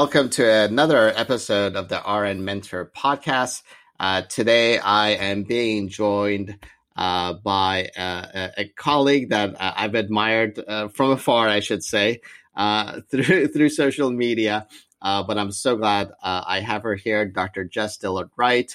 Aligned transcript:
Welcome 0.00 0.30
to 0.30 0.50
another 0.50 1.12
episode 1.14 1.76
of 1.76 1.90
the 1.90 2.00
RN 2.10 2.42
Mentor 2.42 2.90
podcast. 2.96 3.62
Uh, 4.00 4.22
today, 4.22 4.78
I 4.78 5.10
am 5.10 5.42
being 5.42 5.90
joined 5.90 6.56
uh, 6.96 7.34
by 7.34 7.90
uh, 7.98 8.26
a, 8.34 8.60
a, 8.62 8.68
colleague 8.68 9.28
that 9.28 9.60
uh, 9.60 9.74
I've 9.76 9.94
admired 9.94 10.58
uh, 10.66 10.88
from 10.88 11.10
afar, 11.10 11.48
I 11.50 11.60
should 11.60 11.84
say, 11.84 12.22
uh, 12.56 13.02
through 13.10 13.48
through 13.48 13.68
social 13.68 14.10
media. 14.10 14.66
but 15.02 15.36
I'm 15.36 15.52
so 15.52 15.76
glad 15.76 16.12
I 16.22 16.60
have 16.60 16.84
her 16.84 16.94
here, 16.94 17.26
Dr. 17.26 17.64
Jess 17.64 17.98
Dillard 17.98 18.30
Wright. 18.38 18.74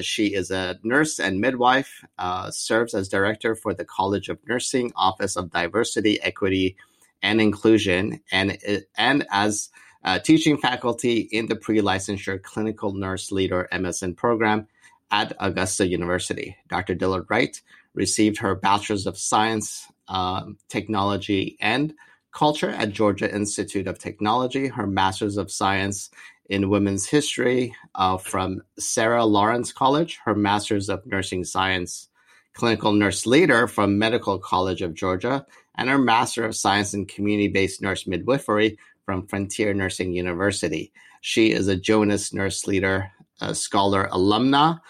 she 0.00 0.34
is 0.34 0.50
a 0.50 0.80
nurse 0.82 1.20
and 1.20 1.40
midwife, 1.40 2.04
serves 2.50 2.92
as 2.92 3.08
director 3.08 3.54
for 3.54 3.72
the 3.72 3.84
College 3.84 4.28
of 4.28 4.40
Nursing 4.48 4.90
Office 4.96 5.36
of 5.36 5.52
Diversity, 5.52 6.20
Equity, 6.20 6.74
and 7.22 7.40
Inclusion, 7.40 8.20
and 8.32 8.58
and 8.96 9.24
as 9.30 9.70
uh, 10.04 10.18
teaching 10.18 10.56
faculty 10.56 11.28
in 11.32 11.46
the 11.46 11.56
pre-licensure 11.56 12.42
clinical 12.42 12.92
nurse 12.92 13.30
leader 13.30 13.68
MSN 13.72 14.16
program 14.16 14.66
at 15.10 15.34
Augusta 15.40 15.86
University. 15.86 16.56
Dr. 16.68 16.94
Dillard 16.94 17.26
Wright 17.28 17.60
received 17.94 18.38
her 18.38 18.54
Bachelor's 18.54 19.06
of 19.06 19.18
Science, 19.18 19.86
uh, 20.08 20.44
Technology, 20.68 21.56
and 21.60 21.94
Culture 22.32 22.70
at 22.70 22.92
Georgia 22.92 23.32
Institute 23.34 23.88
of 23.88 23.98
Technology, 23.98 24.68
her 24.68 24.86
Master's 24.86 25.36
of 25.36 25.50
Science 25.50 26.10
in 26.48 26.70
Women's 26.70 27.06
History 27.06 27.74
uh, 27.96 28.18
from 28.18 28.62
Sarah 28.78 29.24
Lawrence 29.24 29.72
College, 29.72 30.20
her 30.24 30.34
Master's 30.34 30.88
of 30.88 31.04
Nursing 31.06 31.44
Science, 31.44 32.08
Clinical 32.54 32.92
Nurse 32.92 33.26
Leader 33.26 33.66
from 33.66 33.98
Medical 33.98 34.38
College 34.38 34.82
of 34.82 34.94
Georgia, 34.94 35.44
and 35.76 35.88
her 35.88 35.98
Master 35.98 36.44
of 36.44 36.56
Science 36.56 36.94
in 36.94 37.06
Community 37.06 37.48
Based 37.48 37.82
Nurse 37.82 38.06
Midwifery 38.06 38.78
from 39.04 39.26
Frontier 39.26 39.74
Nursing 39.74 40.12
University. 40.12 40.92
She 41.20 41.52
is 41.52 41.68
a 41.68 41.76
Jonas 41.76 42.32
Nurse 42.32 42.66
Leader 42.66 43.10
Scholar 43.52 44.08
alumna 44.12 44.80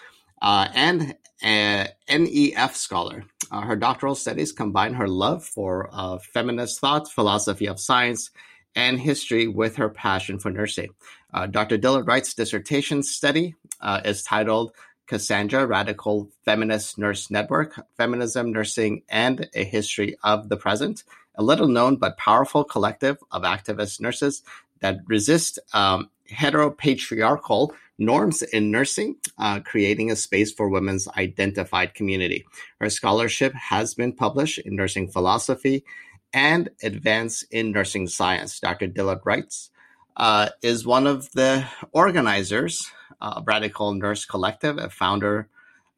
uh, 0.41 0.67
and 0.73 1.15
a 1.43 1.87
NEF 2.09 2.75
scholar. 2.75 3.25
Uh, 3.51 3.61
her 3.61 3.75
doctoral 3.75 4.15
studies 4.15 4.51
combine 4.51 4.93
her 4.93 5.07
love 5.07 5.43
for 5.43 5.89
uh, 5.91 6.17
feminist 6.33 6.79
thought, 6.79 7.11
philosophy 7.11 7.67
of 7.67 7.79
science, 7.79 8.31
and 8.75 8.99
history 8.99 9.47
with 9.47 9.75
her 9.75 9.89
passion 9.89 10.39
for 10.39 10.49
nursing. 10.49 10.89
Uh, 11.33 11.47
Dr. 11.47 11.77
Dillard 11.77 12.07
Wright's 12.07 12.33
dissertation 12.33 13.03
study 13.03 13.55
uh, 13.81 14.01
is 14.05 14.23
titled 14.23 14.71
Cassandra 15.07 15.65
Radical 15.67 16.29
Feminist 16.45 16.97
Nurse 16.97 17.29
Network 17.29 17.73
Feminism, 17.97 18.53
Nursing, 18.53 19.03
and 19.09 19.49
a 19.53 19.65
History 19.65 20.15
of 20.23 20.47
the 20.47 20.55
Present 20.55 21.03
a 21.35 21.43
little 21.43 21.67
known 21.67 21.95
but 21.95 22.17
powerful 22.17 22.63
collective 22.63 23.17
of 23.31 23.43
activist 23.43 23.99
nurses 23.99 24.43
that 24.81 24.99
resist 25.07 25.59
um, 25.73 26.09
heteropatriarchal 26.31 27.71
norms 27.97 28.41
in 28.41 28.71
nursing, 28.71 29.15
uh, 29.37 29.59
creating 29.59 30.11
a 30.11 30.15
space 30.15 30.51
for 30.51 30.69
women's 30.69 31.07
identified 31.09 31.93
community. 31.93 32.45
Her 32.79 32.89
scholarship 32.89 33.53
has 33.53 33.93
been 33.93 34.13
published 34.13 34.57
in 34.59 34.75
nursing 34.75 35.07
philosophy 35.07 35.85
and 36.33 36.69
advance 36.81 37.43
in 37.43 37.71
nursing 37.71 38.07
science. 38.07 38.59
Dr. 38.59 38.87
Dillard 38.87 39.19
Wright's, 39.23 39.69
uh, 40.17 40.49
is 40.61 40.85
one 40.85 41.07
of 41.07 41.31
the 41.31 41.65
organizers 41.91 42.89
of 43.19 43.43
Radical 43.45 43.93
Nurse 43.93 44.25
Collective, 44.25 44.77
a 44.77 44.89
founder, 44.89 45.47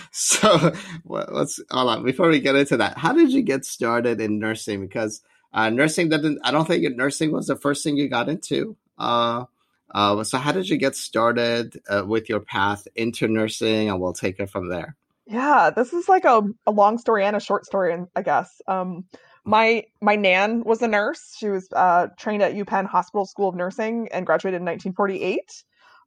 so 0.12 0.72
well, 1.04 1.28
let's 1.30 1.60
hold 1.70 1.90
on 1.90 2.04
before 2.04 2.28
we 2.28 2.40
get 2.40 2.54
into 2.54 2.76
that. 2.78 2.96
How 2.96 3.12
did 3.12 3.32
you 3.32 3.42
get 3.42 3.64
started 3.64 4.20
in 4.20 4.38
nursing? 4.38 4.80
Because 4.80 5.22
uh, 5.52 5.70
nursing 5.70 6.08
didn't. 6.08 6.38
I 6.44 6.52
don't 6.52 6.66
think 6.66 6.84
nursing 6.96 7.32
was 7.32 7.48
the 7.48 7.56
first 7.56 7.82
thing 7.82 7.96
you 7.96 8.08
got 8.08 8.28
into. 8.28 8.76
Uh, 8.96 9.46
uh, 9.94 10.22
so 10.24 10.38
how 10.38 10.52
did 10.52 10.68
you 10.68 10.78
get 10.78 10.94
started 10.94 11.80
uh, 11.88 12.04
with 12.06 12.28
your 12.28 12.40
path 12.40 12.86
into 12.94 13.28
nursing? 13.28 13.90
And 13.90 14.00
we'll 14.00 14.14
take 14.14 14.40
it 14.40 14.50
from 14.50 14.68
there. 14.68 14.96
Yeah, 15.26 15.70
this 15.74 15.92
is 15.92 16.08
like 16.08 16.24
a, 16.24 16.42
a 16.66 16.70
long 16.70 16.98
story 16.98 17.24
and 17.24 17.36
a 17.36 17.40
short 17.40 17.64
story, 17.64 17.96
I 18.14 18.22
guess. 18.22 18.60
Um, 18.66 19.04
my 19.44 19.84
my 20.00 20.16
nan 20.16 20.62
was 20.64 20.82
a 20.82 20.88
nurse. 20.88 21.34
She 21.36 21.48
was 21.48 21.68
uh, 21.74 22.08
trained 22.18 22.42
at 22.42 22.54
UPenn 22.54 22.86
Hospital 22.86 23.26
School 23.26 23.48
of 23.48 23.54
Nursing 23.54 24.08
and 24.12 24.24
graduated 24.26 24.60
in 24.60 24.66
1948. 24.66 25.40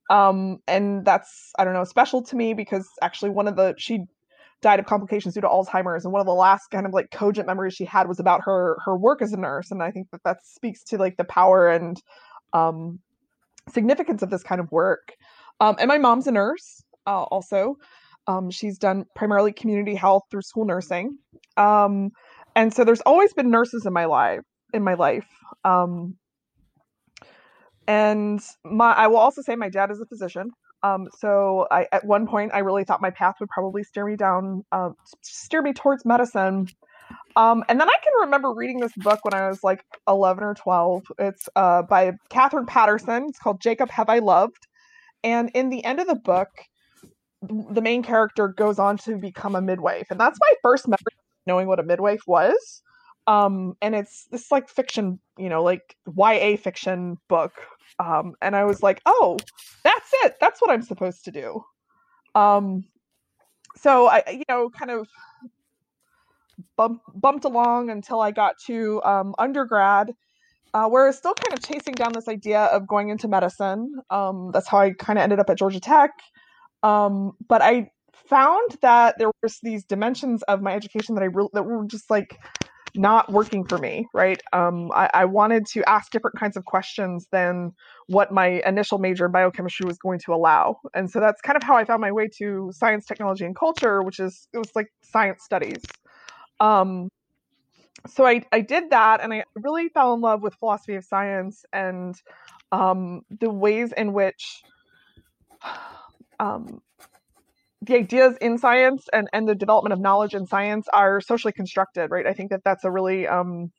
Um, 0.10 0.60
and 0.68 1.04
that's 1.04 1.52
I 1.58 1.64
don't 1.64 1.74
know 1.74 1.84
special 1.84 2.22
to 2.24 2.36
me 2.36 2.54
because 2.54 2.88
actually 3.02 3.32
one 3.32 3.48
of 3.48 3.56
the 3.56 3.76
she 3.78 4.00
died 4.62 4.80
of 4.80 4.86
complications 4.86 5.34
due 5.34 5.42
to 5.42 5.48
Alzheimer's, 5.48 6.06
and 6.06 6.14
one 6.14 6.22
of 6.22 6.28
the 6.28 6.34
last 6.34 6.70
kind 6.72 6.86
of 6.86 6.94
like 6.94 7.12
cogent 7.12 7.48
memories 7.48 7.74
she 7.74 7.86
had 7.86 8.08
was 8.08 8.20
about 8.20 8.42
her 8.46 8.78
her 8.86 8.96
work 8.96 9.22
as 9.22 9.34
a 9.34 9.38
nurse. 9.38 9.72
And 9.72 9.84
I 9.84 9.92
think 9.92 10.08
that 10.12 10.24
that 10.24 10.38
speaks 10.46 10.84
to 10.86 10.98
like 10.98 11.18
the 11.18 11.24
power 11.26 11.70
and 11.70 12.02
um, 12.54 13.00
significance 13.70 14.22
of 14.22 14.30
this 14.30 14.44
kind 14.44 14.62
of 14.62 14.72
work. 14.72 15.14
Um, 15.60 15.76
and 15.80 15.88
my 15.88 15.98
mom's 15.98 16.28
a 16.28 16.32
nurse 16.32 16.84
uh, 17.06 17.24
also. 17.24 17.76
Um, 18.28 18.50
she's 18.50 18.78
done 18.78 19.06
primarily 19.16 19.54
community 19.54 19.94
health 19.94 20.24
through 20.32 20.42
school 20.42 20.66
nursing. 20.66 21.18
Um, 21.58 22.10
and 22.56 22.74
so 22.74 22.84
there's 22.84 23.02
always 23.02 23.34
been 23.34 23.52
nurses 23.52 23.86
in 23.86 23.94
my 23.94 24.06
life 24.06 24.42
in 24.74 24.84
my 24.84 24.96
life 24.96 25.28
um, 25.66 26.16
and 27.88 28.42
my 28.66 28.94
i 28.94 29.08
will 29.08 29.18
also 29.18 29.42
say 29.42 29.56
my 29.56 29.70
dad 29.70 29.92
is 29.92 30.02
a 30.02 30.06
physician 30.06 30.52
um, 30.84 31.08
so 31.20 31.68
I, 31.72 31.88
at 31.92 32.06
one 32.06 32.28
point 32.28 32.52
i 32.54 32.60
really 32.60 32.84
thought 32.86 33.02
my 33.02 33.12
path 33.12 33.36
would 33.40 33.50
probably 33.50 33.84
steer 33.84 34.06
me 34.06 34.16
down 34.18 34.64
uh, 34.72 34.92
steer 35.24 35.62
me 35.62 35.74
towards 35.74 36.06
medicine 36.06 36.68
Um, 37.36 37.64
and 37.70 37.82
then 37.82 37.90
I 37.90 37.98
can 38.04 38.14
remember 38.22 38.54
reading 38.54 38.80
this 38.80 38.94
book 38.98 39.22
when 39.26 39.34
I 39.34 39.50
was 39.50 39.64
like 39.64 39.84
11 40.08 40.44
or 40.44 40.54
12. 40.56 41.04
It's 41.20 41.50
uh, 41.56 41.84
by 41.84 42.14
Katherine 42.30 42.68
Paterson 42.68 43.26
It's 43.30 43.40
called 43.40 43.62
Jacob 43.62 43.90
Have 43.92 44.10
I 44.10 44.20
Loved. 44.20 44.68
And 45.24 45.52
in 45.56 45.70
the 45.70 45.84
end 45.86 46.00
of 46.00 46.08
the 46.08 46.16
book, 46.16 46.50
the 47.42 47.82
main 47.82 48.04
character 48.04 48.48
goes 48.50 48.80
on 48.80 48.98
to 49.00 49.18
become 49.18 49.56
a 49.56 49.62
midwife. 49.62 50.08
And 50.12 50.20
that's 50.20 50.40
my 50.42 50.54
first 50.64 50.88
memory 50.88 50.98
knowing 51.48 51.68
what 51.68 51.80
a 51.80 51.84
midwife 51.84 52.22
was. 52.28 52.82
Um, 53.28 53.76
and 53.82 53.96
it's 53.96 54.26
this 54.32 54.52
like 54.52 54.70
fiction, 54.70 55.20
you 55.38 55.50
know, 55.50 55.64
like 55.64 55.96
YA 56.16 56.58
fiction 56.58 57.18
book. 57.28 57.54
Um, 58.00 58.36
and 58.42 58.56
I 58.56 58.66
was 58.66 58.84
like, 58.84 59.02
oh, 59.06 59.38
that's 59.84 60.10
it. 60.24 60.36
That's 60.40 60.62
what 60.62 60.70
I'm 60.70 60.82
supposed 60.82 61.26
to 61.26 61.32
do. 61.32 61.64
Um, 62.36 62.86
so 63.78 64.08
I, 64.08 64.24
you 64.32 64.44
know, 64.48 64.70
kind 64.70 64.92
of 64.92 65.08
bump, 66.78 67.02
bumped 67.14 67.46
along 67.46 67.90
until 67.90 68.22
I 68.22 68.32
got 68.32 68.56
to 68.68 69.02
um, 69.04 69.34
undergrad, 69.40 70.14
uh, 70.74 70.88
where 70.88 71.04
I 71.04 71.08
was 71.08 71.18
still 71.18 71.34
kind 71.34 71.58
of 71.58 71.66
chasing 71.66 71.94
down 71.94 72.14
this 72.14 72.28
idea 72.28 72.66
of 72.66 72.88
going 72.88 73.10
into 73.10 73.28
medicine. 73.28 74.02
Um, 74.10 74.52
that's 74.54 74.68
how 74.68 74.80
I 74.80 74.92
kind 74.92 75.18
of 75.18 75.24
ended 75.24 75.40
up 75.40 75.50
at 75.50 75.58
Georgia 75.58 75.80
Tech. 75.80 76.12
Um, 76.84 77.32
but 77.48 77.62
I 77.62 77.90
found 78.28 78.78
that 78.82 79.16
there 79.18 79.32
was 79.42 79.60
these 79.62 79.84
dimensions 79.86 80.44
of 80.44 80.62
my 80.62 80.74
education 80.74 81.16
that 81.16 81.22
I 81.22 81.28
re- 81.28 81.50
that 81.54 81.64
were 81.64 81.86
just 81.86 82.10
like 82.10 82.40
not 82.96 83.32
working 83.32 83.66
for 83.66 83.78
me. 83.78 84.08
Right? 84.14 84.42
Um, 84.54 84.92
I-, 84.94 85.10
I 85.14 85.26
wanted 85.26 85.66
to 85.74 85.88
ask 85.90 86.12
different 86.12 86.38
kinds 86.40 86.58
of 86.58 86.66
questions 86.66 87.28
than 87.32 87.72
what 88.08 88.32
my 88.32 88.62
initial 88.66 88.98
major 88.98 89.26
in 89.26 89.32
biochemistry 89.32 89.86
was 89.86 89.98
going 89.98 90.20
to 90.26 90.34
allow, 90.34 90.78
and 90.94 91.10
so 91.10 91.20
that's 91.20 91.42
kind 91.42 91.58
of 91.58 91.64
how 91.64 91.76
I 91.76 91.86
found 91.86 92.02
my 92.02 92.12
way 92.12 92.28
to 92.40 92.72
science, 92.74 93.06
technology, 93.06 93.46
and 93.46 93.56
culture, 93.56 94.02
which 94.02 94.20
is 94.20 94.48
it 94.54 94.58
was 94.58 94.72
like 94.76 94.88
science 95.04 95.44
studies. 95.44 95.84
Um, 96.60 97.10
so 98.08 98.26
I, 98.26 98.44
I 98.52 98.62
did 98.62 98.92
that 98.92 99.22
and 99.22 99.34
I 99.34 99.44
really 99.56 99.90
fell 99.90 100.14
in 100.14 100.22
love 100.22 100.42
with 100.44 100.54
philosophy 100.56 100.96
of 100.96 101.04
science 101.04 101.66
and 101.74 102.16
um, 102.72 103.22
the 103.40 103.50
ways 103.50 103.94
in 103.96 104.14
which 104.14 104.64
um, 106.40 106.82
the 107.86 107.96
ideas 107.96 108.36
in 108.42 108.58
science 108.58 109.06
and, 109.14 109.28
and 109.34 109.48
the 109.48 109.56
development 109.56 109.94
of 109.94 110.00
knowledge 110.00 110.34
in 110.34 110.46
science 110.46 110.88
are 110.94 111.22
socially 111.22 111.54
constructed, 111.54 112.10
right? 112.12 112.26
I 112.26 112.34
think 112.34 112.50
that 112.52 112.62
that's 112.64 112.84
a 112.84 112.92
really 112.92 113.28
um, 113.28 113.72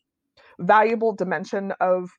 valuable 0.59 1.15
dimension 1.15 1.73
of 1.81 2.11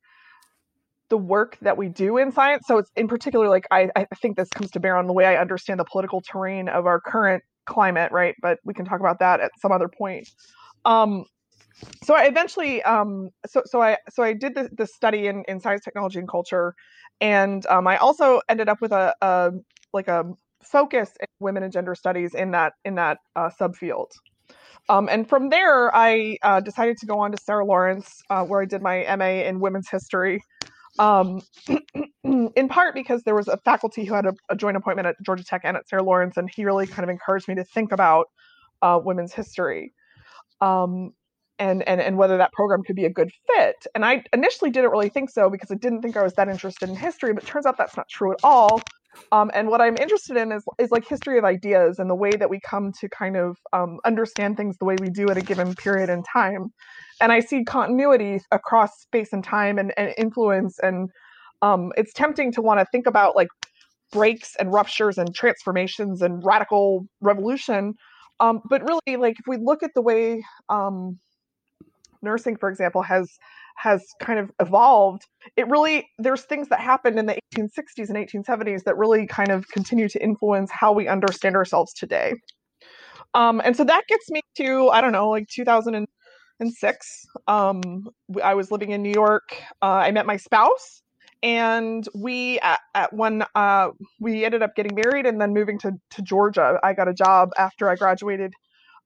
the 1.10 1.18
work 1.18 1.57
that 1.62 1.78
we 1.78 1.88
do 1.88 2.18
in 2.18 2.31
science. 2.31 2.63
So 2.68 2.78
it's 2.78 2.92
in 2.95 3.07
particular, 3.07 3.48
like 3.48 3.66
I, 3.72 3.89
I 3.95 4.06
think 4.22 4.36
this 4.36 4.50
comes 4.50 4.72
to 4.72 4.80
bear 4.80 4.98
on 4.98 5.07
the 5.07 5.13
way 5.13 5.25
I 5.25 5.38
understand 5.38 5.80
the 5.80 5.86
political 5.86 6.22
terrain 6.22 6.68
of 6.68 6.86
our 6.86 7.00
current 7.00 7.44
climate, 7.66 8.12
right? 8.12 8.36
But 8.42 8.60
we 8.66 8.74
can 8.74 8.86
talk 8.86 9.00
about 9.00 9.19
that 9.19 9.39
at 9.39 9.51
some 9.62 9.72
other 9.72 9.88
point. 9.88 10.28
Um, 10.84 11.25
so 12.04 12.16
I 12.16 12.24
eventually, 12.24 12.81
um, 12.84 13.30
so 13.45 13.62
so 13.66 13.81
I 13.81 13.98
so 14.10 14.24
I 14.24 14.34
did 14.34 14.56
the, 14.56 14.69
the 14.75 14.88
study 14.88 15.28
in, 15.28 15.44
in 15.48 15.60
science, 15.60 15.84
technology, 15.84 16.18
and 16.18 16.28
culture, 16.28 16.74
and 17.22 17.66
um, 17.68 17.88
I 17.88 17.98
also 17.98 18.42
ended 18.50 18.68
up 18.68 18.81
with 18.81 18.92
a, 18.92 19.16
a 19.22 19.51
like 19.94 20.07
a 20.07 20.25
focus 20.71 21.11
in 21.19 21.27
women 21.39 21.63
and 21.63 21.71
gender 21.71 21.95
studies 21.95 22.33
in 22.33 22.51
that 22.51 22.73
in 22.85 22.95
that 22.95 23.19
uh, 23.35 23.49
subfield. 23.59 24.07
Um, 24.89 25.09
and 25.09 25.27
from 25.27 25.49
there, 25.49 25.93
I 25.93 26.37
uh, 26.43 26.61
decided 26.61 26.97
to 26.99 27.05
go 27.05 27.19
on 27.19 27.31
to 27.31 27.37
Sarah 27.37 27.65
Lawrence, 27.65 28.21
uh, 28.29 28.43
where 28.45 28.61
I 28.61 28.65
did 28.65 28.81
my 28.81 29.03
MA 29.17 29.43
in 29.45 29.59
women's 29.59 29.89
history 29.89 30.41
um, 30.99 31.41
in 32.23 32.67
part 32.69 32.95
because 32.95 33.23
there 33.23 33.35
was 33.35 33.47
a 33.47 33.57
faculty 33.57 34.05
who 34.05 34.13
had 34.13 34.25
a, 34.25 34.33
a, 34.49 34.55
joint 34.55 34.77
appointment 34.77 35.07
at 35.07 35.15
Georgia 35.23 35.43
Tech 35.43 35.61
and 35.63 35.77
at 35.77 35.87
Sarah 35.87 36.03
Lawrence, 36.03 36.37
and 36.37 36.49
he 36.53 36.65
really 36.65 36.87
kind 36.87 37.03
of 37.03 37.09
encouraged 37.09 37.47
me 37.47 37.55
to 37.55 37.63
think 37.63 37.91
about 37.91 38.27
uh, 38.81 38.99
women's 39.03 39.33
history. 39.33 39.93
Um, 40.61 41.13
and, 41.59 41.81
and 41.87 41.99
and 41.99 42.17
whether 42.17 42.37
that 42.37 42.51
program 42.53 42.83
could 42.83 42.95
be 42.95 43.05
a 43.05 43.09
good 43.09 43.31
fit. 43.47 43.87
And 43.95 44.05
I 44.05 44.23
initially 44.31 44.69
didn't 44.69 44.91
really 44.91 45.09
think 45.09 45.31
so 45.31 45.49
because 45.49 45.71
I 45.71 45.75
didn't 45.75 46.03
think 46.03 46.15
I 46.15 46.21
was 46.21 46.33
that 46.33 46.49
interested 46.49 46.87
in 46.87 46.95
history, 46.95 47.33
but 47.33 47.47
turns 47.47 47.65
out 47.65 47.79
that's 47.79 47.97
not 47.97 48.07
true 48.09 48.31
at 48.31 48.37
all. 48.43 48.79
Um, 49.31 49.51
and 49.53 49.67
what 49.69 49.81
I'm 49.81 49.97
interested 49.97 50.37
in 50.37 50.51
is 50.51 50.63
is 50.79 50.91
like 50.91 51.07
history 51.07 51.37
of 51.37 51.45
ideas 51.45 51.99
and 51.99 52.09
the 52.09 52.15
way 52.15 52.31
that 52.31 52.49
we 52.49 52.59
come 52.59 52.91
to 52.99 53.09
kind 53.09 53.35
of 53.35 53.57
um, 53.73 53.99
understand 54.05 54.57
things 54.57 54.77
the 54.77 54.85
way 54.85 54.95
we 54.99 55.09
do 55.09 55.29
at 55.29 55.37
a 55.37 55.41
given 55.41 55.75
period 55.75 56.09
in 56.09 56.23
time. 56.23 56.69
And 57.21 57.31
I 57.31 57.39
see 57.39 57.63
continuity 57.63 58.39
across 58.51 59.01
space 59.01 59.33
and 59.33 59.43
time 59.43 59.77
and, 59.77 59.93
and 59.97 60.13
influence. 60.17 60.79
And 60.79 61.09
um, 61.61 61.91
it's 61.97 62.13
tempting 62.13 62.51
to 62.53 62.61
want 62.61 62.79
to 62.79 62.85
think 62.91 63.07
about 63.07 63.35
like 63.35 63.49
breaks 64.11 64.55
and 64.55 64.71
ruptures 64.71 65.17
and 65.17 65.33
transformations 65.33 66.21
and 66.21 66.43
radical 66.43 67.07
revolution. 67.21 67.95
Um, 68.39 68.61
but 68.69 68.81
really, 68.83 69.17
like 69.17 69.37
if 69.39 69.47
we 69.47 69.57
look 69.57 69.83
at 69.83 69.91
the 69.95 70.01
way 70.01 70.43
um, 70.69 71.19
nursing, 72.21 72.55
for 72.55 72.69
example, 72.69 73.01
has 73.01 73.31
has 73.77 74.03
kind 74.19 74.39
of 74.39 74.51
evolved, 74.59 75.24
it 75.56 75.68
really 75.68 76.07
there's 76.18 76.41
things 76.41 76.68
that 76.69 76.79
happened 76.79 77.18
in 77.19 77.27
the 77.27 77.38
1860s 77.56 78.09
and 78.09 78.18
1870s 78.18 78.83
that 78.83 78.97
really 78.97 79.27
kind 79.27 79.50
of 79.50 79.68
continue 79.69 80.09
to 80.09 80.21
influence 80.21 80.71
how 80.71 80.91
we 80.91 81.07
understand 81.07 81.56
ourselves 81.56 81.94
today. 81.94 82.33
Um, 83.33 83.62
and 83.63 83.75
so 83.77 83.83
that 83.83 84.03
gets 84.07 84.29
me 84.31 84.41
to 84.57 84.89
I 84.89 85.01
don't 85.01 85.12
know, 85.12 85.29
like 85.29 85.47
2006. 85.50 87.25
Um, 87.47 87.81
I 88.44 88.56
was 88.56 88.71
living 88.71 88.91
in 88.91 89.03
New 89.03 89.13
York. 89.13 89.62
Uh, 89.81 89.85
I 89.85 90.12
met 90.12 90.25
my 90.25 90.38
spouse, 90.38 91.03
and 91.44 92.07
we 92.15 92.59
at, 92.59 92.79
at 92.95 93.13
when 93.13 93.44
uh, 93.53 93.89
we 94.19 94.44
ended 94.44 94.63
up 94.63 94.75
getting 94.75 94.95
married 94.95 95.27
and 95.27 95.39
then 95.39 95.53
moving 95.53 95.77
to 95.79 95.91
to 96.12 96.21
Georgia. 96.24 96.79
I 96.83 96.94
got 96.94 97.07
a 97.07 97.13
job 97.13 97.50
after 97.59 97.89
I 97.89 97.95
graduated 97.95 98.53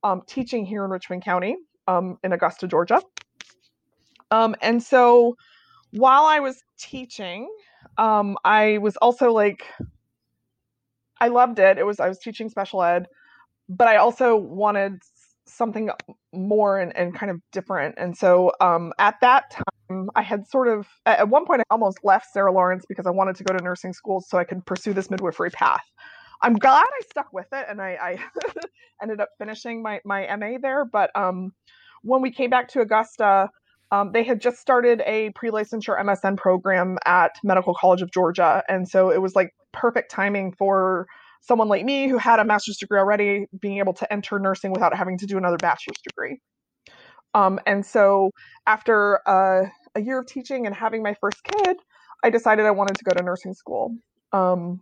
um, 0.03 0.21
teaching 0.27 0.65
here 0.65 0.85
in 0.85 0.91
Richmond 0.91 1.23
County 1.23 1.57
um, 1.88 2.18
in 2.23 2.31
Augusta, 2.31 2.68
Georgia. 2.68 3.01
Um, 4.31 4.56
and 4.62 4.81
so 4.81 5.36
while 5.92 6.25
I 6.25 6.39
was 6.39 6.63
teaching, 6.80 7.50
um, 7.98 8.38
I 8.44 8.80
was 8.80 8.95
also 8.98 9.31
like, 9.31 9.66
I 11.19 11.28
loved 11.28 11.60
it. 11.60 11.78
It 11.78 11.86
was 11.86 12.00
I 12.00 12.07
was 12.07 12.18
teaching 12.18 12.50
special 12.50 12.81
ed, 12.81 13.07
but 13.69 13.88
I 13.88 13.98
also 13.98 14.35
wanted 14.35 15.02
something 15.45 15.92
more 16.33 16.80
and, 16.80 16.95
and 16.95 17.14
kind 17.14 17.30
of 17.30 17.40
different. 17.52 17.95
And 17.97 18.18
so 18.18 18.52
um, 18.61 18.94
at 18.97 19.16
that 19.21 19.52
time, 19.52 20.09
I 20.16 20.21
had 20.21 20.47
sort 20.47 20.68
of 20.68 20.88
at 21.06 21.28
one 21.30 21.45
point 21.45 21.61
I 21.61 21.64
almost 21.69 22.00
left 22.04 22.31
Sarah 22.31 22.52
Lawrence 22.52 22.85
because 22.88 23.06
I 23.06 23.11
wanted 23.11 23.35
to 23.35 23.44
go 23.44 23.56
to 23.56 23.64
nursing 23.64 23.94
school 23.94 24.21
so 24.21 24.38
I 24.38 24.45
could 24.45 24.66
pursue 24.66 24.94
this 24.94 25.11
midwifery 25.11 25.52
path. 25.52 25.83
I'm 26.42 26.56
glad 26.56 26.85
I 26.85 27.02
stuck 27.09 27.31
with 27.33 27.47
it 27.52 27.66
and 27.69 27.81
I, 27.81 27.97
I 28.02 28.18
ended 29.02 29.19
up 29.19 29.30
finishing 29.38 29.83
my 29.83 30.00
my 30.06 30.35
MA 30.38 30.57
there. 30.61 30.85
But 30.85 31.16
um, 31.16 31.52
when 32.02 32.21
we 32.21 32.31
came 32.31 32.50
back 32.50 32.69
to 32.69 32.81
Augusta, 32.81 33.50
um, 33.92 34.12
they 34.14 34.24
had 34.24 34.40
just 34.40 34.57
started 34.57 35.02
a 35.06 35.31
pre-licensure 35.31 36.00
MSN 36.00 36.38
program 36.38 36.98
at 37.06 37.31
Medical 37.44 37.74
College 37.74 38.02
of 38.02 38.12
Georgia, 38.12 38.64
and 38.69 38.88
so 38.88 39.12
it 39.12 39.21
was 39.21 39.36
like 39.36 39.54
perfect 39.74 40.12
timing 40.12 40.54
for 40.54 41.07
someone 41.42 41.68
like 41.68 41.83
me 41.83 42.07
who 42.07 42.18
had 42.18 42.40
a 42.40 42.45
master's 42.45 42.78
degree 42.78 43.00
already 43.00 43.48
being 43.60 43.80
able 43.80 43.94
to 43.94 44.12
enter 44.14 44.40
nursing 44.40 44.71
without 44.71 44.95
having 44.95 45.18
to 45.18 45.26
do 45.26 45.38
another 45.38 45.57
bachelor's 45.57 45.98
degree. 46.07 46.40
Um, 47.33 47.60
and 47.66 47.86
so 47.86 48.31
after 48.68 49.28
uh, 49.28 49.68
a 49.95 50.02
year 50.02 50.19
of 50.19 50.28
teaching 50.28 50.66
and 50.66 50.76
having 50.76 51.02
my 51.02 51.16
first 51.16 51.44
kid, 51.44 51.78
I 52.24 52.30
decided 52.30 52.66
I 52.66 52.71
wanted 52.71 52.98
to 52.98 53.04
go 53.04 53.12
to 53.12 53.24
nursing 53.24 53.54
school. 53.54 53.95
Um, 54.31 54.81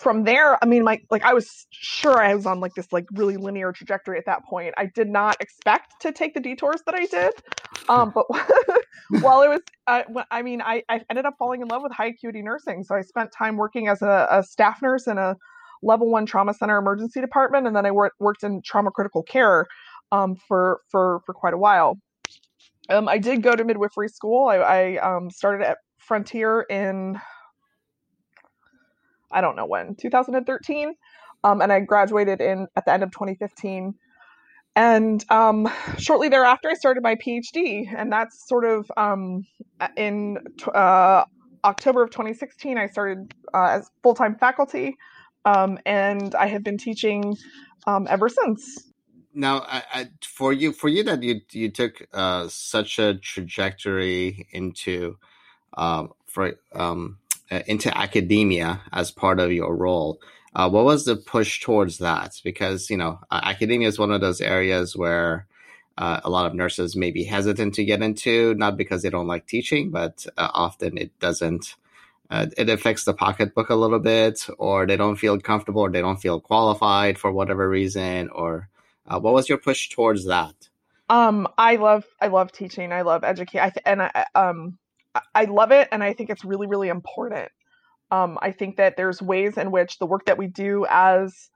from 0.00 0.24
there, 0.24 0.62
I 0.62 0.66
mean, 0.66 0.82
like 0.82 1.04
like 1.10 1.22
I 1.22 1.34
was 1.34 1.66
sure 1.70 2.22
I 2.22 2.34
was 2.34 2.46
on 2.46 2.58
like 2.58 2.74
this 2.74 2.90
like 2.90 3.04
really 3.12 3.36
linear 3.36 3.70
trajectory 3.70 4.16
at 4.16 4.24
that 4.24 4.44
point. 4.44 4.72
I 4.78 4.86
did 4.86 5.10
not 5.10 5.36
expect 5.40 6.00
to 6.00 6.10
take 6.10 6.32
the 6.32 6.40
detours 6.40 6.80
that 6.86 6.94
I 6.94 7.04
did, 7.04 7.34
um, 7.88 8.10
but 8.14 8.24
while 9.20 9.42
it 9.42 9.48
was, 9.48 9.60
uh, 9.86 10.02
I 10.30 10.40
mean, 10.40 10.62
I, 10.62 10.82
I 10.88 11.02
ended 11.10 11.26
up 11.26 11.34
falling 11.38 11.60
in 11.60 11.68
love 11.68 11.82
with 11.82 11.92
high 11.92 12.06
acuity 12.06 12.40
nursing. 12.40 12.82
So 12.82 12.94
I 12.94 13.02
spent 13.02 13.30
time 13.30 13.58
working 13.58 13.88
as 13.88 14.00
a, 14.00 14.26
a 14.30 14.42
staff 14.42 14.80
nurse 14.80 15.06
in 15.06 15.18
a 15.18 15.36
level 15.82 16.10
one 16.10 16.24
trauma 16.24 16.54
center 16.54 16.78
emergency 16.78 17.20
department, 17.20 17.66
and 17.66 17.76
then 17.76 17.84
I 17.84 17.90
worked 17.90 18.18
worked 18.20 18.42
in 18.42 18.62
trauma 18.62 18.90
critical 18.90 19.22
care 19.22 19.66
um, 20.12 20.34
for 20.34 20.80
for 20.88 21.20
for 21.26 21.34
quite 21.34 21.52
a 21.52 21.58
while. 21.58 21.98
Um, 22.88 23.06
I 23.06 23.18
did 23.18 23.42
go 23.42 23.54
to 23.54 23.64
midwifery 23.64 24.08
school. 24.08 24.48
I, 24.48 24.56
I 24.56 25.16
um, 25.16 25.30
started 25.30 25.64
at 25.64 25.78
Frontier 25.98 26.62
in 26.70 27.20
I 29.30 29.40
don't 29.40 29.56
know 29.56 29.66
when, 29.66 29.94
2013. 29.96 30.94
Um, 31.42 31.62
and 31.62 31.72
I 31.72 31.80
graduated 31.80 32.40
in 32.40 32.66
at 32.76 32.84
the 32.84 32.92
end 32.92 33.02
of 33.02 33.10
2015. 33.12 33.94
And 34.76 35.24
um, 35.30 35.68
shortly 35.98 36.28
thereafter, 36.28 36.68
I 36.70 36.74
started 36.74 37.02
my 37.02 37.16
PhD, 37.16 37.92
and 37.94 38.12
that's 38.12 38.46
sort 38.48 38.64
of 38.64 38.90
um, 38.96 39.44
in 39.96 40.38
uh, 40.72 41.24
October 41.64 42.02
of 42.02 42.10
2016. 42.10 42.78
I 42.78 42.86
started 42.86 43.34
uh, 43.52 43.78
as 43.78 43.90
full 44.02 44.14
time 44.14 44.36
faculty, 44.36 44.96
um, 45.44 45.78
and 45.86 46.34
I 46.34 46.46
have 46.46 46.62
been 46.62 46.78
teaching 46.78 47.36
um, 47.86 48.06
ever 48.08 48.28
since. 48.28 48.86
Now, 49.34 49.60
I, 49.66 49.82
I, 49.92 50.08
for 50.22 50.52
you, 50.52 50.72
for 50.72 50.88
you 50.88 51.02
that 51.04 51.22
you 51.22 51.40
you 51.52 51.70
took 51.70 52.06
uh, 52.12 52.48
such 52.48 52.98
a 52.98 53.14
trajectory 53.14 54.46
into 54.52 55.18
um, 55.76 56.12
for 56.26 56.54
um, 56.74 57.18
into 57.66 57.96
academia 57.96 58.80
as 58.92 59.10
part 59.10 59.40
of 59.40 59.52
your 59.52 59.74
role. 59.74 60.20
Uh, 60.54 60.68
what 60.68 60.84
was 60.84 61.04
the 61.04 61.16
push 61.16 61.60
towards 61.60 61.98
that? 61.98 62.40
Because 62.42 62.90
you 62.90 62.96
know, 62.96 63.20
academia 63.30 63.88
is 63.88 63.98
one 63.98 64.10
of 64.10 64.20
those 64.20 64.40
areas 64.40 64.96
where 64.96 65.46
uh, 65.98 66.20
a 66.24 66.30
lot 66.30 66.46
of 66.46 66.54
nurses 66.54 66.96
may 66.96 67.10
be 67.10 67.24
hesitant 67.24 67.74
to 67.74 67.84
get 67.84 68.02
into, 68.02 68.54
not 68.54 68.76
because 68.76 69.02
they 69.02 69.10
don't 69.10 69.26
like 69.26 69.46
teaching, 69.46 69.90
but 69.90 70.26
uh, 70.36 70.48
often 70.54 70.96
it 70.96 71.16
doesn't. 71.18 71.76
Uh, 72.30 72.46
it 72.56 72.70
affects 72.70 73.02
the 73.04 73.12
pocketbook 73.12 73.70
a 73.70 73.74
little 73.74 73.98
bit, 73.98 74.46
or 74.56 74.86
they 74.86 74.96
don't 74.96 75.16
feel 75.16 75.38
comfortable, 75.40 75.82
or 75.82 75.90
they 75.90 76.00
don't 76.00 76.22
feel 76.22 76.40
qualified 76.40 77.18
for 77.18 77.32
whatever 77.32 77.68
reason. 77.68 78.28
Or 78.30 78.68
uh, 79.06 79.18
what 79.18 79.34
was 79.34 79.48
your 79.48 79.58
push 79.58 79.88
towards 79.88 80.26
that? 80.26 80.54
Um, 81.08 81.48
I 81.58 81.76
love 81.76 82.04
I 82.20 82.28
love 82.28 82.52
teaching. 82.52 82.92
I 82.92 83.02
love 83.02 83.24
educating. 83.24 83.60
I 83.60 83.70
th- 83.70 83.82
and 83.84 84.02
I 84.02 84.26
um 84.36 84.78
I 85.34 85.44
love 85.44 85.72
it, 85.72 85.88
and 85.92 86.02
I 86.02 86.12
think 86.12 86.30
it's 86.30 86.44
really 86.44 86.66
really 86.66 86.88
important. 86.88 87.50
Um, 88.10 88.38
I 88.42 88.50
think 88.50 88.76
that 88.76 88.96
there's 88.96 89.22
ways 89.22 89.56
in 89.56 89.70
which 89.70 89.98
the 89.98 90.06
work 90.06 90.24
that 90.26 90.36
we 90.38 90.48
do 90.48 90.84
as 90.88 91.50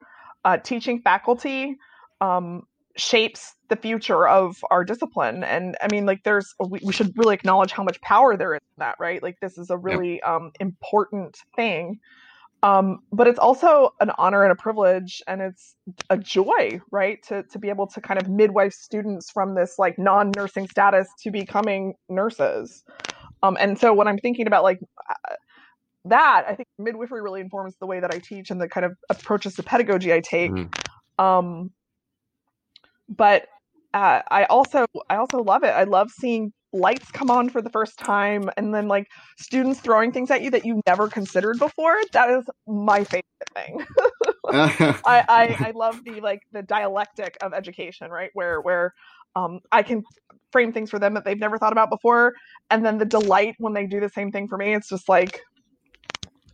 uh, 0.45 0.57
teaching 0.57 1.01
faculty 1.01 1.75
um, 2.21 2.63
shapes 2.95 3.55
the 3.67 3.75
future 3.75 4.27
of 4.27 4.63
our 4.71 4.85
discipline. 4.85 5.43
And 5.43 5.75
I 5.81 5.87
mean, 5.91 6.05
like, 6.05 6.23
there's 6.23 6.53
we, 6.59 6.79
we 6.83 6.93
should 6.93 7.17
really 7.17 7.33
acknowledge 7.33 7.71
how 7.71 7.83
much 7.83 7.99
power 8.01 8.37
there 8.37 8.53
is 8.55 8.61
in 8.61 8.79
that, 8.79 8.95
right? 8.99 9.21
Like, 9.21 9.39
this 9.41 9.57
is 9.57 9.69
a 9.69 9.77
really 9.77 10.21
um, 10.21 10.51
important 10.59 11.37
thing. 11.55 11.99
Um, 12.63 12.99
but 13.11 13.27
it's 13.27 13.37
also 13.37 13.93
an 13.99 14.11
honor 14.17 14.43
and 14.43 14.51
a 14.51 14.55
privilege, 14.55 15.21
and 15.27 15.41
it's 15.41 15.75
a 16.09 16.17
joy, 16.17 16.79
right, 16.89 17.21
to 17.27 17.43
to 17.43 17.59
be 17.59 17.69
able 17.69 17.85
to 17.87 18.01
kind 18.01 18.19
of 18.19 18.27
midwife 18.29 18.73
students 18.73 19.29
from 19.29 19.55
this 19.55 19.77
like 19.77 19.99
non-nursing 19.99 20.67
status 20.69 21.07
to 21.21 21.31
becoming 21.31 21.93
nurses. 22.09 22.83
Um, 23.45 23.57
and 23.59 23.79
so 23.79 23.93
when 23.93 24.07
I'm 24.07 24.17
thinking 24.17 24.47
about 24.47 24.63
like 24.63 24.79
uh, 25.09 25.35
that, 26.05 26.45
I 26.47 26.55
think 26.55 26.67
midwifery 26.77 27.21
really 27.21 27.41
informs 27.41 27.75
the 27.79 27.85
way 27.85 27.99
that 27.99 28.13
I 28.13 28.19
teach 28.19 28.51
and 28.51 28.59
the 28.59 28.67
kind 28.67 28.85
of 28.85 28.93
approaches 29.09 29.55
to 29.55 29.63
pedagogy 29.63 30.13
I 30.13 30.21
take. 30.21 30.51
Mm-hmm. 30.51 31.23
Um, 31.23 31.71
but 33.07 33.47
uh, 33.93 34.21
I 34.29 34.45
also 34.45 34.85
I 35.09 35.15
also 35.17 35.41
love 35.43 35.63
it. 35.63 35.69
I 35.69 35.83
love 35.83 36.11
seeing 36.11 36.51
lights 36.73 37.09
come 37.11 37.31
on 37.31 37.49
for 37.49 37.61
the 37.61 37.69
first 37.69 37.97
time 37.97 38.49
and 38.57 38.73
then 38.73 38.89
like 38.89 39.07
students 39.37 39.79
throwing 39.79 40.11
things 40.11 40.29
at 40.29 40.41
you 40.41 40.51
that 40.51 40.65
you 40.65 40.81
never 40.85 41.07
considered 41.07 41.57
before 41.57 41.95
that 42.11 42.29
is 42.29 42.43
my 42.67 43.01
favorite 43.05 43.25
thing 43.55 43.85
I, 44.47 44.99
I, 45.05 45.67
I 45.67 45.71
love 45.73 46.03
the 46.03 46.19
like 46.19 46.41
the 46.51 46.61
dialectic 46.61 47.37
of 47.41 47.53
education 47.53 48.11
right 48.11 48.29
where 48.33 48.59
where 48.59 48.93
um 49.35 49.59
i 49.71 49.83
can 49.83 50.03
frame 50.51 50.71
things 50.71 50.89
for 50.89 50.99
them 50.99 51.15
that 51.15 51.25
they've 51.25 51.39
never 51.39 51.57
thought 51.57 51.73
about 51.73 51.89
before 51.89 52.33
and 52.69 52.85
then 52.85 52.97
the 52.97 53.05
delight 53.05 53.55
when 53.57 53.73
they 53.73 53.85
do 53.85 53.99
the 53.99 54.09
same 54.09 54.31
thing 54.31 54.47
for 54.47 54.57
me 54.57 54.73
it's 54.73 54.89
just 54.89 55.09
like 55.09 55.41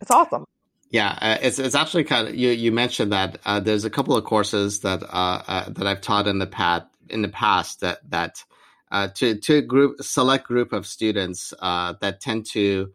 it's 0.02 0.12
awesome 0.12 0.46
yeah, 0.92 1.18
uh, 1.22 1.38
it's 1.42 1.58
it's 1.58 1.74
actually 1.74 2.04
kind 2.04 2.28
of 2.28 2.36
you. 2.36 2.50
You 2.50 2.72
mentioned 2.74 3.14
that 3.14 3.40
uh, 3.46 3.62
there's 3.62 3.86
a 3.86 3.90
couple 3.90 4.16
of 4.16 4.26
courses 4.26 4.82
that 4.82 5.02
uh, 5.04 5.42
uh 5.48 5.70
that 5.70 5.88
I've 5.88 6.02
taught 6.02 6.28
in 6.28 6.38
the 6.38 6.48
past 6.48 6.86
in 7.10 7.22
the 7.22 7.30
past 7.30 7.80
that 7.80 8.00
that 8.10 8.44
uh, 8.92 9.08
to 9.16 9.40
to 9.40 9.56
a 9.56 9.62
group 9.62 10.02
select 10.02 10.46
group 10.46 10.74
of 10.74 10.86
students 10.86 11.54
uh, 11.60 11.94
that 12.02 12.20
tend 12.20 12.46
to 12.48 12.92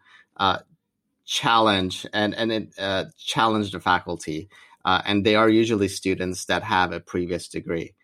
challenge 1.25 2.07
and 2.13 2.35
and 2.35 3.11
challenge 3.17 3.73
the 3.73 3.81
faculty, 3.81 4.51
and 4.85 5.25
they 5.25 5.35
are 5.35 5.49
usually 5.49 5.89
students 5.89 6.45
that 6.45 6.63
have 6.63 6.93
a 6.93 7.01
previous 7.01 7.49
degree. 7.49 7.95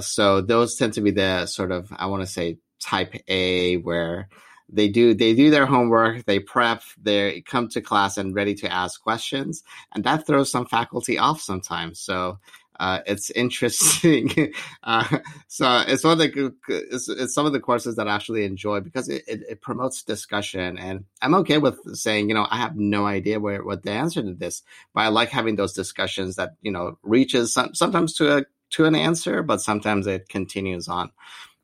So 0.00 0.40
those 0.40 0.76
tend 0.76 0.92
to 0.94 1.00
be 1.00 1.10
the 1.10 1.46
sort 1.46 1.72
of 1.72 1.92
I 1.96 2.06
want 2.06 2.22
to 2.22 2.26
say 2.26 2.58
type 2.80 3.14
A 3.28 3.76
where 3.76 4.28
they 4.68 4.88
do 4.88 5.14
they 5.14 5.34
do 5.34 5.50
their 5.50 5.66
homework 5.66 6.24
they 6.24 6.40
prep 6.40 6.82
they 7.00 7.40
come 7.42 7.68
to 7.68 7.80
class 7.80 8.16
and 8.16 8.34
ready 8.34 8.54
to 8.54 8.72
ask 8.72 9.00
questions 9.00 9.62
and 9.94 10.04
that 10.04 10.26
throws 10.26 10.50
some 10.50 10.66
faculty 10.66 11.18
off 11.18 11.40
sometimes 11.40 12.00
so 12.00 12.38
uh, 12.78 13.00
it's 13.06 13.30
interesting. 13.30 14.52
uh, 14.82 15.18
so 15.48 15.82
it's 15.86 16.04
one 16.04 16.12
of 16.12 16.18
the 16.18 16.54
it's, 16.68 17.08
it's, 17.08 17.34
some 17.34 17.46
of 17.46 17.52
the 17.52 17.60
courses 17.60 17.96
that 17.96 18.08
I 18.08 18.14
actually 18.14 18.44
enjoy 18.44 18.80
because 18.80 19.08
it, 19.08 19.22
it, 19.26 19.42
it, 19.48 19.60
promotes 19.62 20.02
discussion, 20.02 20.78
and 20.78 21.04
I'm 21.22 21.34
okay 21.36 21.58
with 21.58 21.78
saying 21.96 22.28
you 22.28 22.34
know 22.34 22.46
I 22.50 22.58
have 22.58 22.76
no 22.76 23.06
idea 23.06 23.40
where 23.40 23.64
what 23.64 23.82
the 23.82 23.92
answer 23.92 24.22
to 24.22 24.34
this, 24.34 24.62
but 24.94 25.02
I 25.02 25.08
like 25.08 25.30
having 25.30 25.56
those 25.56 25.72
discussions 25.72 26.36
that 26.36 26.56
you 26.60 26.70
know 26.70 26.98
reaches 27.02 27.54
some, 27.54 27.74
sometimes 27.74 28.14
to 28.14 28.38
a 28.38 28.44
to 28.70 28.84
an 28.84 28.94
answer, 28.94 29.42
but 29.42 29.60
sometimes 29.60 30.06
it 30.06 30.28
continues 30.28 30.88
on. 30.88 31.10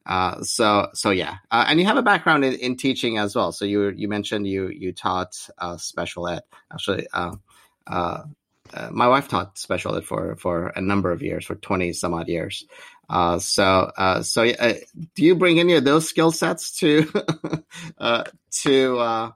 Uh, 0.05 0.43
so 0.43 0.89
so 0.95 1.11
yeah, 1.11 1.37
uh, 1.51 1.65
and 1.69 1.79
you 1.79 1.87
have 1.87 1.97
a 1.97 2.03
background 2.03 2.45
in, 2.45 2.55
in, 2.55 2.77
teaching 2.77 3.19
as 3.19 3.37
well. 3.37 3.53
So 3.53 3.65
you 3.65 3.91
you 3.91 4.09
mentioned 4.09 4.47
you 4.49 4.69
you 4.69 4.93
taught 4.93 5.37
uh, 5.59 5.77
special 5.77 6.27
ed. 6.27 6.43
Actually, 6.73 7.07
uh, 7.13 7.37
uh, 7.87 8.25
uh, 8.75 8.89
my 8.91 9.07
wife 9.07 9.29
taught 9.29 9.59
special 9.59 9.95
ed 9.97 10.05
for 10.05 10.35
for 10.37 10.69
a 10.75 10.81
number 10.81 11.13
of 11.13 11.23
years, 11.23 11.47
for 11.47 11.55
twenty 11.55 11.93
some 11.93 12.15
odd 12.15 12.27
years. 12.27 12.65
so 13.39 13.93
so 14.23 14.45
do 14.45 15.25
you 15.25 15.37
bring 15.37 15.61
any 15.61 15.75
of 15.75 15.85
those 15.85 16.09
skill 16.09 16.33
sets 16.33 16.77
to 16.79 17.05
to 18.51 19.33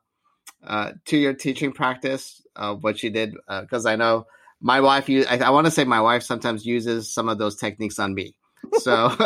to 1.05 1.17
your 1.17 1.35
teaching 1.35 1.73
practice? 1.73 2.43
what 2.81 3.03
you 3.03 3.11
did 3.11 3.37
because 3.61 3.87
I 3.87 3.97
know 3.97 4.27
my 4.61 4.81
wife. 4.81 5.07
I, 5.09 5.39
I 5.45 5.51
want 5.51 5.67
to 5.67 5.71
say 5.71 5.85
my 5.85 6.01
wife 6.01 6.23
sometimes 6.23 6.67
uses 6.67 7.13
some 7.13 7.29
of 7.29 7.39
those 7.39 7.57
techniques 7.57 7.99
on 7.99 8.15
me. 8.15 8.35
So, 8.79 9.15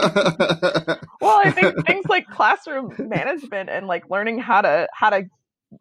well, 1.21 1.41
I 1.45 1.51
think 1.55 1.87
things 1.87 2.07
like 2.09 2.27
classroom 2.27 2.93
management 2.99 3.71
and 3.71 3.87
like 3.87 4.09
learning 4.11 4.39
how 4.39 4.61
to 4.63 4.89
how 4.93 5.11
to 5.11 5.25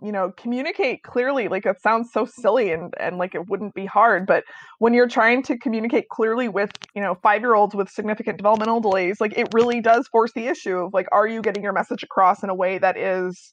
you 0.02 0.12
know 0.12 0.32
communicate 0.38 1.02
clearly 1.02 1.48
like 1.48 1.66
it 1.66 1.82
sounds 1.82 2.12
so 2.14 2.24
silly 2.24 2.72
and 2.72 2.94
and 3.00 3.18
like 3.18 3.34
it 3.34 3.50
wouldn't 3.50 3.74
be 3.74 3.88
hard 3.88 4.28
but 4.28 4.44
when 4.78 4.94
you're 4.94 5.08
trying 5.08 5.42
to 5.42 5.58
communicate 5.58 6.08
clearly 6.10 6.48
with 6.48 6.70
you 6.96 7.02
know 7.02 7.16
5 7.24 7.42
year 7.42 7.56
olds 7.56 7.74
with 7.74 7.90
significant 7.90 8.38
developmental 8.38 8.80
delays 8.80 9.20
like 9.20 9.36
it 9.36 9.48
really 9.52 9.82
does 9.82 10.08
force 10.08 10.32
the 10.34 10.48
issue 10.48 10.78
of 10.78 10.94
like 10.94 11.08
are 11.12 11.28
you 11.28 11.42
getting 11.42 11.64
your 11.64 11.74
message 11.74 12.04
across 12.04 12.44
in 12.44 12.50
a 12.50 12.56
way 12.56 12.78
that 12.78 12.98
is 12.98 13.52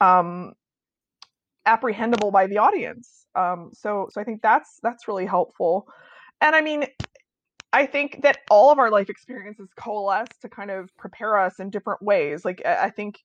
um 0.00 0.52
apprehendable 1.66 2.30
by 2.30 2.46
the 2.46 2.58
audience 2.58 3.25
um 3.36 3.70
so 3.72 4.08
so 4.10 4.20
i 4.20 4.24
think 4.24 4.42
that's 4.42 4.78
that's 4.82 5.08
really 5.08 5.26
helpful 5.26 5.86
and 6.40 6.56
i 6.56 6.60
mean 6.60 6.86
I 7.72 7.84
think 7.84 8.22
that 8.22 8.38
all 8.50 8.70
of 8.70 8.78
our 8.78 8.90
life 8.90 9.10
experiences 9.10 9.68
coalesce 9.78 10.30
to 10.40 10.48
kind 10.48 10.70
of 10.70 10.88
prepare 10.96 11.38
us 11.38 11.58
in 11.58 11.68
different 11.68 12.00
ways. 12.00 12.42
Like 12.42 12.64
I 12.64 12.88
think, 12.88 13.18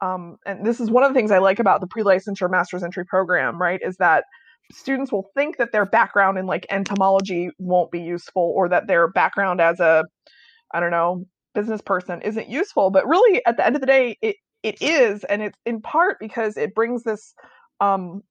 um, 0.00 0.36
and 0.46 0.64
this 0.64 0.78
is 0.78 0.88
one 0.88 1.02
of 1.02 1.10
the 1.10 1.18
things 1.18 1.32
I 1.32 1.38
like 1.38 1.58
about 1.58 1.80
the 1.80 1.88
pre-licensure 1.88 2.48
master's 2.48 2.84
entry 2.84 3.04
program, 3.04 3.60
right? 3.60 3.80
Is 3.82 3.96
that 3.96 4.22
students 4.70 5.10
will 5.10 5.26
think 5.34 5.56
that 5.56 5.72
their 5.72 5.84
background 5.86 6.38
in 6.38 6.46
like 6.46 6.64
entomology 6.70 7.50
won't 7.58 7.90
be 7.90 8.00
useful, 8.00 8.52
or 8.54 8.68
that 8.68 8.86
their 8.86 9.08
background 9.08 9.60
as 9.60 9.80
a, 9.80 10.04
I 10.72 10.80
don't 10.80 10.92
know, 10.92 11.24
business 11.54 11.80
person 11.80 12.22
isn't 12.22 12.48
useful. 12.48 12.90
But 12.90 13.08
really, 13.08 13.44
at 13.46 13.56
the 13.56 13.66
end 13.66 13.74
of 13.74 13.80
the 13.80 13.86
day, 13.86 14.16
it 14.22 14.36
it 14.62 14.80
is, 14.80 15.24
and 15.24 15.42
it's 15.42 15.58
in 15.66 15.80
part 15.80 16.18
because 16.20 16.56
it 16.56 16.74
brings 16.74 17.02
this 17.02 17.34
um, 17.80 18.22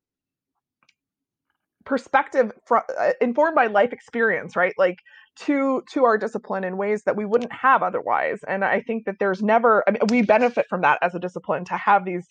perspective 1.87 2.51
fr- 2.65 2.79
uh, 2.99 3.13
informed 3.21 3.55
by 3.55 3.67
life 3.67 3.93
experience, 3.93 4.57
right? 4.57 4.73
Like 4.77 4.97
to 5.37 5.81
to 5.93 6.03
our 6.03 6.17
discipline 6.17 6.65
in 6.65 6.77
ways 6.77 7.03
that 7.03 7.15
we 7.15 7.25
wouldn't 7.25 7.53
have 7.53 7.83
otherwise 7.83 8.39
and 8.47 8.65
i 8.65 8.81
think 8.81 9.05
that 9.05 9.17
there's 9.19 9.43
never 9.43 9.83
I 9.87 9.91
mean, 9.91 10.01
we 10.09 10.23
benefit 10.23 10.65
from 10.67 10.81
that 10.81 10.97
as 11.03 11.13
a 11.13 11.19
discipline 11.19 11.63
to 11.65 11.77
have 11.77 12.05
these 12.05 12.25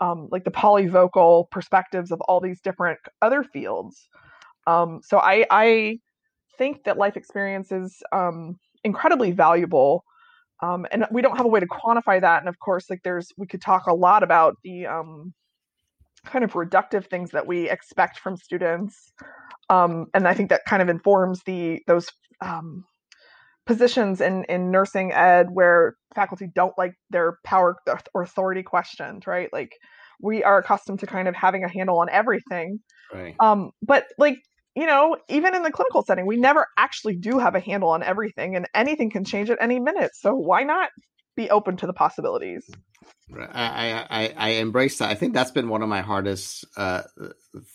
um, 0.00 0.28
like 0.30 0.44
the 0.44 0.50
polyvocal 0.50 1.50
perspectives 1.50 2.10
of 2.10 2.20
all 2.22 2.40
these 2.40 2.60
different 2.60 2.98
other 3.22 3.44
fields 3.44 4.08
um, 4.66 5.00
so 5.04 5.18
i 5.18 5.46
i 5.52 5.98
think 6.56 6.82
that 6.84 6.98
life 6.98 7.16
experience 7.16 7.70
is 7.70 8.02
um, 8.12 8.56
incredibly 8.82 9.30
valuable 9.30 10.02
um, 10.60 10.84
and 10.90 11.06
we 11.12 11.22
don't 11.22 11.36
have 11.36 11.46
a 11.46 11.48
way 11.48 11.60
to 11.60 11.68
quantify 11.68 12.20
that 12.20 12.40
and 12.40 12.48
of 12.48 12.58
course 12.58 12.90
like 12.90 13.00
there's 13.04 13.28
we 13.36 13.46
could 13.46 13.62
talk 13.62 13.86
a 13.86 13.94
lot 13.94 14.24
about 14.24 14.56
the 14.64 14.84
um, 14.84 15.32
kind 16.28 16.44
of 16.44 16.52
reductive 16.52 17.06
things 17.06 17.30
that 17.30 17.46
we 17.46 17.68
expect 17.68 18.18
from 18.18 18.36
students 18.36 19.12
um, 19.70 20.06
and 20.14 20.26
I 20.26 20.34
think 20.34 20.50
that 20.50 20.64
kind 20.66 20.82
of 20.82 20.88
informs 20.88 21.42
the 21.44 21.82
those 21.86 22.08
um, 22.40 22.84
positions 23.66 24.20
in 24.20 24.44
in 24.44 24.70
nursing 24.70 25.12
ed 25.12 25.48
where 25.52 25.96
faculty 26.14 26.48
don't 26.54 26.72
like 26.78 26.94
their 27.10 27.38
power 27.44 27.76
or 28.14 28.22
authority 28.22 28.62
questioned, 28.62 29.26
right? 29.26 29.50
Like 29.52 29.72
we 30.20 30.42
are 30.42 30.58
accustomed 30.58 31.00
to 31.00 31.06
kind 31.06 31.28
of 31.28 31.36
having 31.36 31.64
a 31.64 31.68
handle 31.68 32.00
on 32.00 32.08
everything. 32.08 32.80
Right. 33.12 33.34
Um, 33.40 33.70
but 33.82 34.06
like 34.16 34.38
you 34.74 34.86
know, 34.86 35.16
even 35.28 35.56
in 35.56 35.64
the 35.64 35.72
clinical 35.72 36.04
setting, 36.04 36.24
we 36.24 36.36
never 36.36 36.66
actually 36.76 37.16
do 37.16 37.38
have 37.38 37.56
a 37.56 37.60
handle 37.60 37.90
on 37.90 38.02
everything, 38.02 38.56
and 38.56 38.66
anything 38.74 39.10
can 39.10 39.24
change 39.24 39.50
at 39.50 39.58
any 39.60 39.80
minute. 39.80 40.12
So 40.14 40.34
why 40.34 40.62
not 40.62 40.90
be 41.38 41.48
open 41.50 41.76
to 41.78 41.86
the 41.86 41.92
possibilities? 41.94 42.68
I, 43.32 44.04
I, 44.10 44.34
I 44.36 44.48
embrace 44.54 44.98
that. 44.98 45.10
I 45.10 45.14
think 45.14 45.34
that's 45.34 45.50
been 45.50 45.68
one 45.68 45.82
of 45.82 45.88
my 45.88 46.00
hardest 46.00 46.64
uh, 46.76 47.02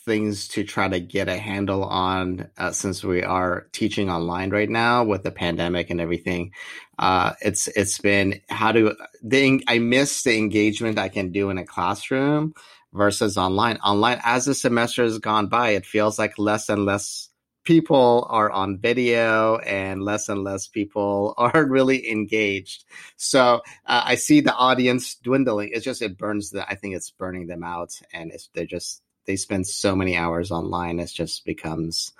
things 0.05 0.47
to 0.49 0.63
try 0.63 0.87
to 0.87 0.99
get 0.99 1.29
a 1.29 1.37
handle 1.37 1.83
on 1.83 2.49
uh, 2.57 2.71
since 2.71 3.03
we 3.03 3.23
are 3.23 3.67
teaching 3.71 4.09
online 4.09 4.49
right 4.49 4.69
now 4.69 5.03
with 5.03 5.23
the 5.23 5.31
pandemic 5.31 5.89
and 5.89 6.01
everything. 6.01 6.51
Uh, 6.99 7.33
it's 7.41 7.67
it's 7.67 7.99
been 7.99 8.41
how 8.49 8.71
do 8.71 8.95
the 9.23 9.63
I 9.67 9.79
miss 9.79 10.23
the 10.23 10.37
engagement 10.37 10.99
I 10.99 11.09
can 11.09 11.31
do 11.31 11.49
in 11.49 11.57
a 11.57 11.65
classroom 11.65 12.53
versus 12.91 13.37
online. 13.37 13.77
Online, 13.77 14.19
as 14.23 14.45
the 14.45 14.55
semester 14.55 15.03
has 15.03 15.19
gone 15.19 15.47
by, 15.47 15.69
it 15.69 15.85
feels 15.85 16.19
like 16.19 16.37
less 16.37 16.67
and 16.67 16.85
less 16.85 17.29
people 17.63 18.27
are 18.29 18.51
on 18.51 18.77
video 18.77 19.57
and 19.57 20.03
less 20.03 20.29
and 20.29 20.43
less 20.43 20.67
people 20.67 21.33
are 21.37 21.65
really 21.65 22.09
engaged. 22.09 22.85
So 23.17 23.61
uh, 23.85 24.03
I 24.05 24.15
see 24.15 24.41
the 24.41 24.53
audience 24.53 25.15
dwindling. 25.15 25.69
It's 25.73 25.85
just 25.85 26.01
it 26.01 26.17
burns 26.17 26.51
the. 26.51 26.69
I 26.69 26.75
think 26.75 26.95
it's 26.95 27.11
burning 27.11 27.47
them 27.47 27.63
out, 27.63 27.93
and 28.13 28.31
it's 28.31 28.49
they're 28.53 28.65
just 28.65 29.01
they 29.25 29.35
spend 29.35 29.67
so 29.67 29.95
many 29.95 30.17
hours 30.17 30.51
online. 30.51 30.99
It 30.99 31.11
just 31.13 31.45
becomes. 31.45 32.11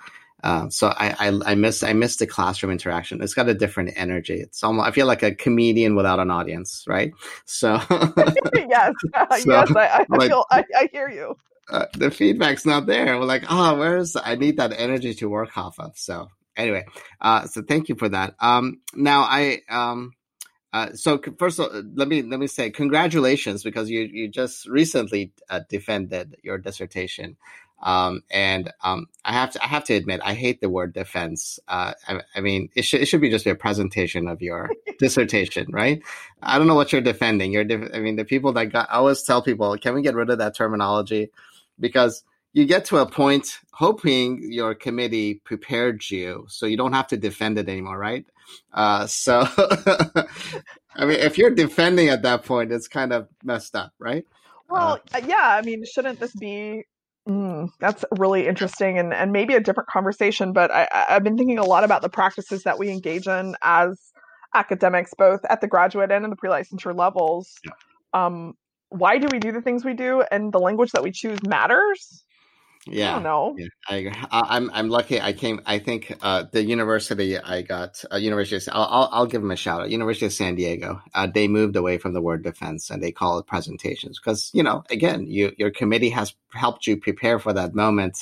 Uh, 0.42 0.68
so 0.68 0.88
I, 0.88 1.14
I 1.18 1.52
I 1.52 1.54
miss 1.54 1.82
I 1.82 1.94
miss 1.94 2.16
the 2.16 2.26
classroom 2.26 2.70
interaction. 2.70 3.22
It's 3.22 3.32
got 3.32 3.48
a 3.48 3.54
different 3.54 3.92
energy. 3.96 4.34
It's 4.34 4.62
almost 4.62 4.86
I 4.86 4.90
feel 4.90 5.06
like 5.06 5.22
a 5.22 5.34
comedian 5.34 5.94
without 5.96 6.20
an 6.20 6.30
audience, 6.30 6.84
right? 6.86 7.12
So 7.46 7.80
yes, 8.54 8.92
so, 9.04 9.26
yes, 9.46 9.74
I, 9.74 10.04
I 10.10 10.26
feel 10.28 10.44
I, 10.50 10.64
I 10.76 10.88
hear 10.92 11.08
you 11.08 11.36
uh, 11.70 11.86
the 11.94 12.10
feedback's 12.10 12.66
not 12.66 12.86
there. 12.86 13.18
We're 13.18 13.24
like, 13.24 13.44
oh, 13.48 13.78
where's 13.78 14.16
I 14.16 14.34
need 14.36 14.58
that 14.58 14.72
energy 14.76 15.14
to 15.14 15.28
work 15.28 15.56
off 15.56 15.78
of. 15.78 15.96
So 15.96 16.28
anyway, 16.56 16.84
uh, 17.20 17.46
so 17.46 17.62
thank 17.62 17.88
you 17.88 17.94
for 17.94 18.08
that. 18.08 18.34
Um, 18.40 18.80
now 18.94 19.22
I 19.22 19.60
um, 19.68 20.12
uh, 20.72 20.92
so 20.94 21.20
first 21.38 21.60
of 21.60 21.66
all, 21.66 21.82
let 21.94 22.08
me 22.08 22.22
let 22.22 22.40
me 22.40 22.48
say 22.48 22.70
congratulations 22.70 23.62
because 23.62 23.88
you 23.88 24.00
you 24.00 24.28
just 24.28 24.66
recently 24.66 25.32
uh, 25.48 25.60
defended 25.68 26.36
your 26.42 26.58
dissertation. 26.58 27.36
Um, 27.82 28.22
and 28.30 28.72
um, 28.82 29.06
I 29.24 29.34
have 29.34 29.50
to 29.52 29.62
I 29.62 29.66
have 29.66 29.84
to 29.84 29.94
admit 29.94 30.20
I 30.24 30.34
hate 30.34 30.60
the 30.60 30.70
word 30.70 30.94
defense. 30.94 31.60
Uh, 31.68 31.92
I, 32.08 32.22
I, 32.34 32.40
mean 32.40 32.70
it 32.74 32.82
should 32.82 33.02
it 33.02 33.06
should 33.06 33.20
be 33.20 33.30
just 33.30 33.46
a 33.46 33.54
presentation 33.54 34.26
of 34.26 34.40
your 34.40 34.70
dissertation, 34.98 35.66
right? 35.70 36.02
I 36.42 36.58
don't 36.58 36.66
know 36.66 36.74
what 36.74 36.92
you're 36.92 37.02
defending. 37.02 37.52
You're 37.52 37.64
def- 37.64 37.90
I 37.92 38.00
mean 38.00 38.16
the 38.16 38.24
people 38.24 38.52
that 38.54 38.72
got 38.72 38.90
I 38.90 38.94
always 38.94 39.22
tell 39.22 39.42
people, 39.42 39.76
can 39.76 39.94
we 39.94 40.02
get 40.02 40.14
rid 40.14 40.30
of 40.30 40.38
that 40.38 40.56
terminology? 40.56 41.30
Because 41.78 42.24
you 42.52 42.64
get 42.64 42.84
to 42.86 42.98
a 42.98 43.06
point 43.06 43.58
hoping 43.72 44.40
your 44.52 44.74
committee 44.74 45.42
prepared 45.44 46.08
you 46.08 46.46
so 46.48 46.66
you 46.66 46.76
don't 46.76 46.92
have 46.92 47.08
to 47.08 47.16
defend 47.16 47.58
it 47.58 47.68
anymore, 47.68 47.98
right? 47.98 48.24
Uh, 48.72 49.06
so, 49.06 49.40
I 50.96 51.04
mean, 51.04 51.18
if 51.18 51.36
you're 51.36 51.50
defending 51.50 52.08
at 52.08 52.22
that 52.22 52.44
point, 52.44 52.72
it's 52.72 52.86
kind 52.86 53.12
of 53.12 53.28
messed 53.42 53.74
up, 53.74 53.92
right? 53.98 54.24
Well, 54.68 55.00
uh, 55.12 55.20
yeah. 55.26 55.58
I 55.58 55.62
mean, 55.62 55.84
shouldn't 55.84 56.20
this 56.20 56.34
be? 56.34 56.84
Mm, 57.28 57.70
that's 57.80 58.04
really 58.18 58.46
interesting 58.46 58.98
and, 58.98 59.14
and 59.14 59.32
maybe 59.32 59.54
a 59.54 59.60
different 59.60 59.88
conversation. 59.88 60.52
But 60.52 60.70
I, 60.70 60.88
I've 60.92 61.24
been 61.24 61.36
thinking 61.36 61.58
a 61.58 61.64
lot 61.64 61.82
about 61.82 62.02
the 62.02 62.08
practices 62.08 62.62
that 62.64 62.78
we 62.78 62.90
engage 62.90 63.26
in 63.26 63.56
as 63.62 64.12
academics, 64.54 65.12
both 65.16 65.40
at 65.48 65.60
the 65.60 65.66
graduate 65.66 66.12
and 66.12 66.24
in 66.24 66.30
the 66.30 66.36
pre-licensure 66.36 66.96
levels. 66.96 67.54
Yeah. 67.64 67.72
Um, 68.12 68.54
why 68.94 69.18
do 69.18 69.28
we 69.30 69.38
do 69.38 69.52
the 69.52 69.60
things 69.60 69.84
we 69.84 69.94
do 69.94 70.22
and 70.30 70.52
the 70.52 70.58
language 70.58 70.92
that 70.92 71.02
we 71.02 71.10
choose 71.10 71.42
matters? 71.46 72.24
Yeah 72.86 73.12
i 73.12 73.14
don't 73.14 73.22
know. 73.22 73.56
yeah, 73.56 74.14
I, 74.30 74.56
I'm, 74.56 74.70
I'm 74.74 74.90
lucky 74.90 75.18
i 75.18 75.32
came 75.32 75.58
i 75.64 75.78
think 75.78 76.14
uh, 76.20 76.44
the 76.52 76.62
university 76.62 77.38
i 77.38 77.62
got 77.62 78.04
uh, 78.12 78.16
university 78.16 78.56
of, 78.56 78.76
I'll, 78.76 78.88
I'll, 78.90 79.08
I'll 79.10 79.26
give 79.26 79.40
them 79.40 79.50
a 79.50 79.56
shout 79.56 79.80
out. 79.80 79.90
University 79.90 80.26
of 80.26 80.34
san 80.34 80.54
diego 80.54 81.00
uh, 81.14 81.26
they 81.26 81.48
moved 81.48 81.76
away 81.76 81.96
from 81.96 82.12
the 82.12 82.20
word 82.20 82.44
defense 82.44 82.90
and 82.90 83.02
they 83.02 83.10
call 83.10 83.38
it 83.38 83.46
presentations 83.46 84.20
because 84.20 84.50
you 84.52 84.62
know 84.62 84.84
again 84.90 85.26
you, 85.26 85.52
your 85.56 85.70
committee 85.70 86.10
has 86.10 86.34
helped 86.52 86.86
you 86.86 86.98
prepare 86.98 87.38
for 87.38 87.54
that 87.54 87.74
moment. 87.74 88.18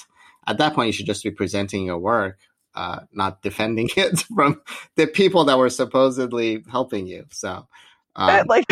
At 0.46 0.58
that 0.58 0.74
point 0.74 0.86
you 0.86 0.92
should 0.92 1.06
just 1.06 1.24
be 1.24 1.32
presenting 1.32 1.84
your 1.84 1.98
work 1.98 2.38
uh, 2.74 3.00
not 3.12 3.42
defending 3.42 3.88
it 3.96 4.20
from 4.34 4.62
the 4.96 5.06
people 5.08 5.44
that 5.44 5.58
were 5.58 5.70
supposedly 5.70 6.64
helping 6.70 7.06
you 7.06 7.26
so 7.30 7.66
um, 8.16 8.46
like, 8.46 8.64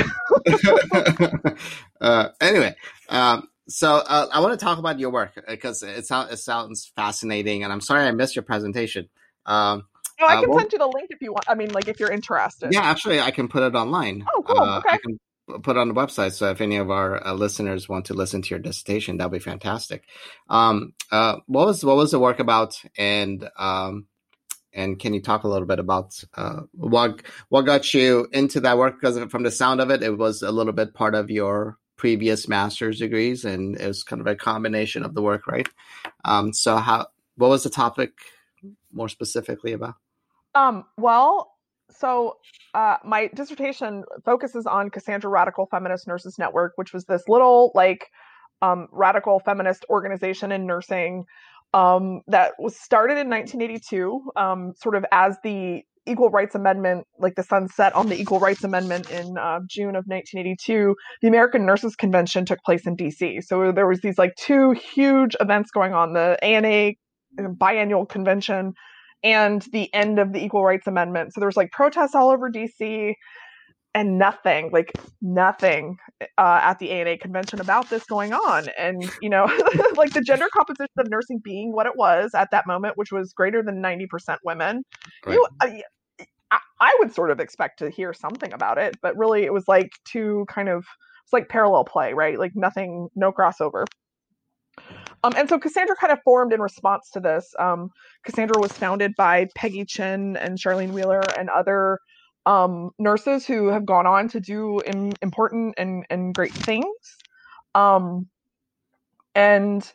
uh, 2.01 2.29
anyway, 2.41 2.75
um, 3.09 3.49
so 3.69 3.95
uh, 3.95 4.27
I 4.33 4.41
want 4.41 4.59
to 4.59 4.65
talk 4.65 4.79
about 4.79 4.99
your 4.99 5.11
work 5.11 5.33
because 5.49 5.83
it, 5.83 6.07
sounds 6.07 6.33
it 6.33 6.39
sounds 6.39 6.93
fascinating, 6.97 7.65
and 7.65 7.73
I'm 7.73 7.81
sorry 7.81 8.07
I 8.07 8.11
missed 8.11 8.37
your 8.37 8.43
presentation. 8.43 9.09
Um, 9.47 9.85
no, 10.21 10.27
I 10.27 10.37
uh, 10.37 10.41
can 10.41 10.51
well, 10.51 10.59
send 10.59 10.73
you 10.73 10.79
the 10.79 10.87
link 10.87 11.09
if 11.11 11.23
you 11.23 11.33
want. 11.33 11.45
I 11.49 11.55
mean, 11.55 11.71
like 11.71 11.89
if 11.89 11.99
you're 11.99 12.11
interested. 12.11 12.73
Yeah, 12.73 12.83
actually, 12.83 13.21
I 13.21 13.31
can 13.31 13.49
put 13.49 13.63
it 13.63 13.75
online. 13.75 14.27
Oh, 14.35 14.43
cool. 14.43 14.59
Uh, 14.59 14.79
okay. 14.79 14.89
I 14.91 14.99
can 14.99 15.19
put 15.63 15.77
it 15.77 15.81
on 15.81 15.89
the 15.89 15.95
website. 15.95 16.33
So 16.33 16.51
if 16.51 16.61
any 16.61 16.77
of 16.77 16.91
our 16.91 17.27
uh, 17.27 17.33
listeners 17.33 17.89
want 17.89 18.07
to 18.07 18.15
listen 18.15 18.43
to 18.43 18.51
your 18.51 18.59
dissertation, 18.59 19.17
that'd 19.17 19.33
be 19.33 19.39
fantastic. 19.39 20.05
Um, 20.49 20.93
uh, 21.11 21.37
what 21.47 21.67
was 21.67 21.85
what 21.85 21.97
was 21.97 22.11
the 22.11 22.19
work 22.19 22.41
about, 22.41 22.77
and 22.99 23.49
um, 23.57 24.07
and 24.73 24.99
can 24.99 25.15
you 25.15 25.21
talk 25.21 25.45
a 25.45 25.49
little 25.49 25.67
bit 25.67 25.79
about 25.79 26.23
uh, 26.37 26.61
what 26.73 27.23
what 27.49 27.63
got 27.63 27.93
you 27.93 28.29
into 28.33 28.61
that 28.61 28.79
work? 28.79 29.01
Because 29.01 29.19
from 29.31 29.43
the 29.43 29.51
sound 29.51 29.81
of 29.81 29.91
it, 29.91 30.03
it 30.03 30.17
was 30.17 30.43
a 30.43 30.53
little 30.53 30.73
bit 30.73 30.95
part 30.95 31.15
of 31.15 31.31
your 31.31 31.79
previous 31.97 32.49
master's 32.49 32.99
degrees, 32.99 33.45
and 33.45 33.79
it 33.79 33.87
was 33.87 34.03
kind 34.03 34.21
of 34.21 34.27
a 34.27 34.35
combination 34.35 35.05
of 35.05 35.15
the 35.15 35.23
work, 35.23 35.47
right? 35.47 35.69
Um, 36.25 36.53
so, 36.53 36.77
how 36.77 37.09
what 37.37 37.51
was 37.51 37.65
the 37.65 37.71
topic 37.71 38.13
more 38.93 39.09
specifically 39.09 39.73
about? 39.73 39.95
Um, 40.55 40.85
well, 40.97 41.53
so 41.91 42.39
uh, 42.75 42.97
my 43.05 43.29
dissertation 43.35 44.05
focuses 44.25 44.67
on 44.67 44.91
Cassandra 44.91 45.31
Radical 45.31 45.67
Feminist 45.67 46.07
Nurses 46.07 46.39
Network, 46.39 46.73
which 46.77 46.93
was 46.93 47.05
this 47.05 47.23
little 47.29 47.73
like 47.75 48.11
um, 48.63 48.89
radical 48.93 49.41
feminist 49.41 49.85
organization 49.89 50.53
in 50.53 50.67
nursing 50.67 51.27
um, 51.73 52.23
that 52.27 52.53
was 52.59 52.79
started 52.79 53.19
in 53.19 53.29
1982, 53.29 54.31
um, 54.37 54.73
sort 54.77 54.97
of 54.97 55.05
as 55.13 55.37
the 55.45 55.83
Equal 56.07 56.31
Rights 56.31 56.55
Amendment, 56.55 57.07
like 57.19 57.35
the 57.37 57.43
sunset 57.43 57.95
on 57.95 58.09
the 58.09 58.21
Equal 58.21 58.41
Rights 58.41 58.65
Amendment 58.65 59.11
in 59.11 59.37
uh, 59.39 59.61
June 59.69 59.95
of 59.97 60.05
1982, 60.07 60.97
the 61.23 61.29
American 61.29 61.67
Nurses 61.67 61.95
Convention 61.95 62.45
took 62.45 62.59
place 62.65 62.87
in 62.87 62.97
D.C. 62.97 63.43
So 63.43 63.71
there 63.71 63.87
was 63.87 64.01
these 64.01 64.19
like 64.19 64.35
two 64.37 64.73
huge 64.73 65.37
events 65.41 65.71
going 65.71 65.93
on: 65.93 66.15
the 66.15 66.43
ANA 66.43 66.93
uh, 67.39 67.49
biannual 67.53 68.09
convention 68.09 68.73
and 69.23 69.63
the 69.73 69.93
end 69.93 70.19
of 70.19 70.33
the 70.33 70.43
Equal 70.43 70.65
Rights 70.65 70.87
Amendment. 70.87 71.35
So 71.35 71.41
there 71.41 71.49
was 71.49 71.57
like 71.57 71.71
protests 71.71 72.15
all 72.15 72.31
over 72.31 72.49
D.C 72.49 73.15
and 73.95 74.19
nothing, 74.19 74.71
like 74.73 74.93
nothing 75.21 75.99
uh, 76.39 76.61
at 76.63 76.79
the 76.79 76.91
ANA 76.91 77.19
convention 77.19 77.61
about 77.61 77.91
this 77.91 78.05
going 78.05 78.33
on. 78.33 78.67
And, 78.79 79.03
you 79.21 79.29
know, 79.29 79.45
like 79.97 80.13
the 80.13 80.23
gender 80.23 80.47
composition 80.53 80.95
of 80.99 81.09
nursing 81.11 81.41
being 81.43 81.73
what 81.73 81.87
it 81.87 81.97
was 81.97 82.31
at 82.35 82.51
that 82.53 82.67
moment, 82.67 82.97
which 82.97 83.11
was 83.11 83.33
greater 83.33 83.63
than 83.63 83.83
90% 83.83 84.37
women, 84.45 84.85
right. 85.27 85.35
you, 85.35 85.49
uh, 85.61 86.59
I 86.81 86.97
would 87.01 87.15
sort 87.15 87.31
of 87.31 87.41
expect 87.41 87.79
to 87.81 87.91
hear 87.91 88.13
something 88.13 88.53
about 88.53 88.79
it, 88.79 88.97
but 89.03 89.17
really 89.17 89.45
it 89.45 89.53
was 89.53 89.67
like 89.69 89.91
two 90.05 90.47
kind 90.49 90.69
of, 90.69 90.85
it's 91.25 91.33
like 91.33 91.49
parallel 91.49 91.85
play, 91.85 92.13
right? 92.15 92.39
Like 92.39 92.53
nothing, 92.55 93.09
no 93.17 93.33
crossover. 93.33 93.87
Um, 95.23 95.35
and 95.37 95.49
so 95.49 95.59
Cassandra 95.59 95.97
kind 95.97 96.13
of 96.13 96.19
formed 96.25 96.53
in 96.53 96.61
response 96.61 97.11
to 97.13 97.21
this. 97.21 97.55
Um, 97.59 97.91
Cassandra 98.25 98.61
was 98.61 98.73
founded 98.73 99.13
by 99.17 99.49
Peggy 99.55 99.85
Chinn 99.85 100.37
and 100.37 100.59
Charlene 100.59 100.93
Wheeler 100.93 101.23
and 101.39 101.51
other 101.51 101.99
um, 102.47 102.91
nurses 102.99 103.47
who 103.47 103.69
have 103.69 103.87
gone 103.87 104.07
on 104.07 104.29
to 104.29 104.41
do 104.41 104.81
Im- 104.87 105.13
important 105.23 105.75
and, 105.79 106.05
and 106.11 106.35
great 106.35 106.53
things. 106.53 106.87
Um, 107.75 108.29
and 109.35 109.91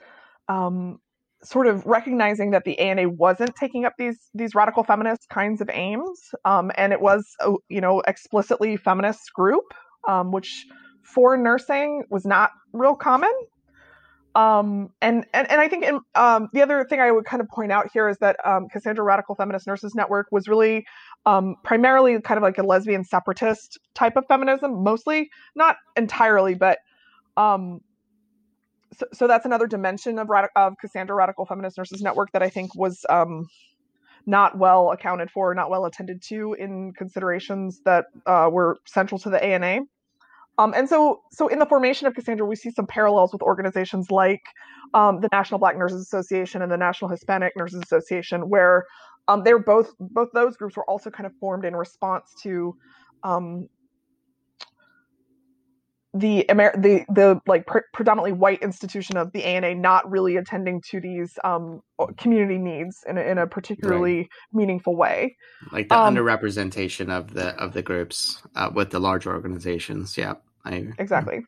um, 0.48 1.00
sort 1.44 1.68
of 1.68 1.86
recognizing 1.86 2.52
that 2.52 2.64
the 2.64 2.78
ANA 2.80 3.10
wasn't 3.10 3.56
taking 3.56 3.86
up 3.86 3.94
these 3.98 4.20
these 4.34 4.56
radical 4.56 4.84
feminist 4.84 5.30
kinds 5.30 5.62
of 5.62 5.70
aims, 5.72 6.20
um, 6.44 6.72
and 6.76 6.94
it 6.94 7.02
was 7.02 7.26
a, 7.42 7.54
you 7.70 7.82
know 7.82 8.02
explicitly 8.08 8.78
feminist 8.78 9.34
group, 9.34 9.74
um, 10.08 10.32
which 10.32 10.66
for 11.04 11.38
nursing 11.38 12.04
was 12.10 12.26
not 12.26 12.52
real 12.74 12.96
common. 12.96 13.32
Um, 14.36 14.90
and, 15.02 15.26
and 15.34 15.50
and 15.50 15.62
I 15.62 15.70
think 15.70 15.86
in, 15.86 16.00
um, 16.14 16.50
the 16.52 16.62
other 16.62 16.86
thing 16.90 17.00
I 17.00 17.10
would 17.10 17.26
kind 17.26 17.42
of 17.42 17.48
point 17.48 17.72
out 17.72 17.90
here 17.94 18.10
is 18.10 18.18
that 18.18 18.38
um, 18.46 18.68
Cassandra 18.68 19.04
Radical 19.04 19.36
Feminist 19.36 19.66
Nurses 19.66 19.96
Network 19.96 20.28
was 20.30 20.50
really 20.50 20.86
um, 21.26 21.56
primarily 21.64 22.20
kind 22.22 22.38
of 22.38 22.44
like 22.44 22.58
a 22.58 22.64
lesbian 22.64 23.04
separatist 23.04 23.80
type 23.94 24.16
of 24.16 24.26
feminism, 24.28 24.84
mostly, 24.84 25.30
not 25.56 25.78
entirely, 25.96 26.54
but 26.54 26.80
um, 27.38 27.82
so, 28.98 29.06
so 29.14 29.28
that's 29.28 29.46
another 29.46 29.68
dimension 29.68 30.20
of, 30.20 30.30
Rad- 30.30 30.50
of 30.56 30.78
Cassandra 30.80 31.16
Radical 31.16 31.46
Feminist 31.46 31.78
Nurses 31.78 32.02
Network 32.02 32.32
that 32.32 32.44
I 32.44 32.50
think 32.50 32.76
was 32.76 33.06
um, 33.10 33.48
not 34.26 34.58
well 34.58 34.92
accounted 34.92 35.32
for, 35.32 35.54
not 35.54 35.70
well 35.70 35.86
attended 35.86 36.22
to 36.24 36.54
in 36.54 36.94
considerations 36.94 37.82
that 37.86 38.06
uh, 38.26 38.50
were 38.52 38.78
central 38.86 39.20
to 39.20 39.30
the 39.30 39.44
ANA. 39.44 39.82
Um, 40.58 40.74
and 40.74 40.88
so, 40.88 41.22
so 41.32 41.50
in 41.50 41.60
the 41.60 41.66
formation 41.66 42.08
of 42.08 42.14
Cassandra, 42.14 42.46
we 42.46 42.56
see 42.56 42.72
some 42.72 42.88
parallels 42.88 43.34
with 43.34 43.42
organizations 43.42 44.10
like 44.10 44.44
um, 44.94 45.20
the 45.20 45.28
National 45.34 45.60
Black 45.60 45.78
Nurses 45.78 46.02
Association 46.02 46.62
and 46.62 46.72
the 46.72 46.78
National 46.78 47.10
Hispanic 47.10 47.54
Nurses 47.58 47.82
Association, 47.84 48.50
where 48.50 48.86
um, 49.28 49.44
they're 49.44 49.60
both 49.60 49.94
both 50.00 50.30
those 50.34 50.58
groups 50.58 50.78
were 50.78 50.90
also 50.90 51.10
kind 51.10 51.26
of 51.26 51.34
formed 51.40 51.66
in 51.66 51.76
response 51.76 52.34
to 52.44 52.76
um, 53.24 53.68
the 56.16 56.46
Amer- 56.50 56.76
the 56.78 57.06
the 57.10 57.42
like 57.46 57.68
pre- 57.68 57.82
predominantly 57.94 58.32
white 58.32 58.62
institution 58.62 59.18
of 59.18 59.32
the 59.34 59.44
ANA 59.44 59.76
not 59.76 60.10
really 60.10 60.38
attending 60.38 60.82
to 60.90 61.02
these 61.02 61.38
um, 61.44 61.82
community 62.18 62.58
needs 62.58 63.04
in 63.08 63.18
a, 63.18 63.22
in 63.22 63.38
a 63.38 63.46
particularly 63.46 64.18
right. 64.18 64.30
meaningful 64.54 64.96
way, 64.96 65.36
like 65.72 65.90
the 65.90 65.98
um, 65.98 66.16
underrepresentation 66.16 67.10
of 67.10 67.34
the 67.34 67.50
of 67.62 67.74
the 67.74 67.82
groups 67.82 68.42
uh, 68.56 68.70
with 68.74 68.92
the 68.92 69.00
larger 69.00 69.34
organizations. 69.34 70.18
Yeah, 70.18 70.36
I 70.64 70.88
exactly. 70.98 71.42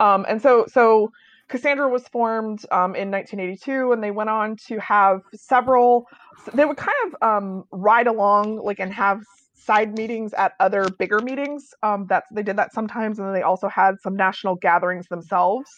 Um, 0.00 0.26
and 0.28 0.42
so 0.42 0.66
so 0.68 1.10
Cassandra 1.48 1.88
was 1.88 2.06
formed 2.08 2.64
um, 2.70 2.94
in 2.94 3.10
1982, 3.10 3.92
and 3.92 4.02
they 4.02 4.10
went 4.10 4.30
on 4.30 4.56
to 4.68 4.78
have 4.78 5.20
several. 5.34 6.06
They 6.52 6.64
would 6.64 6.76
kind 6.76 6.96
of 7.06 7.28
um, 7.28 7.64
ride 7.70 8.06
along, 8.06 8.56
like, 8.64 8.80
and 8.80 8.92
have 8.92 9.20
side 9.54 9.96
meetings 9.96 10.32
at 10.34 10.52
other 10.60 10.86
bigger 10.98 11.20
meetings. 11.20 11.74
Um, 11.82 12.06
that 12.08 12.24
they 12.32 12.42
did 12.42 12.56
that 12.56 12.72
sometimes, 12.72 13.18
and 13.18 13.28
then 13.28 13.34
they 13.34 13.42
also 13.42 13.68
had 13.68 13.96
some 14.02 14.16
national 14.16 14.56
gatherings 14.56 15.06
themselves. 15.08 15.70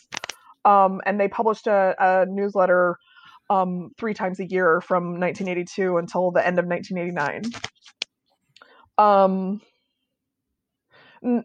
Um, 0.64 1.00
and 1.07 1.20
they 1.20 1.29
published 1.29 1.66
a, 1.66 1.94
a 1.98 2.26
newsletter 2.26 2.96
um, 3.50 3.90
three 3.98 4.14
times 4.14 4.40
a 4.40 4.46
year 4.46 4.81
from 4.81 5.20
1982 5.20 5.98
until 5.98 6.31
the 6.31 6.44
end 6.44 6.59
of 6.59 6.66
1989. 6.66 7.42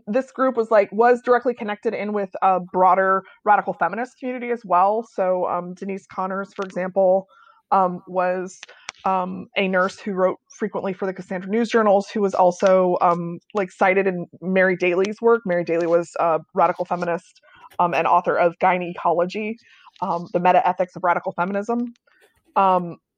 This 0.08 0.32
group 0.32 0.56
was 0.58 0.70
like 0.70 0.92
was 0.92 1.22
directly 1.22 1.54
connected 1.54 1.94
in 1.94 2.14
with 2.14 2.30
a 2.42 2.60
broader 2.60 3.24
radical 3.44 3.74
feminist 3.74 4.18
community 4.20 4.52
as 4.52 4.62
well. 4.64 5.08
So 5.12 5.48
um, 5.48 5.74
Denise 5.74 6.06
Connors, 6.06 6.54
for 6.54 6.64
example, 6.64 7.28
um, 7.72 8.02
was 8.08 8.60
um, 9.06 9.48
a 9.58 9.68
nurse 9.68 10.00
who 10.00 10.14
wrote 10.14 10.38
frequently 10.60 10.94
for 10.94 11.06
the 11.06 11.14
Cassandra 11.14 11.50
News 11.50 11.70
Journals, 11.70 12.10
who 12.14 12.22
was 12.22 12.36
also 12.36 12.98
um, 13.02 13.40
like 13.56 13.72
cited 13.72 14.06
in 14.08 14.28
Mary 14.42 14.76
Daly's 14.76 15.20
work. 15.22 15.42
Mary 15.46 15.64
Daly 15.64 15.88
was 15.88 16.12
a 16.20 16.40
radical 16.54 16.86
feminist 16.86 17.42
um, 17.80 17.94
and 17.94 18.06
author 18.06 18.36
of 18.36 18.54
Gyn/Ecology, 18.60 19.58
um, 20.02 20.28
the 20.34 20.40
meta 20.40 20.68
ethics 20.68 20.96
of 20.96 21.04
radical 21.04 21.32
feminism. 21.32 21.94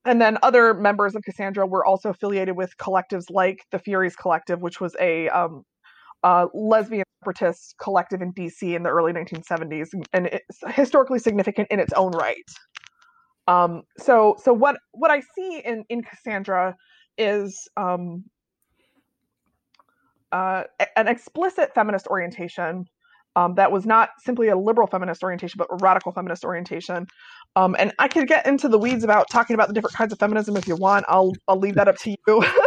And 0.05 0.21
then 0.21 0.37
other 0.43 0.73
members 0.73 1.15
of 1.15 1.23
Cassandra 1.23 1.65
were 1.65 1.85
also 1.85 2.09
affiliated 2.09 2.57
with 2.57 2.75
collectives 2.77 3.25
like 3.29 3.59
the 3.71 3.79
Furies 3.79 4.15
Collective, 4.17 4.61
which 4.61 4.81
was 4.81 4.95
a 4.99 5.29
um, 5.29 5.63
uh, 6.23 6.47
lesbian 6.53 7.05
separatist 7.21 7.75
collective 7.81 8.21
in 8.21 8.33
DC 8.33 8.75
in 8.75 8.83
the 8.83 8.89
early 8.89 9.13
1970s, 9.13 9.89
and 10.13 10.27
it's 10.27 10.59
historically 10.75 11.19
significant 11.19 11.67
in 11.71 11.79
its 11.79 11.93
own 11.93 12.11
right. 12.11 12.37
Um, 13.47 13.83
so, 13.97 14.35
so 14.41 14.53
what 14.53 14.77
what 14.91 15.11
I 15.11 15.21
see 15.35 15.61
in 15.65 15.83
in 15.89 16.01
Cassandra 16.01 16.75
is 17.17 17.67
um, 17.77 18.23
uh, 20.31 20.63
an 20.95 21.07
explicit 21.07 21.73
feminist 21.75 22.07
orientation 22.07 22.85
um, 23.35 23.55
that 23.55 23.71
was 23.71 23.85
not 23.85 24.09
simply 24.19 24.49
a 24.49 24.57
liberal 24.57 24.87
feminist 24.87 25.23
orientation, 25.23 25.57
but 25.57 25.67
a 25.71 25.77
radical 25.81 26.11
feminist 26.11 26.43
orientation. 26.45 27.07
Um, 27.55 27.75
and 27.79 27.91
I 27.99 28.07
could 28.07 28.27
get 28.27 28.45
into 28.45 28.67
the 28.67 28.77
weeds 28.77 29.03
about 29.03 29.27
talking 29.31 29.53
about 29.53 29.67
the 29.67 29.73
different 29.73 29.95
kinds 29.95 30.13
of 30.13 30.19
feminism 30.19 30.55
if 30.55 30.67
you 30.67 30.75
want. 30.75 31.05
I'll 31.07 31.33
I'll 31.47 31.59
leave 31.59 31.75
that 31.75 31.87
up 31.87 31.97
to 31.99 32.11
you. 32.11 32.17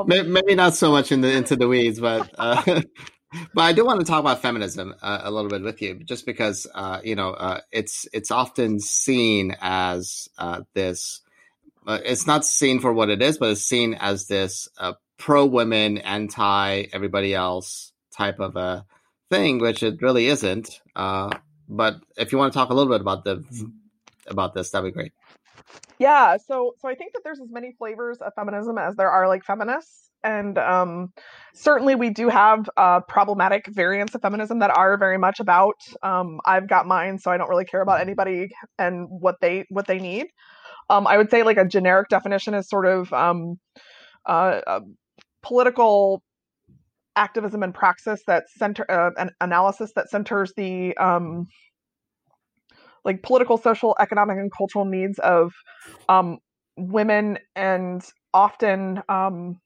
um, 0.00 0.06
Maybe 0.06 0.54
not 0.54 0.74
so 0.74 0.90
much 0.90 1.12
in 1.12 1.20
the 1.20 1.32
into 1.32 1.56
the 1.56 1.68
weeds, 1.68 2.00
but 2.00 2.30
uh, 2.38 2.62
but 3.54 3.62
I 3.62 3.72
do 3.72 3.84
want 3.84 4.00
to 4.00 4.06
talk 4.06 4.20
about 4.20 4.42
feminism 4.42 4.94
uh, 5.02 5.20
a 5.22 5.30
little 5.30 5.50
bit 5.50 5.62
with 5.62 5.80
you, 5.82 6.02
just 6.04 6.26
because 6.26 6.66
uh, 6.74 7.00
you 7.02 7.14
know 7.14 7.30
uh, 7.30 7.60
it's 7.70 8.06
it's 8.12 8.30
often 8.30 8.80
seen 8.80 9.56
as 9.60 10.28
uh, 10.38 10.62
this. 10.74 11.20
Uh, 11.86 11.98
it's 12.04 12.26
not 12.26 12.44
seen 12.44 12.80
for 12.80 12.92
what 12.92 13.10
it 13.10 13.20
is, 13.20 13.38
but 13.38 13.50
it's 13.50 13.62
seen 13.62 13.94
as 13.94 14.26
this 14.28 14.68
pro 15.18 15.46
women, 15.46 15.98
anti 15.98 16.86
everybody 16.92 17.34
else 17.34 17.92
type 18.16 18.40
of 18.40 18.56
a 18.56 18.84
thing, 19.30 19.58
which 19.58 19.82
it 19.82 20.00
really 20.00 20.26
isn't. 20.26 20.80
but 20.94 21.96
if 22.16 22.32
you 22.32 22.38
want 22.38 22.52
to 22.52 22.58
talk 22.58 22.70
a 22.70 22.74
little 22.74 22.92
bit 22.92 23.00
about 23.00 23.24
the 23.24 23.44
about 24.28 24.54
this, 24.54 24.70
that'd 24.70 24.92
be 24.92 24.94
great. 24.94 25.12
Yeah, 25.98 26.36
so 26.36 26.74
so 26.80 26.88
I 26.88 26.94
think 26.94 27.12
that 27.14 27.20
there's 27.24 27.40
as 27.40 27.50
many 27.50 27.72
flavors 27.78 28.18
of 28.18 28.32
feminism 28.34 28.78
as 28.78 28.96
there 28.96 29.10
are 29.10 29.28
like 29.28 29.44
feminists, 29.44 30.10
and 30.24 30.58
um, 30.58 31.12
certainly 31.54 31.94
we 31.94 32.10
do 32.10 32.28
have 32.28 32.68
uh, 32.76 33.00
problematic 33.00 33.66
variants 33.68 34.14
of 34.14 34.22
feminism 34.22 34.58
that 34.60 34.76
are 34.76 34.96
very 34.96 35.18
much 35.18 35.40
about. 35.40 35.76
Um, 36.02 36.40
I've 36.44 36.68
got 36.68 36.86
mine, 36.86 37.18
so 37.18 37.30
I 37.30 37.36
don't 37.36 37.48
really 37.48 37.64
care 37.64 37.82
about 37.82 38.00
anybody 38.00 38.48
and 38.78 39.06
what 39.08 39.36
they 39.40 39.64
what 39.70 39.86
they 39.86 39.98
need. 39.98 40.26
Um, 40.90 41.06
I 41.06 41.16
would 41.16 41.30
say 41.30 41.42
like 41.42 41.56
a 41.56 41.64
generic 41.64 42.08
definition 42.08 42.54
is 42.54 42.68
sort 42.68 42.86
of 42.86 43.12
um, 43.12 43.58
uh, 44.26 44.80
political 45.42 46.22
activism 47.16 47.62
and 47.62 47.74
praxis 47.74 48.22
that 48.26 48.44
center 48.56 48.90
uh, 48.90 49.10
an 49.18 49.30
analysis 49.40 49.92
that 49.94 50.08
centers 50.08 50.52
the 50.56 50.96
um, 50.96 51.46
like 53.04 53.22
political, 53.22 53.58
social, 53.58 53.96
economic, 54.00 54.38
and 54.38 54.50
cultural 54.56 54.84
needs 54.84 55.18
of 55.18 55.52
um, 56.08 56.38
women 56.76 57.38
and 57.56 58.02
often 58.34 59.02
um, 59.08 59.58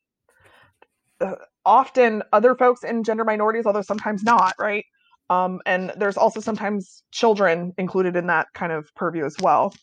uh, 1.21 1.35
often 1.65 2.23
other 2.33 2.55
folks 2.55 2.85
in 2.85 3.03
gender 3.03 3.25
minorities, 3.25 3.67
although 3.67 3.83
sometimes 3.83 4.23
not, 4.23 4.55
right? 4.59 4.85
Um, 5.29 5.61
and 5.67 5.93
there's 5.97 6.17
also 6.17 6.41
sometimes 6.41 7.03
children 7.11 7.73
included 7.79 8.17
in 8.17 8.29
that 8.29 8.47
kind 8.55 8.73
of 8.73 8.89
purview 8.95 9.25
as 9.25 9.37
well. 9.41 9.75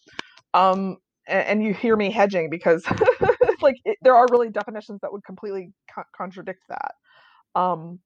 Um, 0.53 0.97
and, 1.27 1.47
and, 1.47 1.63
you 1.63 1.73
hear 1.73 1.97
me 1.97 2.11
hedging 2.11 2.49
because 2.49 2.85
like 3.61 3.75
it, 3.83 3.97
there 4.01 4.15
are 4.15 4.27
really 4.29 4.49
definitions 4.49 4.99
that 5.01 5.11
would 5.11 5.23
completely 5.25 5.71
co- 5.93 6.03
contradict 6.15 6.61
that. 6.69 6.93
Um, 7.55 7.99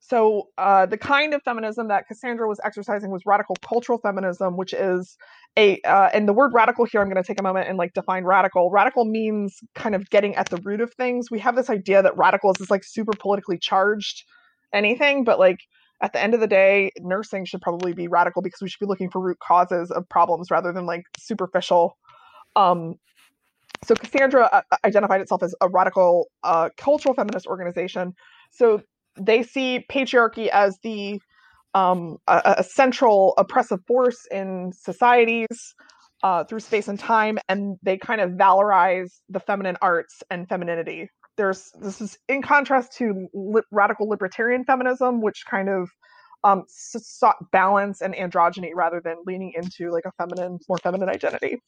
so 0.00 0.48
uh, 0.58 0.86
the 0.86 0.98
kind 0.98 1.34
of 1.34 1.42
feminism 1.42 1.88
that 1.88 2.06
Cassandra 2.06 2.48
was 2.48 2.60
exercising 2.64 3.10
was 3.10 3.22
radical 3.26 3.56
cultural 3.66 3.98
feminism, 3.98 4.56
which 4.56 4.72
is 4.72 5.16
a 5.56 5.80
uh, 5.82 6.10
and 6.12 6.28
the 6.28 6.32
word 6.32 6.52
radical 6.54 6.84
here. 6.84 7.00
I'm 7.00 7.08
going 7.08 7.22
to 7.22 7.26
take 7.26 7.40
a 7.40 7.42
moment 7.42 7.68
and 7.68 7.78
like 7.78 7.92
define 7.94 8.24
radical. 8.24 8.70
Radical 8.70 9.04
means 9.04 9.58
kind 9.74 9.94
of 9.94 10.08
getting 10.10 10.34
at 10.36 10.48
the 10.48 10.58
root 10.58 10.80
of 10.80 10.92
things. 10.94 11.30
We 11.30 11.38
have 11.40 11.56
this 11.56 11.70
idea 11.70 12.02
that 12.02 12.16
radical 12.16 12.50
is 12.50 12.56
this 12.58 12.70
like 12.70 12.84
super 12.84 13.12
politically 13.18 13.58
charged 13.58 14.24
anything, 14.72 15.24
but 15.24 15.38
like 15.38 15.58
at 16.02 16.12
the 16.12 16.22
end 16.22 16.34
of 16.34 16.40
the 16.40 16.46
day, 16.46 16.90
nursing 17.00 17.44
should 17.44 17.62
probably 17.62 17.92
be 17.92 18.06
radical 18.06 18.42
because 18.42 18.60
we 18.60 18.68
should 18.68 18.80
be 18.80 18.86
looking 18.86 19.10
for 19.10 19.20
root 19.20 19.38
causes 19.40 19.90
of 19.90 20.08
problems 20.08 20.50
rather 20.50 20.72
than 20.72 20.86
like 20.86 21.04
superficial. 21.18 21.96
Um, 22.54 22.96
so 23.84 23.94
Cassandra 23.94 24.48
uh, 24.52 24.62
identified 24.84 25.20
itself 25.20 25.42
as 25.42 25.54
a 25.60 25.68
radical 25.68 26.28
uh, 26.44 26.70
cultural 26.76 27.14
feminist 27.14 27.46
organization. 27.46 28.14
So 28.50 28.82
they 29.18 29.42
see 29.42 29.84
patriarchy 29.90 30.48
as 30.48 30.78
the 30.82 31.20
um, 31.74 32.16
a, 32.26 32.54
a, 32.58 32.64
central 32.64 33.34
oppressive 33.36 33.80
force 33.86 34.26
in 34.30 34.72
societies 34.72 35.74
uh, 36.22 36.42
through 36.44 36.60
space 36.60 36.88
and 36.88 36.98
time, 36.98 37.38
and 37.50 37.76
they 37.82 37.98
kind 37.98 38.22
of 38.22 38.30
valorize 38.30 39.20
the 39.28 39.40
feminine 39.40 39.76
arts 39.82 40.22
and 40.30 40.48
femininity. 40.48 41.10
There's 41.36 41.70
this 41.78 42.00
is 42.00 42.18
in 42.28 42.40
contrast 42.40 42.96
to 42.96 43.28
li- 43.34 43.62
radical 43.70 44.08
libertarian 44.08 44.64
feminism, 44.64 45.20
which 45.20 45.44
kind 45.50 45.68
of 45.68 45.90
um, 46.44 46.64
sought 46.68 47.36
balance 47.52 48.00
and 48.00 48.14
androgyny 48.14 48.70
rather 48.74 49.02
than 49.04 49.16
leaning 49.26 49.52
into 49.54 49.90
like 49.90 50.04
a 50.06 50.12
feminine, 50.12 50.58
more 50.68 50.78
feminine 50.78 51.10
identity. 51.10 51.58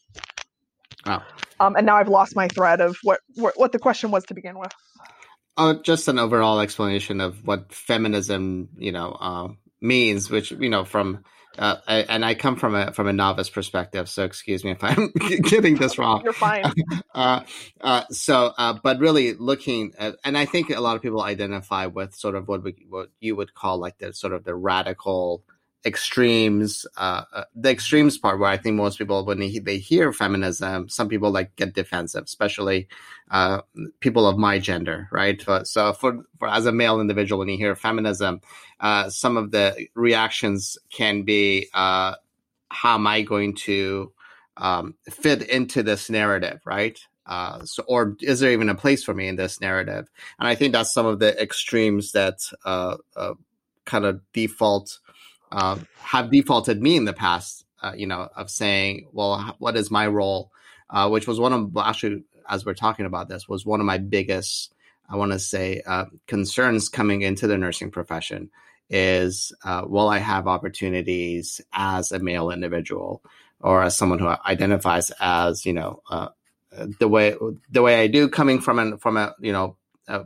Wow. 1.04 1.22
Um, 1.61 1.76
and 1.76 1.84
now 1.84 1.96
I've 1.96 2.08
lost 2.08 2.34
my 2.34 2.48
thread 2.48 2.80
of 2.80 2.96
what, 3.02 3.20
what 3.34 3.54
what 3.58 3.72
the 3.72 3.78
question 3.78 4.11
was 4.11 4.24
to 4.24 4.34
begin 4.34 4.58
with. 4.58 4.72
Uh, 5.59 5.75
just 5.75 6.07
an 6.07 6.21
overall 6.21 6.61
explanation 6.61 7.21
of 7.21 7.44
what 7.44 7.73
feminism, 7.73 8.68
you 8.79 8.92
know, 8.92 9.11
uh, 9.21 9.49
means, 9.81 10.31
which 10.31 10.53
you 10.53 10.68
know, 10.68 10.85
from 10.85 11.25
uh, 11.59 11.77
I, 11.88 11.97
and 12.03 12.25
I 12.25 12.35
come 12.37 12.55
from 12.55 12.77
a 12.77 12.92
from 12.92 13.09
a 13.09 13.12
novice 13.12 13.51
perspective, 13.51 14.09
so 14.09 14.25
excuse 14.25 14.64
me 14.64 14.71
if 14.71 14.85
I'm 14.85 15.11
getting 15.42 15.75
this 15.75 15.99
wrong. 15.99 16.23
You're 16.23 16.33
fine. 16.33 16.73
uh, 17.14 17.40
uh, 17.81 18.05
so, 18.11 18.53
uh, 18.57 18.79
but 18.81 19.01
really 19.01 19.35
looking, 19.35 19.94
at, 19.99 20.14
and 20.25 20.38
I 20.38 20.44
think 20.44 20.71
a 20.71 20.81
lot 20.81 20.94
of 20.94 21.03
people 21.03 21.21
identify 21.21 21.87
with 21.87 22.14
sort 22.14 22.37
of 22.37 22.47
what 22.47 22.62
we, 22.62 22.87
what 22.88 23.11
you 23.18 23.35
would 23.35 23.55
call 23.55 23.79
like 23.79 23.99
the 23.99 24.12
sort 24.12 24.33
of 24.33 24.44
the 24.44 24.55
radical 24.55 25.42
extremes 25.88 26.87
uh, 26.96 27.24
uh, 27.33 27.44
the 27.57 27.70
extremes 27.70 28.16
part 28.18 28.38
where 28.38 28.51
i 28.51 28.57
think 28.57 28.77
most 28.77 28.98
people 28.98 29.24
when 29.24 29.40
they, 29.40 29.59
they 29.59 29.79
hear 29.79 30.12
feminism 30.12 30.88
some 30.88 31.09
people 31.09 31.31
like 31.31 31.57
get 31.57 31.74
defensive 31.74 32.24
especially 32.24 32.87
uh, 33.31 33.61
people 34.01 34.27
of 34.27 34.38
my 34.38 34.59
gender 34.59 35.09
right 35.11 35.42
so 35.64 35.92
for, 35.92 36.24
for 36.38 36.48
as 36.48 36.66
a 36.66 36.72
male 36.72 37.01
individual 37.01 37.40
when 37.40 37.48
you 37.48 37.57
hear 37.57 37.74
feminism 37.74 38.40
uh, 38.81 39.11
some 39.11 39.37
of 39.37 39.51
the 39.51 39.88
reactions 39.94 40.79
can 40.90 41.22
be 41.22 41.66
uh, 41.74 42.14
how 42.68 42.94
am 42.94 43.07
i 43.07 43.22
going 43.22 43.55
to 43.55 44.12
um, 44.59 44.94
fit 45.11 45.42
into 45.48 45.83
this 45.83 46.11
narrative 46.11 46.61
right 46.64 47.01
uh, 47.29 47.62
so, 47.64 47.85
or 47.87 48.16
is 48.22 48.40
there 48.40 48.53
even 48.53 48.70
a 48.70 48.74
place 48.74 49.05
for 49.05 49.12
me 49.12 49.29
in 49.29 49.37
this 49.37 49.61
narrative? 49.61 50.11
And 50.38 50.48
I 50.48 50.55
think 50.55 50.72
that's 50.72 50.94
some 50.94 51.05
of 51.05 51.18
the 51.18 51.38
extremes 51.40 52.12
that 52.12 52.38
uh, 52.64 52.96
uh, 53.14 53.35
kind 53.85 54.07
of 54.07 54.20
default 54.33 54.98
uh, 55.50 55.78
have 55.98 56.30
defaulted 56.30 56.80
me 56.80 56.96
in 56.96 57.04
the 57.04 57.12
past, 57.12 57.64
uh, 57.82 57.92
you 57.96 58.06
know, 58.06 58.28
of 58.37 58.50
saying, 58.50 59.08
well, 59.12 59.56
what 59.58 59.76
is 59.76 59.90
my 59.90 60.06
role? 60.06 60.50
Uh, 60.90 61.08
which 61.08 61.26
was 61.26 61.38
one 61.38 61.52
of, 61.52 61.76
actually, 61.76 62.24
as 62.48 62.64
we're 62.64 62.74
talking 62.74 63.06
about 63.06 63.28
this, 63.28 63.48
was 63.48 63.66
one 63.66 63.80
of 63.80 63.87
my 63.87 63.98
biggest, 63.98 64.72
I 65.08 65.16
want 65.16 65.32
to 65.32 65.38
say, 65.38 65.82
uh, 65.87 66.06
concerns 66.26 66.88
coming 66.88 67.22
into 67.22 67.46
the 67.46 67.58
nursing 67.58 67.90
profession 67.90 68.50
is, 68.88 69.52
uh, 69.64 69.82
will 69.87 70.08
I 70.08 70.18
have 70.18 70.46
opportunities 70.46 71.61
as 71.72 72.11
a 72.11 72.18
male 72.18 72.50
individual 72.50 73.22
or 73.61 73.82
as 73.82 73.96
someone 73.96 74.18
who 74.18 74.28
identifies 74.46 75.12
as, 75.20 75.66
you 75.66 75.74
know, 75.74 76.02
uh, 76.08 76.28
the 76.98 77.08
way 77.08 77.34
the 77.70 77.82
way 77.82 78.00
I 78.00 78.06
do, 78.06 78.28
coming 78.28 78.61
from 78.61 78.78
an 78.78 78.98
from 78.98 79.16
a 79.16 79.34
you 79.40 79.52
know 79.52 79.76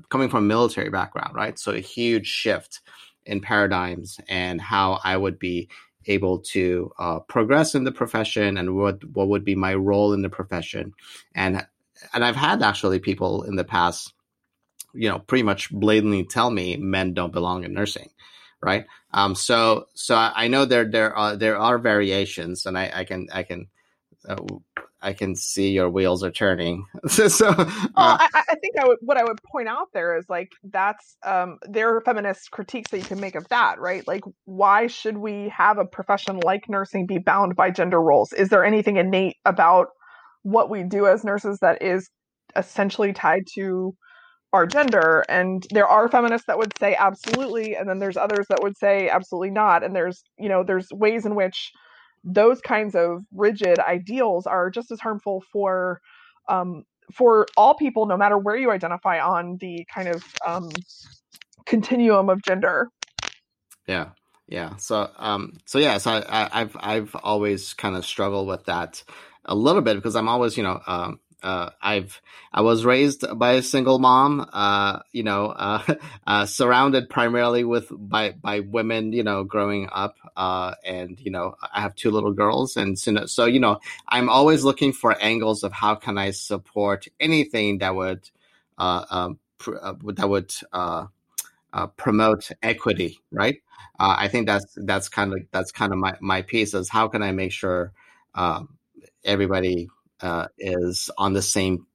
coming 0.09 0.29
from 0.29 0.45
a 0.45 0.47
military 0.47 0.91
background, 0.91 1.35
right? 1.35 1.59
So 1.59 1.73
a 1.73 1.81
huge 1.81 2.27
shift 2.27 2.81
in 3.27 3.41
paradigms 3.41 4.19
and 4.29 4.61
how 4.61 5.01
I 5.05 5.17
would 5.17 5.39
be 5.39 5.69
able 6.07 6.41
to 6.41 6.91
uh, 6.99 7.21
progress 7.21 7.75
in 7.75 7.85
the 7.85 7.93
profession 7.93 8.59
and 8.59 8.77
what 8.77 9.05
what 9.05 9.29
would 9.29 9.45
be 9.45 9.55
my 9.55 9.75
role 9.75 10.13
in 10.13 10.23
the 10.23 10.31
profession. 10.31 10.95
And 11.35 11.67
and 12.13 12.25
I've 12.25 12.37
had 12.37 12.63
actually 12.63 12.99
people 12.99 13.45
in 13.45 13.57
the 13.57 13.65
past 13.65 14.13
you 14.95 15.09
know 15.09 15.21
pretty 15.21 15.43
much 15.43 15.71
blatantly 15.71 16.25
tell 16.25 16.51
me 16.51 16.77
men 16.77 17.15
don't 17.15 17.33
belong 17.33 17.65
in 17.65 17.73
nursing 17.73 18.11
right? 18.63 18.87
Um 19.13 19.35
so 19.35 19.89
so 19.95 20.15
I 20.15 20.49
know 20.49 20.65
there 20.65 20.85
there 20.85 21.15
are 21.17 21.37
there 21.37 21.59
are 21.59 21.79
variations 21.79 22.67
and 22.67 22.79
I, 22.79 22.91
I 22.95 23.05
can 23.05 23.29
I 23.33 23.43
can 23.43 23.69
uh, 24.29 24.37
I 25.03 25.13
can 25.13 25.35
see 25.35 25.71
your 25.71 25.91
wheels 25.91 26.23
are 26.23 26.31
turning. 26.31 26.87
so, 27.09 27.49
uh, 27.49 27.55
well, 27.57 27.93
I, 27.97 28.29
I, 28.35 28.55
think 28.57 28.79
I 28.79 28.87
would, 28.87 28.99
what 29.01 29.17
I 29.17 29.25
would 29.25 29.41
point 29.51 29.69
out 29.69 29.89
there 29.93 30.17
is 30.17 30.25
like 30.29 30.51
that's 30.63 31.17
um, 31.25 31.59
there 31.69 31.95
are 31.95 32.01
feminist 32.03 32.53
critiques 32.53 32.91
that 32.93 32.99
you 32.99 33.05
can 33.05 33.21
make 33.21 33.35
of 33.35 33.49
that, 33.49 33.81
right? 33.81 34.07
Like, 34.07 34.23
why 34.45 34.87
should 34.87 35.19
we 35.19 35.49
have 35.49 35.79
a 35.79 35.85
profession 35.85 36.39
like 36.45 36.69
nursing 36.69 37.07
be 37.07 37.19
bound 37.19 37.57
by 37.57 37.71
gender 37.71 38.01
roles? 38.01 38.33
Is 38.33 38.49
there 38.49 38.65
anything 38.65 38.97
innate 38.97 39.37
about 39.45 39.89
what 40.43 40.71
we 40.71 40.85
do 40.85 41.07
as 41.07 41.25
nurses 41.25 41.59
that 41.61 41.83
is 41.83 42.09
essentially 42.55 43.13
tied 43.13 43.43
to 43.57 43.95
our 44.53 44.67
gender? 44.67 45.25
And 45.29 45.67
there 45.71 45.89
are 45.89 46.09
feminists 46.09 46.47
that 46.47 46.59
would 46.59 46.79
say 46.79 46.95
absolutely, 46.97 47.75
and 47.75 47.89
then 47.89 47.99
there's 47.99 48.17
others 48.17 48.47
that 48.51 48.63
would 48.63 48.79
say 48.79 49.09
absolutely 49.09 49.51
not. 49.51 49.83
And 49.83 49.97
there's 49.97 50.23
you 50.39 50.49
know 50.49 50.63
there's 50.63 50.89
ways 50.93 51.27
in 51.27 51.35
which 51.35 51.73
those 52.25 52.61
kinds 52.61 52.95
of 52.95 53.25
rigid 53.33 53.79
ideals 53.79 54.47
are 54.47 54.71
just 54.71 54.91
as 54.91 55.01
harmful 55.01 55.43
for 55.53 56.01
um, 56.49 56.85
for 57.13 57.47
all 57.57 57.75
people, 57.75 58.07
no 58.07 58.17
matter 58.17 58.39
where 58.39 58.57
you 58.57 58.71
identify 58.71 59.21
on 59.21 59.59
the 59.61 59.85
kind 59.93 60.09
of 60.09 60.25
um, 60.47 60.71
continuum 61.67 62.29
of 62.29 62.43
gender. 62.43 62.89
Yeah, 63.87 64.11
yeah. 64.47 64.77
So, 64.77 65.11
um, 65.19 65.55
so 65.67 65.79
yeah. 65.79 65.99
So 65.99 66.23
I, 66.29 66.61
have 66.61 66.77
I've 66.79 67.17
always 67.17 67.75
kind 67.75 67.97
of 67.97 68.07
struggled 68.07 68.47
with 68.49 68.65
that 68.65 69.03
a 69.45 69.55
little 69.55 69.83
bit 69.83 69.97
because 69.97 70.17
I'm 70.17 70.29
always, 70.29 70.57
you 70.57 70.63
know, 70.63 70.81
um, 70.87 71.21
uh, 71.43 71.71
I've 71.81 72.21
I 72.53 72.63
was 72.63 72.85
raised 72.85 73.25
by 73.39 73.53
a 73.53 73.63
single 73.63 73.99
mom, 73.99 74.49
uh, 74.53 75.01
you 75.13 75.23
know, 75.23 75.47
uh, 75.57 75.95
uh, 76.27 76.47
surrounded 76.47 77.09
primarily 77.09 77.65
with 77.65 77.89
by 77.91 78.33
by 78.33 78.61
women, 78.61 79.13
you 79.13 79.23
know, 79.23 79.45
growing 79.45 79.89
up, 79.93 80.17
uh, 80.37 80.75
and 80.85 81.19
you 81.21 81.31
know, 81.31 81.57
I 81.73 81.81
have 81.81 81.95
two 81.95 82.11
little 82.11 82.33
girls, 82.33 82.77
and 82.77 82.99
so, 82.99 83.27
so 83.27 83.47
you 83.47 83.61
know, 83.61 83.81
I'm 84.09 84.29
always 84.29 84.65
looking 84.65 84.93
for 84.93 85.17
angles 85.21 85.63
of 85.63 85.73
how 85.73 85.95
can 85.95 86.19
I 86.19 86.31
support 86.31 87.07
anything 87.21 87.79
that 87.79 87.95
would 87.95 88.29
uh, 88.79 89.05
um, 89.11 89.39
pr- 89.59 89.77
that 90.15 90.29
would 90.29 90.53
promote 91.97 92.51
equity, 92.63 93.19
right? 93.31 93.63
I 93.99 94.27
think 94.29 94.47
that's 94.47 94.67
that's 94.77 95.09
kind 95.09 95.33
of 95.33 95.41
that's 95.53 95.71
kind 95.71 95.93
of 95.93 95.99
my 95.99 96.17
my 96.21 96.43
piece 96.43 96.75
is 96.75 96.89
how 96.89 97.09
can 97.09 97.23
I 97.23 97.31
make 97.31 97.53
sure 97.53 97.93
um, 98.35 98.77
everybody 99.25 99.89
uh, 100.23 100.49
is 100.59 101.11
on 101.19 101.33
the 101.33 101.43
same 101.43 101.87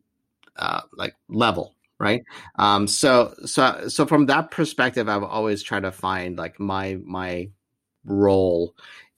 uh, 0.58 0.82
like 0.94 1.16
level 1.30 1.74
right? 2.00 2.22
Um, 2.60 2.88
so 2.88 3.34
so 3.46 3.88
so 3.88 4.06
from 4.06 4.28
that 4.28 4.52
perspective 4.52 5.10
i've 5.10 5.24
always 5.24 5.64
tried 5.64 5.82
to 5.84 5.92
find 5.92 6.38
like 6.38 6.60
my 6.60 7.00
my 7.04 7.50
role 8.06 8.76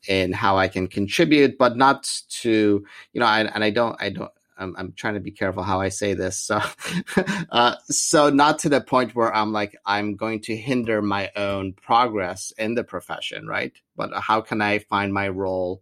in 0.07 0.31
how 0.31 0.57
i 0.57 0.67
can 0.67 0.87
contribute 0.87 1.57
but 1.57 1.75
not 1.75 2.09
to 2.29 2.85
you 3.13 3.19
know 3.19 3.25
I, 3.25 3.41
and 3.41 3.63
i 3.63 3.69
don't 3.69 3.95
i 3.99 4.09
don't 4.09 4.31
I'm, 4.57 4.75
I'm 4.77 4.93
trying 4.93 5.13
to 5.15 5.19
be 5.19 5.31
careful 5.31 5.63
how 5.63 5.81
i 5.81 5.89
say 5.89 6.13
this 6.13 6.37
so 6.39 6.61
uh, 7.51 7.75
so 7.89 8.29
not 8.29 8.59
to 8.59 8.69
the 8.69 8.81
point 8.81 9.13
where 9.13 9.33
i'm 9.35 9.51
like 9.51 9.75
i'm 9.85 10.15
going 10.15 10.41
to 10.43 10.55
hinder 10.55 11.01
my 11.01 11.31
own 11.35 11.73
progress 11.73 12.53
in 12.57 12.75
the 12.75 12.83
profession 12.83 13.45
right? 13.47 13.73
But 13.95 14.11
how 14.15 14.41
can 14.41 14.61
i 14.61 14.79
find 14.79 15.13
my 15.13 15.27
role 15.29 15.81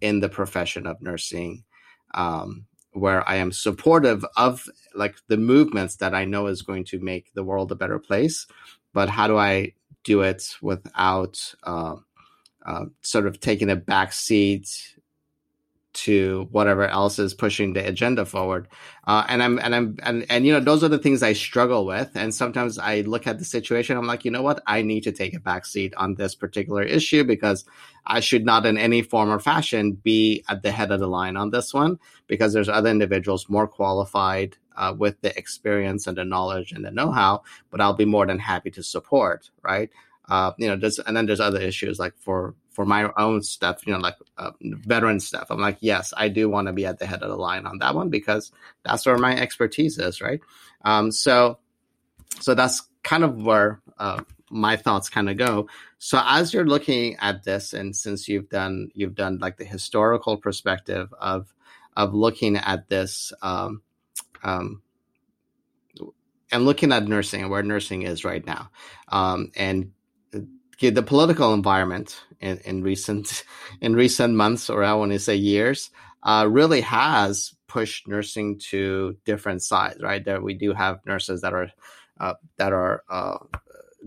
in 0.00 0.20
the 0.20 0.28
profession 0.28 0.86
of 0.86 1.00
nursing 1.02 1.64
um, 2.18 2.66
where 2.92 3.26
I 3.26 3.36
am 3.36 3.52
supportive 3.52 4.24
of 4.36 4.68
like 4.94 5.16
the 5.28 5.36
movements 5.36 5.96
that 5.96 6.14
I 6.14 6.24
know 6.24 6.48
is 6.48 6.62
going 6.62 6.84
to 6.86 6.98
make 6.98 7.32
the 7.32 7.44
world 7.44 7.70
a 7.72 7.76
better 7.76 7.98
place. 7.98 8.46
But 8.92 9.08
how 9.08 9.28
do 9.28 9.38
I 9.38 9.74
do 10.02 10.22
it 10.22 10.56
without 10.60 11.54
uh, 11.62 11.96
uh, 12.66 12.86
sort 13.02 13.26
of 13.26 13.40
taking 13.40 13.70
a 13.70 13.76
back 13.76 14.12
seat 14.12 14.96
to 15.94 16.46
whatever 16.50 16.86
else 16.86 17.18
is 17.18 17.34
pushing 17.34 17.72
the 17.72 17.86
agenda 17.86 18.24
forward. 18.24 18.68
Uh, 19.06 19.24
and 19.28 19.42
I'm 19.42 19.58
and 19.58 19.74
I'm 19.74 19.96
and 20.02 20.26
and 20.28 20.46
you 20.46 20.52
know 20.52 20.60
those 20.60 20.84
are 20.84 20.88
the 20.88 20.98
things 20.98 21.22
I 21.22 21.32
struggle 21.32 21.86
with. 21.86 22.10
And 22.14 22.34
sometimes 22.34 22.78
I 22.78 23.00
look 23.00 23.26
at 23.26 23.38
the 23.38 23.44
situation, 23.44 23.96
I'm 23.96 24.06
like, 24.06 24.24
you 24.24 24.30
know 24.30 24.42
what, 24.42 24.62
I 24.66 24.82
need 24.82 25.02
to 25.04 25.12
take 25.12 25.34
a 25.34 25.40
back 25.40 25.64
seat 25.64 25.94
on 25.96 26.14
this 26.14 26.34
particular 26.34 26.82
issue 26.82 27.24
because 27.24 27.64
I 28.06 28.20
should 28.20 28.44
not 28.44 28.66
in 28.66 28.78
any 28.78 29.02
form 29.02 29.30
or 29.30 29.38
fashion 29.38 29.92
be 29.92 30.44
at 30.48 30.62
the 30.62 30.70
head 30.70 30.92
of 30.92 31.00
the 31.00 31.08
line 31.08 31.36
on 31.36 31.50
this 31.50 31.72
one 31.72 31.98
because 32.26 32.52
there's 32.52 32.68
other 32.68 32.90
individuals 32.90 33.48
more 33.48 33.66
qualified 33.66 34.56
uh, 34.76 34.94
with 34.96 35.20
the 35.20 35.36
experience 35.36 36.06
and 36.06 36.16
the 36.16 36.24
knowledge 36.24 36.72
and 36.72 36.84
the 36.84 36.90
know-how, 36.90 37.42
but 37.70 37.80
I'll 37.80 37.94
be 37.94 38.04
more 38.04 38.26
than 38.26 38.38
happy 38.38 38.70
to 38.70 38.82
support, 38.82 39.50
right? 39.62 39.90
Uh, 40.28 40.52
you 40.58 40.68
know, 40.68 40.76
there's 40.76 40.98
and 40.98 41.16
then 41.16 41.26
there's 41.26 41.40
other 41.40 41.60
issues 41.60 41.98
like 41.98 42.14
for 42.18 42.54
for 42.70 42.84
my 42.84 43.10
own 43.16 43.42
stuff, 43.42 43.86
you 43.86 43.92
know, 43.92 43.98
like 43.98 44.16
uh, 44.36 44.52
veteran 44.60 45.20
stuff. 45.20 45.48
I'm 45.50 45.60
like, 45.60 45.78
yes, 45.80 46.12
I 46.16 46.28
do 46.28 46.48
want 46.48 46.68
to 46.68 46.72
be 46.72 46.86
at 46.86 46.98
the 46.98 47.06
head 47.06 47.22
of 47.22 47.28
the 47.28 47.36
line 47.36 47.66
on 47.66 47.78
that 47.78 47.94
one 47.94 48.08
because 48.08 48.52
that's 48.84 49.04
where 49.04 49.18
my 49.18 49.36
expertise 49.36 49.98
is, 49.98 50.20
right? 50.20 50.40
Um, 50.84 51.10
so, 51.10 51.58
so 52.40 52.54
that's 52.54 52.82
kind 53.02 53.24
of 53.24 53.42
where 53.42 53.80
uh, 53.98 54.22
my 54.50 54.76
thoughts 54.76 55.08
kind 55.08 55.28
of 55.28 55.36
go. 55.36 55.68
So 55.98 56.20
as 56.24 56.54
you're 56.54 56.66
looking 56.66 57.16
at 57.16 57.42
this, 57.42 57.72
and 57.72 57.96
since 57.96 58.28
you've 58.28 58.48
done 58.48 58.90
you've 58.94 59.14
done 59.14 59.38
like 59.38 59.56
the 59.56 59.64
historical 59.64 60.36
perspective 60.36 61.12
of 61.20 61.52
of 61.96 62.14
looking 62.14 62.56
at 62.56 62.88
this. 62.88 63.32
Um, 63.42 63.82
um, 64.44 64.82
and 66.50 66.64
looking 66.64 66.92
at 66.92 67.06
nursing 67.06 67.42
and 67.42 67.50
where 67.50 67.62
nursing 67.62 68.02
is 68.02 68.24
right 68.24 68.46
now, 68.46 68.70
um, 69.08 69.50
and 69.54 69.92
the 70.80 71.02
political 71.02 71.54
environment 71.54 72.22
in, 72.40 72.58
in 72.64 72.82
recent 72.82 73.44
in 73.80 73.94
recent 73.94 74.34
months, 74.34 74.70
or 74.70 74.84
I 74.84 74.94
want 74.94 75.12
to 75.12 75.18
say 75.18 75.34
years, 75.36 75.90
uh, 76.22 76.46
really 76.48 76.80
has 76.82 77.54
pushed 77.66 78.08
nursing 78.08 78.58
to 78.58 79.16
different 79.24 79.62
sides. 79.62 80.02
Right 80.02 80.24
there, 80.24 80.40
we 80.40 80.54
do 80.54 80.72
have 80.72 81.04
nurses 81.06 81.42
that 81.42 81.52
are 81.52 81.70
uh, 82.20 82.34
that 82.56 82.72
are 82.72 83.02
uh, 83.08 83.38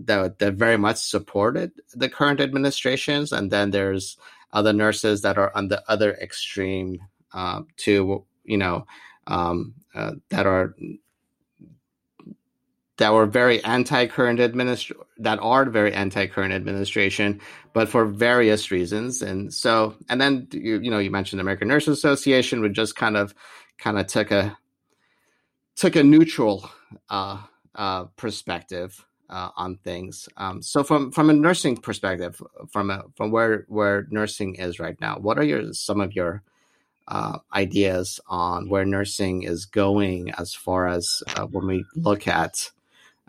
that 0.04 0.38
that 0.38 0.54
very 0.54 0.76
much 0.78 0.98
supported 0.98 1.72
the 1.94 2.08
current 2.08 2.40
administrations, 2.40 3.32
and 3.32 3.50
then 3.50 3.70
there's 3.70 4.16
other 4.52 4.72
nurses 4.72 5.22
that 5.22 5.38
are 5.38 5.54
on 5.54 5.68
the 5.68 5.82
other 5.90 6.14
extreme 6.14 6.98
uh, 7.32 7.62
to 7.78 8.24
you 8.44 8.58
know 8.58 8.86
um, 9.26 9.74
uh, 9.94 10.12
that 10.30 10.46
are 10.46 10.74
that 13.02 13.12
were 13.12 13.26
very 13.26 13.62
anti-current 13.64 14.38
administration 14.38 14.96
that 15.18 15.40
are 15.40 15.64
very 15.64 15.92
anti-current 15.92 16.54
administration 16.54 17.40
but 17.72 17.88
for 17.88 18.06
various 18.06 18.70
reasons. 18.70 19.22
And 19.22 19.52
so 19.52 19.96
and 20.08 20.20
then 20.20 20.46
you, 20.52 20.78
you 20.78 20.88
know 20.88 21.00
you 21.00 21.10
mentioned 21.10 21.40
the 21.40 21.42
american 21.42 21.66
nurses 21.66 21.98
association 21.98 22.60
which 22.60 22.74
just 22.74 22.94
kind 22.94 23.16
of 23.16 23.34
kind 23.78 23.98
of 23.98 24.06
took 24.06 24.30
a 24.30 24.56
took 25.74 25.96
a 25.96 26.04
neutral 26.04 26.70
uh, 27.10 27.38
uh, 27.74 28.04
perspective 28.14 29.04
uh, 29.28 29.48
on 29.56 29.78
things. 29.78 30.28
Um, 30.36 30.62
so 30.62 30.84
from 30.84 31.10
from 31.10 31.28
a 31.28 31.32
nursing 31.32 31.78
perspective 31.78 32.40
from 32.70 32.88
a, 32.90 33.02
from 33.16 33.32
where 33.32 33.64
where 33.66 34.06
nursing 34.10 34.54
is 34.54 34.78
right 34.78 34.98
now 35.00 35.18
what 35.18 35.38
are 35.38 35.44
your 35.44 35.72
some 35.72 36.00
of 36.00 36.14
your 36.14 36.44
uh, 37.08 37.38
ideas 37.52 38.20
on 38.28 38.68
where 38.68 38.84
nursing 38.84 39.42
is 39.42 39.66
going 39.66 40.30
as 40.38 40.54
far 40.54 40.86
as 40.86 41.24
uh, 41.34 41.46
when 41.46 41.66
we 41.66 41.84
look 41.96 42.28
at 42.28 42.70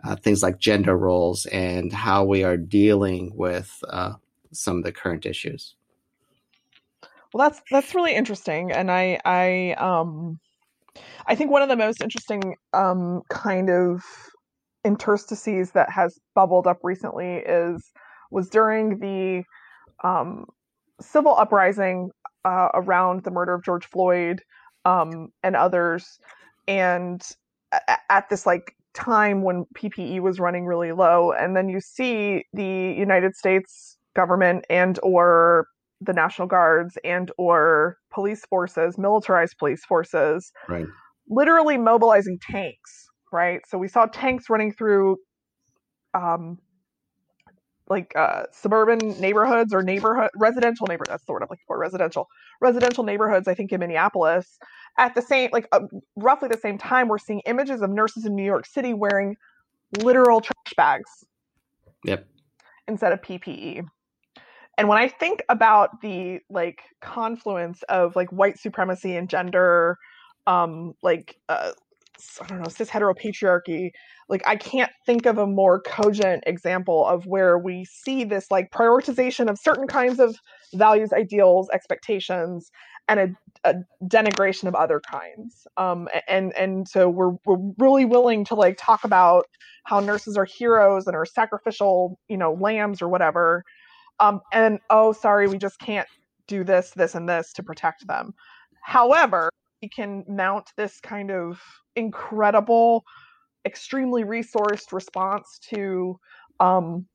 uh, 0.04 0.16
things 0.16 0.42
like 0.42 0.58
gender 0.58 0.96
roles 0.96 1.46
and 1.46 1.92
how 1.92 2.24
we 2.24 2.44
are 2.44 2.56
dealing 2.56 3.32
with 3.34 3.82
uh, 3.88 4.12
some 4.52 4.78
of 4.78 4.84
the 4.84 4.92
current 4.92 5.26
issues. 5.26 5.74
Well, 7.32 7.48
that's 7.48 7.62
that's 7.70 7.94
really 7.94 8.14
interesting, 8.14 8.70
and 8.70 8.90
I 8.90 9.18
I 9.24 9.72
um 9.72 10.38
I 11.26 11.34
think 11.34 11.50
one 11.50 11.62
of 11.62 11.68
the 11.68 11.76
most 11.76 12.00
interesting 12.00 12.54
um 12.72 13.22
kind 13.28 13.70
of 13.70 14.02
interstices 14.84 15.72
that 15.72 15.90
has 15.90 16.18
bubbled 16.34 16.66
up 16.66 16.78
recently 16.82 17.36
is 17.36 17.90
was 18.30 18.48
during 18.48 18.98
the 18.98 19.42
um, 20.06 20.44
civil 21.00 21.34
uprising 21.36 22.10
uh, 22.44 22.68
around 22.74 23.24
the 23.24 23.30
murder 23.30 23.54
of 23.54 23.64
George 23.64 23.86
Floyd 23.86 24.42
um, 24.84 25.28
and 25.42 25.56
others, 25.56 26.18
and 26.68 27.22
at 28.08 28.28
this 28.28 28.46
like 28.46 28.76
time 28.94 29.42
when 29.42 29.64
PPE 29.76 30.20
was 30.20 30.40
running 30.40 30.66
really 30.66 30.92
low 30.92 31.32
and 31.32 31.56
then 31.56 31.68
you 31.68 31.80
see 31.80 32.44
the 32.52 32.94
United 32.96 33.34
States 33.34 33.96
government 34.14 34.64
and 34.70 34.98
or 35.02 35.66
the 36.00 36.12
National 36.12 36.46
Guards 36.46 36.96
and 37.04 37.30
or 37.38 37.98
police 38.12 38.44
forces, 38.46 38.98
militarized 38.98 39.56
police 39.58 39.84
forces, 39.84 40.52
right. 40.68 40.86
literally 41.28 41.76
mobilizing 41.76 42.38
tanks, 42.50 43.08
right? 43.32 43.60
So 43.66 43.78
we 43.78 43.88
saw 43.88 44.06
tanks 44.06 44.48
running 44.48 44.72
through 44.72 45.16
um, 46.14 46.58
like 47.88 48.12
uh, 48.16 48.44
suburban 48.52 48.98
neighborhoods 49.20 49.74
or 49.74 49.82
neighborhood 49.82 50.30
residential 50.36 50.86
neighborhoods. 50.86 51.10
That's 51.10 51.24
the 51.24 51.32
word 51.32 51.42
I'm 51.42 51.48
looking 51.50 51.64
for. 51.66 51.78
Residential 51.78 52.28
residential 52.60 53.04
neighborhoods. 53.04 53.48
I 53.48 53.54
think 53.54 53.72
in 53.72 53.80
Minneapolis, 53.80 54.58
at 54.98 55.14
the 55.14 55.22
same 55.22 55.50
like 55.52 55.68
uh, 55.72 55.80
roughly 56.16 56.48
the 56.48 56.58
same 56.58 56.78
time, 56.78 57.08
we're 57.08 57.18
seeing 57.18 57.40
images 57.40 57.82
of 57.82 57.90
nurses 57.90 58.24
in 58.24 58.34
New 58.34 58.44
York 58.44 58.66
City 58.66 58.94
wearing 58.94 59.36
literal 59.98 60.40
trash 60.40 60.74
bags. 60.76 61.24
Yep. 62.04 62.26
Instead 62.88 63.12
of 63.12 63.22
PPE. 63.22 63.86
And 64.76 64.88
when 64.88 64.98
I 64.98 65.08
think 65.08 65.42
about 65.48 66.00
the 66.00 66.40
like 66.50 66.82
confluence 67.00 67.82
of 67.84 68.16
like 68.16 68.30
white 68.30 68.58
supremacy 68.58 69.16
and 69.16 69.28
gender, 69.28 69.98
um, 70.46 70.94
like 71.02 71.36
uh, 71.48 71.72
I 72.40 72.46
don't 72.46 72.62
know, 72.62 72.68
cis 72.68 72.90
heteropatriarchy, 72.90 73.90
like 74.28 74.42
I 74.46 74.56
can't 74.56 74.90
think 75.04 75.26
of 75.26 75.38
a 75.38 75.46
more 75.46 75.80
cogent 75.80 76.44
example 76.46 77.06
of 77.06 77.26
where 77.26 77.58
we 77.58 77.84
see 77.84 78.24
this 78.24 78.50
like 78.50 78.70
prioritization 78.70 79.50
of 79.50 79.58
certain 79.58 79.86
kinds 79.86 80.20
of 80.20 80.36
values, 80.74 81.12
ideals, 81.12 81.68
expectations, 81.72 82.70
and 83.08 83.20
a, 83.20 83.28
a 83.64 83.74
denigration 84.04 84.64
of 84.64 84.74
other 84.74 85.00
kinds. 85.00 85.66
Um, 85.76 86.08
and 86.28 86.54
and 86.56 86.88
so 86.88 87.08
we're 87.08 87.32
we're 87.44 87.72
really 87.78 88.04
willing 88.04 88.44
to 88.46 88.54
like 88.54 88.76
talk 88.78 89.04
about 89.04 89.46
how 89.84 90.00
nurses 90.00 90.36
are 90.36 90.46
heroes 90.46 91.06
and 91.06 91.14
are 91.14 91.26
sacrificial, 91.26 92.18
you 92.28 92.36
know, 92.36 92.54
lambs 92.54 93.02
or 93.02 93.08
whatever. 93.08 93.64
Um, 94.20 94.40
and 94.52 94.78
oh, 94.90 95.12
sorry, 95.12 95.48
we 95.48 95.58
just 95.58 95.78
can't 95.78 96.08
do 96.46 96.64
this, 96.64 96.90
this, 96.90 97.14
and 97.14 97.28
this 97.28 97.52
to 97.54 97.62
protect 97.62 98.06
them. 98.06 98.32
However, 98.82 99.50
can 99.88 100.24
mount 100.28 100.70
this 100.76 101.00
kind 101.00 101.30
of 101.30 101.60
incredible, 101.96 103.04
extremely 103.64 104.24
resourced 104.24 104.92
response 104.92 105.58
to 105.70 106.18
um, 106.60 107.06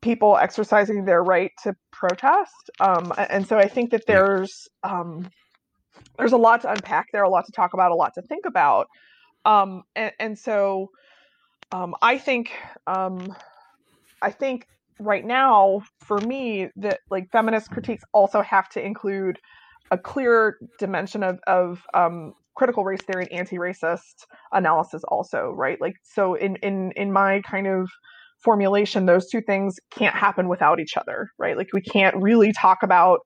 people 0.00 0.36
exercising 0.36 1.04
their 1.04 1.22
right 1.22 1.50
to 1.62 1.74
protest. 1.92 2.70
Um, 2.80 3.12
and 3.16 3.46
so 3.46 3.58
I 3.58 3.68
think 3.68 3.90
that 3.90 4.06
there's 4.06 4.68
um, 4.82 5.28
there's 6.18 6.32
a 6.32 6.36
lot 6.36 6.60
to 6.62 6.70
unpack 6.70 7.06
there, 7.12 7.22
a 7.22 7.28
lot 7.28 7.46
to 7.46 7.52
talk 7.52 7.74
about, 7.74 7.90
a 7.90 7.94
lot 7.94 8.12
to 8.14 8.22
think 8.22 8.44
about. 8.46 8.86
Um, 9.44 9.82
and, 9.96 10.12
and, 10.18 10.38
so 10.38 10.90
um, 11.72 11.94
I 12.00 12.18
think 12.18 12.50
um, 12.86 13.34
I 14.22 14.30
think 14.30 14.66
right 14.98 15.24
now 15.24 15.82
for 16.00 16.18
me 16.18 16.68
that 16.76 17.00
like 17.10 17.30
feminist 17.30 17.70
critiques 17.70 18.04
also 18.12 18.40
have 18.42 18.68
to 18.70 18.84
include 18.84 19.38
a 19.94 19.98
clear 19.98 20.58
dimension 20.80 21.22
of 21.22 21.38
of 21.46 21.82
um, 21.94 22.34
critical 22.56 22.84
race 22.84 23.00
theory 23.02 23.26
and 23.30 23.40
anti-racist 23.40 24.26
analysis 24.52 25.02
also 25.08 25.52
right? 25.56 25.80
Like 25.80 25.94
so 26.02 26.34
in 26.34 26.56
in 26.56 26.92
in 26.96 27.12
my 27.12 27.40
kind 27.42 27.68
of 27.68 27.88
formulation 28.42 29.06
those 29.06 29.30
two 29.30 29.40
things 29.40 29.76
can't 29.90 30.14
happen 30.14 30.48
without 30.48 30.80
each 30.80 30.96
other 30.96 31.28
right? 31.38 31.56
Like 31.56 31.68
we 31.72 31.80
can't 31.80 32.16
really 32.16 32.52
talk 32.52 32.82
about 32.82 33.20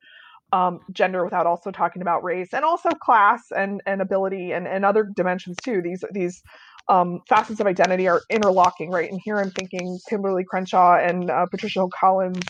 um, 0.52 0.80
gender 0.92 1.24
without 1.24 1.46
also 1.46 1.70
talking 1.70 2.02
about 2.02 2.22
race 2.22 2.50
and 2.52 2.64
also 2.64 2.90
class 2.90 3.40
and 3.56 3.80
and 3.86 4.02
ability 4.02 4.52
and 4.52 4.68
and 4.68 4.84
other 4.84 5.08
dimensions 5.16 5.56
too. 5.64 5.80
These 5.82 6.04
these 6.12 6.42
um, 6.88 7.20
facets 7.28 7.60
of 7.60 7.66
identity 7.66 8.08
are 8.08 8.22
interlocking 8.30 8.90
right? 8.90 9.10
And 9.10 9.20
here 9.24 9.38
i'm 9.38 9.50
thinking 9.50 9.98
kimberlé 10.10 10.44
crenshaw 10.44 10.96
and 10.96 11.30
uh, 11.30 11.46
patricia 11.50 11.86
collins 11.98 12.44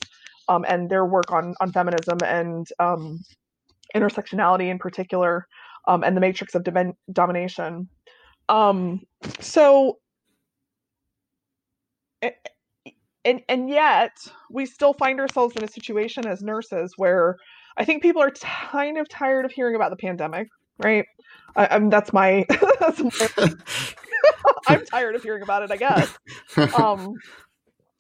um, 0.49 0.65
and 0.69 0.91
their 0.91 1.05
work 1.05 1.31
on 1.33 1.55
on 1.61 1.73
feminism 1.73 2.19
and 2.25 2.67
um, 2.81 3.21
intersectionality 3.95 4.71
in 4.71 4.79
particular, 4.79 5.47
um, 5.87 6.05
and 6.05 6.17
the 6.17 6.21
matrix 6.21 6.55
of 6.55 6.65
dom- 6.65 6.97
domination. 7.13 7.89
Um, 8.49 9.01
so, 9.41 9.99
and 12.23 13.41
and 13.49 13.69
yet 13.69 14.13
we 14.51 14.67
still 14.67 14.95
find 14.95 15.21
ourselves 15.21 15.55
in 15.57 15.65
a 15.65 15.69
situation 15.69 16.27
as 16.27 16.43
nurses 16.43 16.95
where 16.97 17.37
I 17.77 17.85
think 17.85 18.03
people 18.03 18.23
are 18.23 18.31
kind 18.31 18.99
of 18.99 19.09
tired 19.09 19.45
of 19.45 19.53
hearing 19.53 19.77
about 19.77 19.91
the 19.91 19.97
pandemic, 19.97 20.49
right? 20.79 21.05
I, 21.57 21.77
am 21.77 21.91
that's 21.91 22.13
my, 22.13 22.45
that's 22.81 23.01
my 23.01 23.29
I'm 24.67 24.85
tired 24.85 25.15
of 25.15 25.23
hearing 25.23 25.43
about 25.43 25.63
it, 25.63 25.71
I 25.71 25.77
guess. 25.77 26.09
Um, 26.75 27.21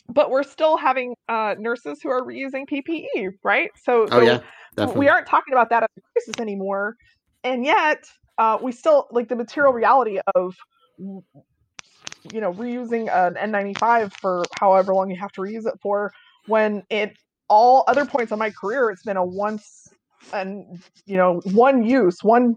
but 0.09 0.31
we're 0.31 0.43
still 0.43 0.77
having 0.77 1.15
uh, 1.29 1.55
nurses 1.59 2.01
who 2.03 2.09
are 2.09 2.23
reusing 2.23 2.69
PPE, 2.69 3.33
right? 3.43 3.71
So, 3.83 4.05
oh, 4.05 4.09
so 4.09 4.21
yeah. 4.21 4.41
Definitely. 4.77 5.01
we 5.01 5.09
aren't 5.09 5.27
talking 5.27 5.53
about 5.55 5.71
that 5.71 5.83
as 5.83 5.89
a 5.97 6.01
crisis 6.13 6.41
anymore 6.41 6.97
and 7.45 7.65
yet 7.65 8.05
uh, 8.39 8.59
we 8.61 8.73
still 8.73 9.09
like 9.11 9.29
the 9.29 9.37
material 9.37 9.73
reality 9.73 10.19
of 10.35 10.55
you 10.99 12.41
know 12.41 12.53
reusing 12.55 13.09
an 13.13 13.53
n95 13.53 14.13
for 14.21 14.45
however 14.59 14.95
long 14.95 15.11
you 15.11 15.17
have 15.17 15.33
to 15.33 15.41
reuse 15.41 15.67
it 15.67 15.75
for 15.81 16.13
when 16.47 16.83
it 16.91 17.17
all 17.49 17.85
other 17.89 18.05
points 18.05 18.33
of 18.33 18.39
my 18.39 18.51
career 18.51 18.91
it's 18.91 19.03
been 19.03 19.17
a 19.17 19.25
once 19.25 19.89
and 20.33 20.83
you 21.07 21.17
know 21.17 21.41
one 21.53 21.85
use 21.85 22.23
one 22.23 22.57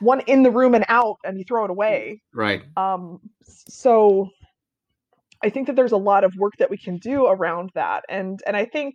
one 0.00 0.20
in 0.20 0.42
the 0.42 0.50
room 0.50 0.74
and 0.74 0.84
out 0.88 1.16
and 1.24 1.38
you 1.38 1.44
throw 1.44 1.64
it 1.64 1.70
away 1.70 2.20
right 2.32 2.62
um 2.76 3.18
so 3.42 4.28
i 5.44 5.50
think 5.50 5.66
that 5.66 5.76
there's 5.76 5.92
a 5.92 5.96
lot 5.96 6.24
of 6.24 6.34
work 6.36 6.52
that 6.58 6.70
we 6.70 6.78
can 6.78 6.98
do 6.98 7.26
around 7.26 7.70
that 7.74 8.04
and 8.08 8.40
and 8.46 8.56
i 8.56 8.64
think 8.64 8.94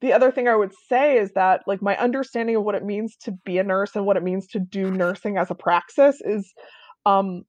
the 0.00 0.12
other 0.12 0.30
thing 0.30 0.46
I 0.46 0.56
would 0.56 0.74
say 0.88 1.16
is 1.16 1.32
that 1.34 1.62
like 1.66 1.80
my 1.80 1.96
understanding 1.96 2.56
of 2.56 2.64
what 2.64 2.74
it 2.74 2.84
means 2.84 3.16
to 3.22 3.32
be 3.44 3.58
a 3.58 3.64
nurse 3.64 3.96
and 3.96 4.04
what 4.04 4.16
it 4.16 4.22
means 4.22 4.46
to 4.48 4.58
do 4.58 4.90
nursing 4.90 5.38
as 5.38 5.50
a 5.50 5.54
praxis 5.54 6.20
is 6.20 6.52
um, 7.06 7.44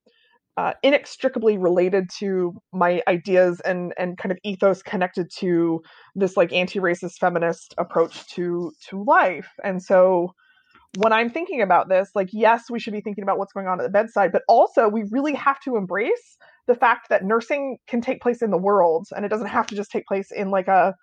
uh, 0.56 0.74
inextricably 0.82 1.58
related 1.58 2.10
to 2.20 2.54
my 2.74 3.02
ideas 3.08 3.60
and 3.62 3.93
and 3.98 4.17
kind 4.17 4.32
of 4.32 4.38
ethos 4.43 4.82
connected 4.82 5.28
to 5.39 5.82
this 6.15 6.38
like 6.38 6.52
anti-racist 6.54 7.17
feminist 7.20 7.76
approach 7.78 8.26
to 8.28 8.72
to 8.89 9.04
life. 9.04 9.50
And 9.63 9.84
so 9.84 10.34
when 10.98 11.12
I'm 11.12 11.30
thinking 11.30 11.62
about 11.62 11.89
this, 11.89 12.10
like 12.15 12.30
yes, 12.32 12.63
we 12.70 12.80
should 12.80 12.93
be 12.93 13.02
thinking 13.02 13.24
about 13.24 13.38
what's 13.38 13.54
going 13.54 13.67
on 13.67 13.80
at 13.80 13.84
the 13.84 13.89
bedside, 13.89 14.32
but 14.32 14.43
also 14.48 14.88
we 14.88 15.04
really 15.12 15.36
have 15.36 15.60
to 15.62 15.76
embrace 15.76 16.38
the 16.67 16.75
fact 16.75 17.10
that 17.10 17.23
nursing 17.23 17.77
can 17.88 18.01
take 18.01 18.21
place 18.21 18.41
in 18.41 18.51
the 18.51 18.58
world 18.58 19.08
and 19.15 19.25
it 19.25 19.30
doesn't 19.30 19.47
have 19.47 19.67
to 19.67 19.75
just 19.75 19.89
take 19.89 20.06
place 20.06 20.32
in 20.32 20.49
like 20.51 20.67
a 20.67 20.93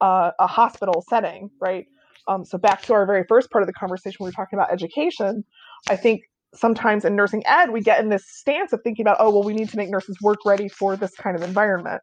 uh, 0.00 0.30
a 0.38 0.46
hospital 0.46 1.04
setting, 1.08 1.48
right? 1.60 1.86
Um, 2.28 2.44
so 2.44 2.58
back 2.58 2.82
to 2.82 2.94
our 2.94 3.06
very 3.06 3.24
first 3.28 3.50
part 3.50 3.62
of 3.62 3.66
the 3.66 3.72
conversation, 3.72 4.16
we 4.20 4.28
were 4.28 4.32
talking 4.32 4.58
about 4.58 4.72
education. 4.72 5.44
I 5.88 5.96
think 5.96 6.22
sometimes 6.54 7.04
in 7.04 7.16
nursing 7.16 7.42
ed, 7.46 7.70
we 7.70 7.80
get 7.80 8.00
in 8.00 8.08
this 8.08 8.24
stance 8.26 8.72
of 8.72 8.80
thinking 8.82 9.04
about, 9.04 9.16
oh, 9.20 9.30
well, 9.30 9.42
we 9.42 9.54
need 9.54 9.68
to 9.70 9.76
make 9.76 9.90
nurses 9.90 10.16
work 10.22 10.38
ready 10.44 10.68
for 10.68 10.96
this 10.96 11.14
kind 11.14 11.36
of 11.36 11.42
environment. 11.42 12.02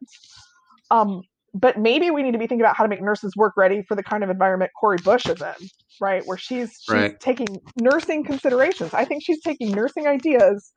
Um, 0.90 1.22
but 1.54 1.78
maybe 1.78 2.10
we 2.10 2.22
need 2.22 2.32
to 2.32 2.38
be 2.38 2.46
thinking 2.46 2.62
about 2.62 2.76
how 2.76 2.82
to 2.82 2.88
make 2.88 3.02
nurses 3.02 3.34
work 3.36 3.54
ready 3.56 3.82
for 3.82 3.94
the 3.94 4.02
kind 4.02 4.24
of 4.24 4.30
environment 4.30 4.70
Cori 4.80 4.98
Bush 5.04 5.26
is 5.26 5.40
in, 5.40 5.68
right? 6.00 6.26
Where 6.26 6.38
she's 6.38 6.78
she's 6.80 6.94
right. 6.94 7.20
taking 7.20 7.60
nursing 7.78 8.24
considerations. 8.24 8.94
I 8.94 9.04
think 9.04 9.22
she's 9.22 9.42
taking 9.42 9.72
nursing 9.72 10.06
ideas 10.06 10.72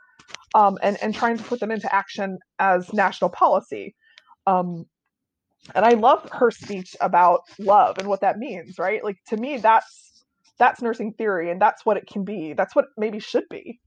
um, 0.56 0.80
and 0.82 0.98
and 1.04 1.14
trying 1.14 1.38
to 1.38 1.44
put 1.44 1.60
them 1.60 1.70
into 1.70 1.94
action 1.94 2.40
as 2.58 2.92
national 2.94 3.30
policy. 3.30 3.94
Um, 4.48 4.86
and 5.76 5.84
I 5.84 5.92
love 5.92 6.28
her 6.32 6.50
speech 6.50 6.96
about 7.02 7.42
love 7.60 7.98
and 7.98 8.08
what 8.08 8.22
that 8.22 8.38
means, 8.38 8.80
right? 8.80 9.04
Like 9.04 9.18
to 9.28 9.38
me, 9.38 9.58
that's 9.58 10.24
that's 10.58 10.82
nursing 10.82 11.14
theory, 11.14 11.52
and 11.52 11.62
that's 11.62 11.86
what 11.86 11.98
it 11.98 12.08
can 12.08 12.24
be. 12.24 12.54
That's 12.54 12.76
what 12.76 12.86
maybe 12.98 13.20
should 13.20 13.48
be. 13.50 13.80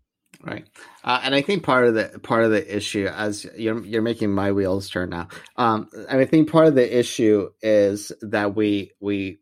Right, 0.43 0.67
uh, 1.03 1.21
and 1.25 1.35
I 1.35 1.41
think 1.41 1.65
part 1.65 1.87
of 1.87 1.95
the 1.95 2.21
part 2.23 2.45
of 2.45 2.51
the 2.51 2.77
issue, 2.77 3.07
as 3.07 3.47
you're 3.57 3.83
you're 3.85 4.03
making 4.03 4.31
my 4.31 4.53
wheels 4.53 4.91
turn 4.91 5.09
now, 5.09 5.29
um, 5.57 5.89
and 6.09 6.21
I 6.21 6.27
think 6.27 6.53
part 6.53 6.67
of 6.67 6.75
the 6.75 6.99
issue 6.99 7.49
is 7.63 8.13
that 8.21 8.55
we 8.55 8.93
we 9.01 9.39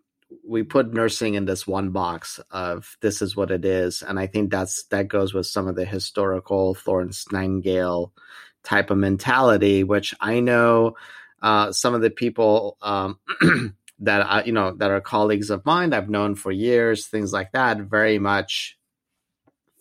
we 0.46 0.62
put 0.62 0.92
nursing 0.92 1.34
in 1.34 1.44
this 1.44 1.66
one 1.66 1.90
box 1.90 2.40
of 2.50 2.96
this 3.00 3.22
is 3.22 3.36
what 3.36 3.50
it 3.50 3.64
is, 3.64 4.02
and 4.02 4.18
I 4.18 4.26
think 4.26 4.50
that's 4.50 4.84
that 4.86 5.08
goes 5.08 5.34
with 5.34 5.46
some 5.46 5.68
of 5.68 5.76
the 5.76 5.84
historical 5.84 6.74
Florence 6.74 7.30
Nightingale 7.30 8.12
type 8.64 8.90
of 8.90 8.98
mentality, 8.98 9.84
which 9.84 10.14
I 10.20 10.40
know 10.40 10.96
uh, 11.42 11.72
some 11.72 11.94
of 11.94 12.00
the 12.00 12.10
people 12.10 12.76
um, 12.82 13.18
that 14.00 14.20
I, 14.22 14.44
you 14.44 14.52
know 14.52 14.72
that 14.72 14.90
are 14.90 15.00
colleagues 15.00 15.50
of 15.50 15.64
mine 15.64 15.92
I've 15.92 16.10
known 16.10 16.34
for 16.34 16.50
years, 16.50 17.06
things 17.06 17.32
like 17.32 17.52
that, 17.52 17.80
very 17.80 18.18
much 18.18 18.76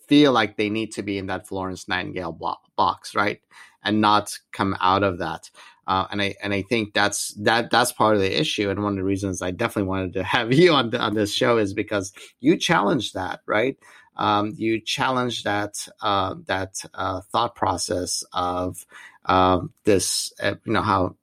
feel 0.06 0.32
like 0.32 0.56
they 0.56 0.70
need 0.70 0.92
to 0.92 1.02
be 1.02 1.18
in 1.18 1.26
that 1.26 1.48
Florence 1.48 1.88
Nightingale 1.88 2.38
box, 2.76 3.14
right, 3.14 3.40
and 3.82 4.00
not 4.00 4.38
come 4.52 4.76
out 4.80 5.02
of 5.02 5.18
that. 5.18 5.50
Uh, 5.86 6.06
and 6.10 6.20
I 6.20 6.34
and 6.42 6.52
I 6.52 6.62
think 6.62 6.94
that's 6.94 7.34
that 7.34 7.70
that's 7.70 7.92
part 7.92 8.16
of 8.16 8.22
the 8.22 8.40
issue. 8.40 8.70
And 8.70 8.82
one 8.82 8.94
of 8.94 8.96
the 8.96 9.04
reasons 9.04 9.42
I 9.42 9.50
definitely 9.50 9.88
wanted 9.88 10.12
to 10.14 10.22
have 10.34 10.52
you 10.52 10.72
on 10.72 10.90
the, 10.90 10.98
on 10.98 11.14
this 11.14 11.32
show 11.32 11.58
is 11.58 11.74
because 11.74 12.12
you 12.40 12.56
challenge 12.56 13.12
that, 13.12 13.40
right? 13.46 13.76
Um, 14.16 14.54
you 14.56 14.80
challenge 14.80 15.42
that 15.44 15.86
uh, 16.00 16.36
that 16.46 16.74
uh, 16.94 17.20
thought 17.32 17.54
process 17.54 18.24
of 18.32 18.84
um, 19.26 19.72
this, 19.84 20.32
uh, 20.42 20.54
you 20.64 20.72
know, 20.72 20.82
how 20.82 21.16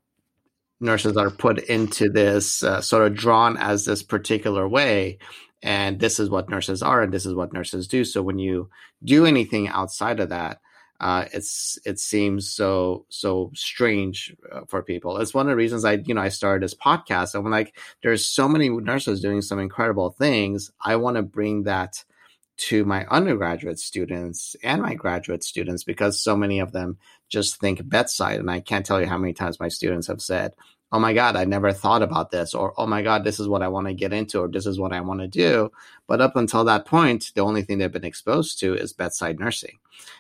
nurses 0.80 1.18
are 1.18 1.30
put 1.30 1.59
into 1.59 2.09
this 2.09 2.61
uh, 2.64 2.82
sort 2.82 3.07
of 3.07 3.16
drawn 3.16 3.57
as 3.57 3.86
this 3.86 4.03
particular 4.03 4.68
way 4.68 5.18
and 5.61 5.99
this 6.01 6.20
is 6.20 6.30
what 6.30 6.49
nurses 6.49 6.84
are 6.84 7.01
and 7.01 7.14
this 7.14 7.26
is 7.26 7.34
what 7.34 7.53
nurses 7.53 7.88
do 7.88 8.03
so 8.03 8.22
when 8.22 8.38
you 8.38 8.70
do 9.03 9.26
anything 9.26 9.70
outside 9.70 10.20
of 10.20 10.30
that 10.30 10.59
uh, 11.00 11.26
it's 11.34 11.78
it 11.86 12.00
seems 12.00 12.50
so 12.50 13.06
so 13.10 13.52
strange 13.54 14.36
uh, 14.52 14.62
for 14.68 14.82
people. 14.82 15.18
It's 15.18 15.34
one 15.34 15.48
of 15.48 15.50
the 15.52 15.56
reasons 15.56 15.86
I 15.86 15.94
you 15.94 16.14
know 16.14 16.22
I 16.22 16.30
started 16.30 16.64
this 16.64 16.76
podcast. 16.76 17.36
I'm 17.36 17.50
like, 17.50 17.76
there's 18.02 18.26
so 18.26 18.48
many 18.48 18.70
nurses 18.70 19.22
doing 19.22 19.41
some 19.41 19.60
incredible 19.60 20.12
things. 20.12 20.72
I 20.84 20.96
want 20.96 21.18
to 21.18 21.24
bring 21.24 21.64
that 21.64 22.04
to 22.56 22.86
my 22.86 23.06
undergraduate 23.08 23.80
students 23.80 24.56
and 24.64 24.82
my 24.82 24.94
graduate 24.94 25.44
students 25.44 25.84
because 25.84 26.22
so 26.22 26.38
many 26.38 26.60
of 26.60 26.72
them 26.72 26.98
just 27.30 27.60
think 27.60 27.88
bedside, 27.89 28.39
and 28.39 28.50
I 28.50 28.60
can't 28.60 28.86
tell 28.86 29.02
you 29.02 29.08
how 29.08 29.18
many 29.18 29.34
times 29.34 29.60
my 29.60 29.70
students 29.70 30.08
have 30.08 30.22
said, 30.22 30.54
oh 30.94 31.00
my 31.00 31.12
God, 31.12 31.36
I 31.36 31.46
never 31.46 31.74
thought 31.74 32.04
about 32.04 32.30
this, 32.30 32.54
or 32.54 32.72
oh 32.78 32.86
my 32.86 33.02
God, 33.02 33.24
this 33.24 33.39
is 33.39 33.48
what 33.48 33.64
I 33.64 33.68
want 33.68 33.88
to 33.88 33.96
get 33.96 34.14
into, 34.14 34.41
or 34.41 34.48
this 34.48 34.68
is 34.68 34.80
what 34.80 34.94
I 34.94 35.02
want 35.02 35.22
to 35.22 35.28
do. 35.28 35.72
But 36.08 36.22
up 36.22 36.36
until 36.36 36.64
that 36.66 36.86
point, 36.86 37.32
the 37.34 37.41
only 37.41 37.64
thing 37.64 37.80
they've 37.80 37.91
been 37.91 38.06
exposed 38.06 38.60
to 38.60 38.76
is 38.76 38.94
bedside 38.94 39.39
nursing. 39.39 39.80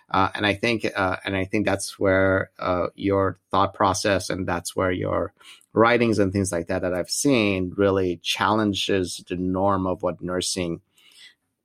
Uh, 0.09 0.29
and 0.33 0.47
I 0.47 0.55
think, 0.55 0.87
uh, 0.95 1.17
and 1.25 1.37
I 1.37 1.45
think 1.45 1.67
that's 1.67 1.99
where 1.99 2.49
uh, 2.57 2.87
your 2.95 3.37
thought 3.51 3.75
process 3.75 4.31
and 4.31 4.47
that's 4.47 4.75
where 4.75 4.91
your 4.91 5.33
writings 5.73 6.17
and 6.17 6.33
things 6.33 6.51
like 6.51 6.67
that 6.67 6.81
that 6.81 6.93
I've 6.93 7.09
seen 7.09 7.73
really 7.77 8.17
challenges 8.23 9.23
the 9.29 9.35
norm 9.35 9.85
of 9.85 10.01
what 10.01 10.23
nursing, 10.23 10.81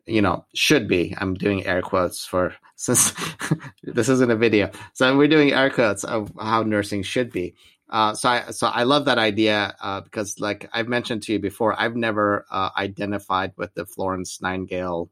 you 0.04 0.20
know, 0.20 0.44
should 0.54 0.86
be. 0.86 1.14
I'm 1.18 1.32
doing 1.32 1.64
air 1.64 1.80
quotes 1.80 2.26
for 2.26 2.54
since 2.76 3.12
this 3.82 4.10
isn't 4.10 4.30
a 4.30 4.36
video, 4.36 4.70
so 4.92 5.16
we're 5.16 5.28
doing 5.28 5.52
air 5.52 5.70
quotes 5.70 6.04
of 6.04 6.30
how 6.38 6.62
nursing 6.62 7.02
should 7.02 7.32
be. 7.32 7.54
Uh, 7.90 8.14
so 8.14 8.28
I 8.28 8.50
so 8.50 8.66
I 8.66 8.82
love 8.82 9.06
that 9.06 9.18
idea 9.18 9.74
uh, 9.80 10.00
because, 10.02 10.38
like 10.38 10.68
I've 10.72 10.88
mentioned 10.88 11.22
to 11.24 11.32
you 11.32 11.38
before, 11.38 11.78
I've 11.78 11.96
never 11.96 12.44
uh, 12.50 12.70
identified 12.76 13.52
with 13.56 13.72
the 13.74 13.86
Florence 13.86 14.42
Nightingale. 14.42 15.10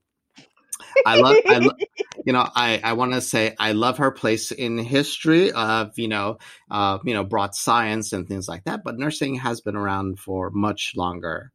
I 1.07 1.17
love, 1.17 1.37
I 1.49 1.59
lo- 1.59 1.77
you 2.27 2.33
know, 2.35 2.47
I, 2.55 2.81
I 2.85 2.93
want 2.93 3.15
to 3.15 3.21
say 3.23 3.55
I 3.59 3.73
love 3.73 3.99
her 3.99 4.11
place 4.11 4.53
in 4.53 4.77
history 4.77 5.53
of 5.53 5.99
you 5.99 6.09
know, 6.09 6.39
uh, 6.71 6.99
you 7.05 7.15
know, 7.15 7.25
brought 7.25 7.55
science 7.55 8.13
and 8.13 8.29
things 8.29 8.47
like 8.47 8.65
that. 8.65 8.85
But 8.85 8.99
nursing 8.99 9.37
has 9.37 9.63
been 9.63 9.77
around 9.77 10.19
for 10.19 10.51
much 10.51 10.95
longer, 10.97 11.53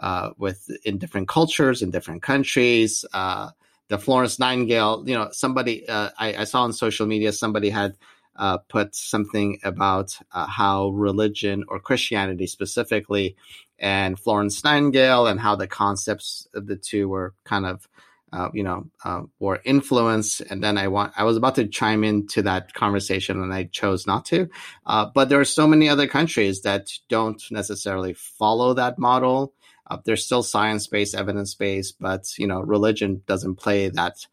uh, 0.00 0.30
with 0.38 0.68
in 0.84 0.98
different 0.98 1.28
cultures 1.28 1.82
in 1.82 1.92
different 1.92 2.22
countries. 2.22 3.04
Uh, 3.12 3.50
the 3.88 3.98
Florence 3.98 4.40
Nightingale, 4.40 5.04
you 5.06 5.14
know, 5.14 5.28
somebody 5.30 5.88
I, 5.88 6.10
I 6.18 6.44
saw 6.44 6.62
on 6.64 6.72
social 6.72 7.06
media 7.06 7.32
somebody 7.32 7.70
had 7.70 7.96
uh, 8.36 8.58
put 8.58 8.94
something 8.94 9.58
about 9.62 10.18
uh, 10.32 10.46
how 10.46 10.88
religion 10.88 11.64
or 11.68 11.78
Christianity 11.78 12.46
specifically 12.46 13.36
and 13.78 14.18
Florence 14.18 14.64
Nightingale 14.64 15.26
and 15.26 15.40
how 15.40 15.56
the 15.56 15.66
concepts 15.66 16.48
of 16.54 16.66
the 16.66 16.76
two 16.76 17.08
were 17.08 17.34
kind 17.44 17.66
of 17.66 17.88
uh, 18.32 18.48
you 18.52 18.64
know 18.64 18.86
uh, 19.04 19.22
were 19.38 19.60
influenced. 19.64 20.40
And 20.40 20.62
then 20.62 20.76
I 20.76 20.88
want 20.88 21.12
I 21.16 21.24
was 21.24 21.36
about 21.36 21.54
to 21.56 21.66
chime 21.66 22.02
into 22.02 22.42
that 22.42 22.74
conversation 22.74 23.40
and 23.40 23.52
I 23.54 23.64
chose 23.64 24.06
not 24.06 24.24
to. 24.26 24.48
Uh, 24.84 25.06
but 25.14 25.28
there 25.28 25.40
are 25.40 25.44
so 25.44 25.68
many 25.68 25.88
other 25.88 26.08
countries 26.08 26.62
that 26.62 26.90
don't 27.08 27.42
necessarily 27.50 28.14
follow 28.14 28.74
that 28.74 28.98
model. 28.98 29.52
Uh, 29.88 29.98
there's 30.04 30.24
still 30.24 30.42
science 30.42 30.86
based 30.86 31.14
evidence 31.14 31.54
based 31.54 31.96
but 32.00 32.26
you 32.38 32.46
know 32.46 32.60
religion 32.60 33.22
doesn't 33.26 33.56
play 33.56 33.88
that 33.90 34.26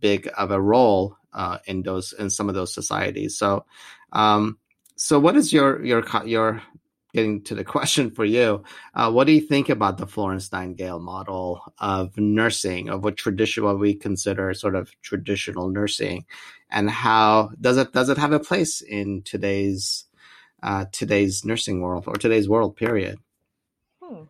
big 0.00 0.28
of 0.36 0.50
a 0.50 0.60
role 0.60 1.16
uh, 1.34 1.58
in 1.66 1.82
those 1.82 2.12
in 2.12 2.30
some 2.30 2.48
of 2.48 2.54
those 2.54 2.72
societies. 2.72 3.36
So, 3.36 3.64
um, 4.12 4.58
so 4.96 5.18
what 5.18 5.36
is 5.36 5.52
your 5.52 5.84
your 5.84 6.04
your 6.24 6.62
getting 7.12 7.42
to 7.42 7.54
the 7.54 7.64
question 7.74 8.10
for 8.10 8.24
you? 8.24 8.62
Uh, 8.94 9.10
what 9.10 9.26
do 9.26 9.32
you 9.32 9.40
think 9.40 9.68
about 9.68 9.98
the 9.98 10.06
Florence 10.06 10.52
Nightingale 10.52 10.98
model 11.00 11.72
of 11.78 12.16
nursing, 12.18 12.88
of 12.88 13.04
what 13.04 13.16
tradition 13.16 13.64
what 13.64 13.78
we 13.78 13.94
consider 13.94 14.52
sort 14.54 14.74
of 14.74 14.90
traditional 15.02 15.68
nursing, 15.68 16.26
and 16.70 16.90
how 16.90 17.50
does 17.60 17.76
it 17.78 17.92
does 17.92 18.08
it 18.08 18.18
have 18.18 18.32
a 18.32 18.40
place 18.40 18.80
in 18.80 19.22
today's 19.22 20.06
uh, 20.62 20.86
today's 20.92 21.44
nursing 21.44 21.80
world 21.80 22.04
or 22.06 22.14
today's 22.14 22.48
world? 22.48 22.76
Period. 22.76 23.18
Hmm. 24.02 24.22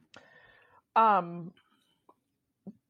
Um, 0.96 1.52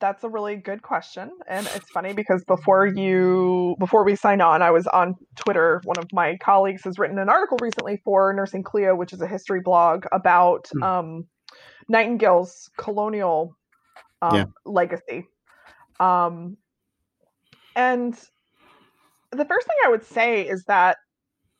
that's 0.00 0.24
a 0.24 0.28
really 0.28 0.56
good 0.56 0.82
question 0.82 1.30
and 1.48 1.66
it's 1.74 1.88
funny 1.90 2.12
because 2.12 2.44
before 2.44 2.86
you 2.86 3.76
before 3.78 4.04
we 4.04 4.16
sign 4.16 4.40
on 4.40 4.60
i 4.62 4.70
was 4.70 4.86
on 4.88 5.14
twitter 5.36 5.80
one 5.84 5.98
of 5.98 6.06
my 6.12 6.36
colleagues 6.38 6.82
has 6.84 6.98
written 6.98 7.18
an 7.18 7.28
article 7.28 7.56
recently 7.60 8.00
for 8.04 8.32
nursing 8.32 8.62
clio 8.62 8.94
which 8.94 9.12
is 9.12 9.20
a 9.20 9.26
history 9.26 9.60
blog 9.60 10.04
about 10.12 10.68
mm. 10.74 10.82
um, 10.82 11.26
nightingale's 11.88 12.70
colonial 12.76 13.56
um, 14.22 14.34
yeah. 14.34 14.44
legacy 14.64 15.26
um, 16.00 16.56
and 17.76 18.14
the 19.30 19.44
first 19.44 19.66
thing 19.66 19.76
i 19.86 19.88
would 19.88 20.04
say 20.04 20.42
is 20.42 20.64
that 20.64 20.96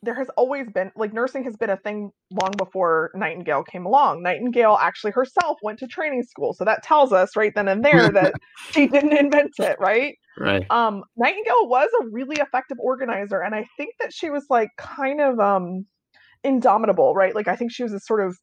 there 0.05 0.15
has 0.15 0.29
always 0.37 0.69
been 0.71 0.93
like 0.97 1.13
nursing 1.13 1.45
has 1.45 1.57
been 1.57 1.71
a 1.71 1.77
thing 1.77 2.11
long 2.31 2.53
before 2.57 3.11
Nightingale 3.15 3.65
came 3.65 3.87
along. 3.87 4.23
Nightingale 4.23 4.79
actually 4.81 5.13
herself 5.13 5.59
went 5.63 5.79
to 5.81 5.87
training 5.87 6.23
school, 6.23 6.53
so 6.53 6.65
that 6.65 6.83
tells 6.83 7.13
us 7.13 7.37
right 7.37 7.53
then 7.55 7.69
and 7.69 7.85
there 7.85 8.11
that 8.11 8.35
she 8.71 8.87
didn't 8.87 9.17
invent 9.17 9.53
it, 9.59 9.77
right? 9.81 10.17
Right. 10.39 10.69
Um, 10.71 11.05
Nightingale 11.17 11.69
was 11.69 11.89
a 12.03 12.07
really 12.11 12.37
effective 12.37 12.79
organizer, 12.81 13.41
and 13.41 13.55
I 13.55 13.67
think 13.77 13.95
that 14.01 14.13
she 14.13 14.31
was 14.31 14.45
like 14.51 14.71
kind 14.79 15.21
of 15.21 15.41
um 15.41 15.87
indomitable, 16.43 17.15
right? 17.15 17.35
Like 17.35 17.49
I 17.49 17.57
think 17.57 17.73
she 17.73 17.83
was 17.83 17.93
a 17.93 18.01
sort 18.01 18.21
of 18.21 18.37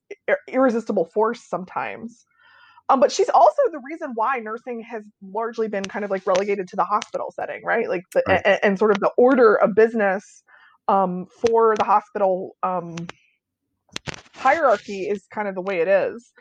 irresistible 0.47 1.05
force 1.14 1.47
sometimes. 1.47 2.26
Um, 2.89 2.99
but 2.99 3.12
she's 3.12 3.30
also 3.30 3.62
the 3.72 3.80
reason 3.89 4.12
why 4.16 4.39
nursing 4.39 4.82
has 4.82 5.03
largely 5.22 5.70
been 5.70 5.86
kind 5.86 6.03
of 6.03 6.12
like 6.12 6.28
relegated 6.28 6.68
to 6.70 6.76
the 6.76 6.84
hospital 6.84 7.32
setting, 7.34 7.64
right? 7.64 7.88
Like 7.88 8.03
the 8.14 8.22
right. 8.28 8.41
And, 8.43 8.59
and, 8.64 8.80
sort 8.80 8.91
of 8.91 8.99
the 8.99 9.12
order 9.18 9.55
of 9.55 9.76
business 9.76 10.43
um, 10.91 11.25
for 11.25 11.75
the 11.77 11.85
hospital 11.85 12.57
um, 12.63 12.95
hierarchy 14.35 15.07
is 15.07 15.25
kind 15.33 15.47
of 15.47 15.55
the 15.55 15.61
way 15.61 15.79
it 15.79 15.87
is. 15.87 16.31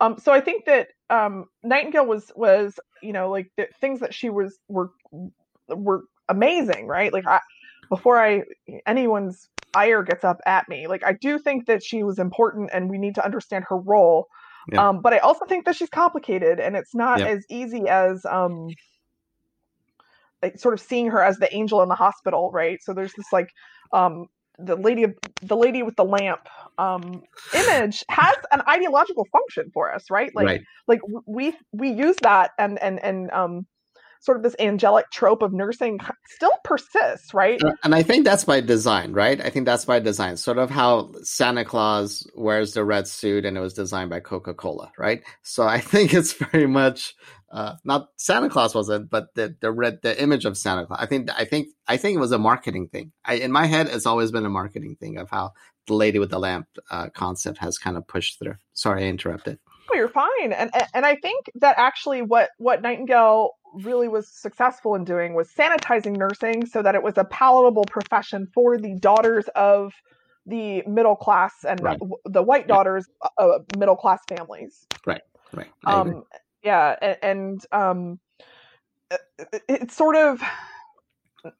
Um, 0.00 0.16
so 0.18 0.32
I 0.32 0.40
think 0.40 0.66
that 0.66 0.88
um, 1.10 1.46
Nightingale 1.64 2.06
was 2.06 2.30
was 2.36 2.78
you 3.02 3.12
know 3.12 3.30
like 3.30 3.50
the 3.56 3.66
things 3.80 4.00
that 4.00 4.14
she 4.14 4.30
was 4.30 4.58
were 4.68 4.90
were 5.68 6.04
amazing, 6.28 6.86
right? 6.86 7.12
Like 7.12 7.26
I, 7.26 7.40
before 7.88 8.22
I 8.22 8.42
anyone's 8.86 9.48
ire 9.74 10.02
gets 10.02 10.22
up 10.22 10.40
at 10.46 10.68
me, 10.68 10.86
like 10.86 11.04
I 11.04 11.14
do 11.14 11.38
think 11.38 11.66
that 11.66 11.82
she 11.82 12.04
was 12.04 12.18
important, 12.18 12.70
and 12.72 12.88
we 12.88 12.98
need 12.98 13.16
to 13.16 13.24
understand 13.24 13.64
her 13.68 13.78
role. 13.78 14.28
Yeah. 14.72 14.88
Um, 14.88 15.00
but 15.00 15.12
I 15.12 15.18
also 15.18 15.46
think 15.46 15.64
that 15.64 15.76
she's 15.76 15.90
complicated, 15.90 16.60
and 16.60 16.76
it's 16.76 16.94
not 16.94 17.18
yeah. 17.18 17.26
as 17.28 17.44
easy 17.48 17.88
as 17.88 18.24
um, 18.26 18.68
like, 20.42 20.58
sort 20.58 20.74
of 20.74 20.80
seeing 20.80 21.08
her 21.08 21.22
as 21.22 21.38
the 21.38 21.52
angel 21.54 21.82
in 21.82 21.88
the 21.88 21.94
hospital, 21.94 22.50
right? 22.52 22.78
So 22.82 22.92
there's 22.92 23.12
this 23.14 23.32
like 23.32 23.48
um, 23.92 24.26
the 24.58 24.76
lady 24.76 25.06
the 25.42 25.56
lady 25.56 25.82
with 25.82 25.96
the 25.96 26.04
lamp 26.04 26.48
um, 26.78 27.22
image 27.54 28.04
has 28.08 28.36
an 28.52 28.62
ideological 28.68 29.26
function 29.32 29.70
for 29.72 29.94
us, 29.94 30.10
right? 30.10 30.34
Like 30.34 30.46
right. 30.46 30.62
like 30.86 31.00
we 31.26 31.54
we 31.72 31.90
use 31.90 32.16
that 32.22 32.52
and 32.58 32.80
and 32.82 33.02
and 33.02 33.30
um, 33.30 33.66
sort 34.20 34.36
of 34.36 34.42
this 34.42 34.56
angelic 34.58 35.10
trope 35.10 35.42
of 35.42 35.52
nursing 35.52 35.98
still 36.26 36.52
persists, 36.64 37.32
right? 37.34 37.60
And 37.82 37.94
I 37.94 38.02
think 38.02 38.24
that's 38.24 38.44
by 38.44 38.60
design, 38.60 39.12
right? 39.12 39.40
I 39.40 39.50
think 39.50 39.66
that's 39.66 39.84
by 39.84 40.00
design. 40.00 40.36
Sort 40.36 40.58
of 40.58 40.70
how 40.70 41.12
Santa 41.22 41.64
Claus 41.64 42.26
wears 42.34 42.74
the 42.74 42.84
red 42.84 43.06
suit 43.06 43.44
and 43.44 43.56
it 43.56 43.60
was 43.60 43.74
designed 43.74 44.10
by 44.10 44.20
Coca 44.20 44.54
Cola, 44.54 44.92
right? 44.98 45.22
So 45.42 45.66
I 45.66 45.80
think 45.80 46.14
it's 46.14 46.32
very 46.32 46.66
much 46.66 47.14
uh, 47.50 47.76
not 47.84 48.08
Santa 48.16 48.48
Claus 48.48 48.74
wasn't, 48.74 49.08
but 49.08 49.34
the 49.34 49.56
the 49.60 49.70
red 49.70 50.00
the 50.02 50.20
image 50.20 50.44
of 50.44 50.58
Santa 50.58 50.86
Claus. 50.86 50.98
I 51.00 51.06
think 51.06 51.30
I 51.34 51.44
think 51.44 51.68
I 51.86 51.96
think 51.96 52.16
it 52.16 52.20
was 52.20 52.32
a 52.32 52.38
marketing 52.38 52.88
thing. 52.88 53.12
I, 53.24 53.34
in 53.34 53.52
my 53.52 53.66
head, 53.66 53.86
it's 53.86 54.06
always 54.06 54.32
been 54.32 54.44
a 54.44 54.50
marketing 54.50 54.96
thing 54.98 55.18
of 55.18 55.30
how 55.30 55.52
the 55.86 55.94
lady 55.94 56.18
with 56.18 56.30
the 56.30 56.40
lamp 56.40 56.66
uh, 56.90 57.08
concept 57.10 57.58
has 57.58 57.78
kind 57.78 57.96
of 57.96 58.06
pushed 58.06 58.38
through. 58.38 58.56
Sorry, 58.72 59.04
I 59.04 59.08
interrupted. 59.08 59.58
Oh, 59.90 59.96
you're 59.96 60.08
fine, 60.08 60.52
and 60.52 60.70
and 60.92 61.06
I 61.06 61.16
think 61.16 61.50
that 61.56 61.78
actually 61.78 62.22
what 62.22 62.50
what 62.58 62.82
Nightingale 62.82 63.50
really 63.84 64.08
was 64.08 64.28
successful 64.28 64.94
in 64.94 65.04
doing 65.04 65.34
was 65.34 65.48
sanitizing 65.50 66.16
nursing 66.16 66.64
so 66.66 66.82
that 66.82 66.94
it 66.94 67.02
was 67.02 67.16
a 67.18 67.24
palatable 67.24 67.84
profession 67.84 68.46
for 68.54 68.78
the 68.78 68.94
daughters 68.96 69.48
of 69.54 69.92
the 70.46 70.82
middle 70.86 71.16
class 71.16 71.64
and 71.68 71.82
right. 71.82 71.98
the, 72.24 72.42
white 72.42 72.68
daughters 72.68 73.06
of 73.36 73.64
middle 73.76 73.96
class 73.96 74.20
families. 74.28 74.86
Right. 75.04 75.22
Right. 75.52 75.68
Um, 75.84 76.24
yeah 76.66 76.96
and, 77.00 77.16
and 77.22 77.66
um 77.72 78.20
it, 79.10 79.62
it's 79.68 79.96
sort 79.96 80.16
of 80.16 80.42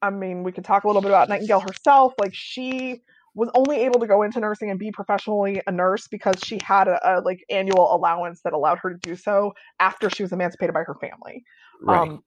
i 0.03 0.11
mean 0.11 0.43
we 0.43 0.53
could 0.53 0.65
talk 0.65 0.85
a 0.85 0.87
little 0.87 1.01
bit 1.01 1.11
about 1.11 1.29
nightingale 1.29 1.61
herself 1.61 2.13
like 2.19 2.35
she 2.35 3.03
was 3.35 3.51
only 3.55 3.77
able 3.85 4.01
to 4.01 4.07
go 4.07 4.23
into 4.23 4.41
nursing 4.41 4.71
and 4.71 4.79
be 4.79 4.91
professionally 4.91 5.61
a 5.67 5.71
nurse 5.71 6.09
because 6.09 6.41
she 6.43 6.59
had 6.63 6.89
a, 6.89 6.99
a 7.05 7.21
like 7.21 7.45
annual 7.51 7.95
allowance 7.95 8.41
that 8.43 8.53
allowed 8.53 8.79
her 8.79 8.91
to 8.91 8.99
do 8.99 9.15
so 9.15 9.55
after 9.79 10.11
she 10.11 10.23
was 10.23 10.33
emancipated 10.33 10.75
by 10.75 10.83
her 10.83 10.95
family 10.95 11.45
right. 11.83 12.09
um 12.09 12.21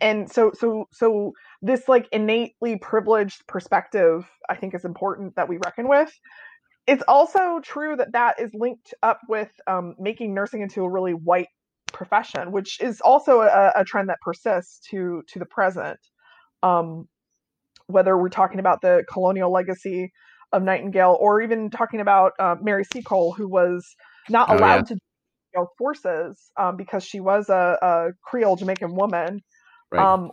and 0.00 0.30
so 0.30 0.52
so 0.52 0.86
so 0.92 1.32
this 1.62 1.88
like 1.88 2.06
innately 2.12 2.76
privileged 2.78 3.46
perspective 3.46 4.28
i 4.50 4.54
think 4.54 4.74
is 4.74 4.84
important 4.84 5.34
that 5.36 5.48
we 5.48 5.58
reckon 5.64 5.88
with 5.88 6.12
it's 6.86 7.02
also 7.08 7.60
true 7.62 7.96
that 7.96 8.12
that 8.12 8.38
is 8.38 8.50
linked 8.52 8.92
up 9.02 9.20
with 9.28 9.50
um, 9.66 9.94
making 9.98 10.34
nursing 10.34 10.60
into 10.60 10.82
a 10.82 10.90
really 10.90 11.12
white 11.12 11.48
profession, 11.92 12.52
which 12.52 12.80
is 12.80 13.00
also 13.00 13.40
a, 13.40 13.72
a 13.74 13.84
trend 13.84 14.08
that 14.10 14.18
persists 14.20 14.80
to 14.90 15.22
to 15.28 15.38
the 15.38 15.46
present. 15.46 15.98
Um, 16.62 17.08
whether 17.86 18.16
we're 18.16 18.28
talking 18.30 18.60
about 18.60 18.80
the 18.80 19.04
colonial 19.10 19.52
legacy 19.52 20.10
of 20.52 20.62
Nightingale 20.62 21.16
or 21.20 21.42
even 21.42 21.70
talking 21.70 22.00
about 22.00 22.32
uh, 22.38 22.56
Mary 22.62 22.84
Seacole, 22.84 23.32
who 23.32 23.48
was 23.48 23.86
not 24.28 24.50
Oh, 24.50 24.58
allowed 24.58 24.88
yeah. 24.88 24.94
to 24.94 24.98
join 25.54 25.66
forces 25.78 26.50
um, 26.56 26.76
because 26.76 27.04
she 27.04 27.20
was 27.20 27.48
a, 27.48 27.78
a 27.80 28.08
Creole 28.22 28.56
Jamaican 28.56 28.94
woman. 28.94 29.42
Right. 29.90 30.04
Um, 30.04 30.30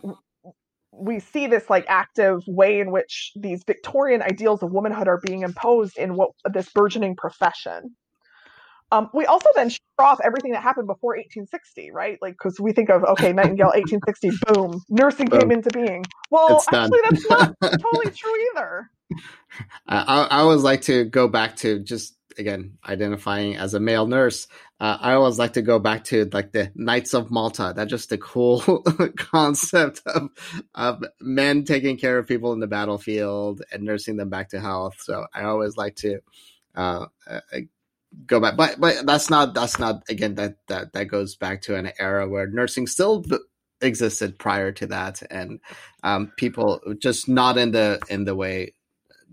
we 0.92 1.20
see 1.20 1.46
this 1.46 1.70
like 1.70 1.86
active 1.88 2.42
way 2.46 2.80
in 2.80 2.90
which 2.90 3.32
these 3.34 3.64
Victorian 3.66 4.22
ideals 4.22 4.62
of 4.62 4.72
womanhood 4.72 5.08
are 5.08 5.20
being 5.24 5.42
imposed 5.42 5.96
in 5.96 6.14
what 6.14 6.30
this 6.52 6.68
burgeoning 6.68 7.16
profession. 7.16 7.96
Um, 8.92 9.08
we 9.14 9.24
also 9.24 9.48
then 9.54 9.70
shut 9.70 9.80
off 9.98 10.20
everything 10.22 10.52
that 10.52 10.62
happened 10.62 10.86
before 10.86 11.12
1860, 11.12 11.90
right? 11.92 12.18
Like, 12.20 12.34
because 12.34 12.60
we 12.60 12.72
think 12.72 12.90
of 12.90 13.02
okay, 13.04 13.32
Nightingale, 13.32 13.68
1860, 13.74 14.30
boom, 14.48 14.82
nursing 14.90 15.28
came 15.28 15.50
into 15.50 15.70
being. 15.70 16.04
Well, 16.30 16.62
actually, 16.70 16.98
that's 17.08 17.26
not 17.30 17.54
totally 17.62 18.10
true 18.10 18.32
either. 18.54 18.90
I 19.86 20.26
I 20.30 20.38
always 20.40 20.62
like 20.62 20.82
to 20.82 21.06
go 21.06 21.26
back 21.26 21.56
to 21.56 21.78
just 21.78 22.16
again 22.38 22.76
identifying 22.86 23.56
as 23.56 23.72
a 23.72 23.80
male 23.80 24.06
nurse. 24.06 24.46
Uh, 24.82 24.98
I 25.00 25.12
always 25.12 25.38
like 25.38 25.52
to 25.52 25.62
go 25.62 25.78
back 25.78 26.02
to 26.06 26.28
like 26.32 26.50
the 26.50 26.72
Knights 26.74 27.14
of 27.14 27.30
Malta. 27.30 27.72
That's 27.74 27.88
just 27.88 28.10
a 28.10 28.18
cool 28.18 28.60
concept 29.16 30.02
of 30.06 30.30
of 30.74 31.04
men 31.20 31.62
taking 31.62 31.96
care 31.96 32.18
of 32.18 32.26
people 32.26 32.52
in 32.52 32.58
the 32.58 32.66
battlefield 32.66 33.62
and 33.70 33.84
nursing 33.84 34.16
them 34.16 34.28
back 34.28 34.48
to 34.48 34.60
health. 34.60 34.96
So 34.98 35.24
I 35.32 35.44
always 35.44 35.76
like 35.76 35.94
to 35.96 36.18
uh, 36.74 37.06
uh, 37.30 37.40
go 38.26 38.40
back, 38.40 38.56
but 38.56 38.80
but 38.80 39.06
that's 39.06 39.30
not 39.30 39.54
that's 39.54 39.78
not 39.78 40.02
again 40.08 40.34
that 40.34 40.56
that 40.66 40.94
that 40.94 41.04
goes 41.04 41.36
back 41.36 41.62
to 41.62 41.76
an 41.76 41.92
era 42.00 42.28
where 42.28 42.48
nursing 42.48 42.88
still 42.88 43.24
existed 43.80 44.36
prior 44.36 44.72
to 44.72 44.88
that, 44.88 45.22
and 45.30 45.60
um, 46.02 46.32
people 46.36 46.80
just 46.98 47.28
not 47.28 47.56
in 47.56 47.70
the 47.70 48.00
in 48.08 48.24
the 48.24 48.34
way 48.34 48.74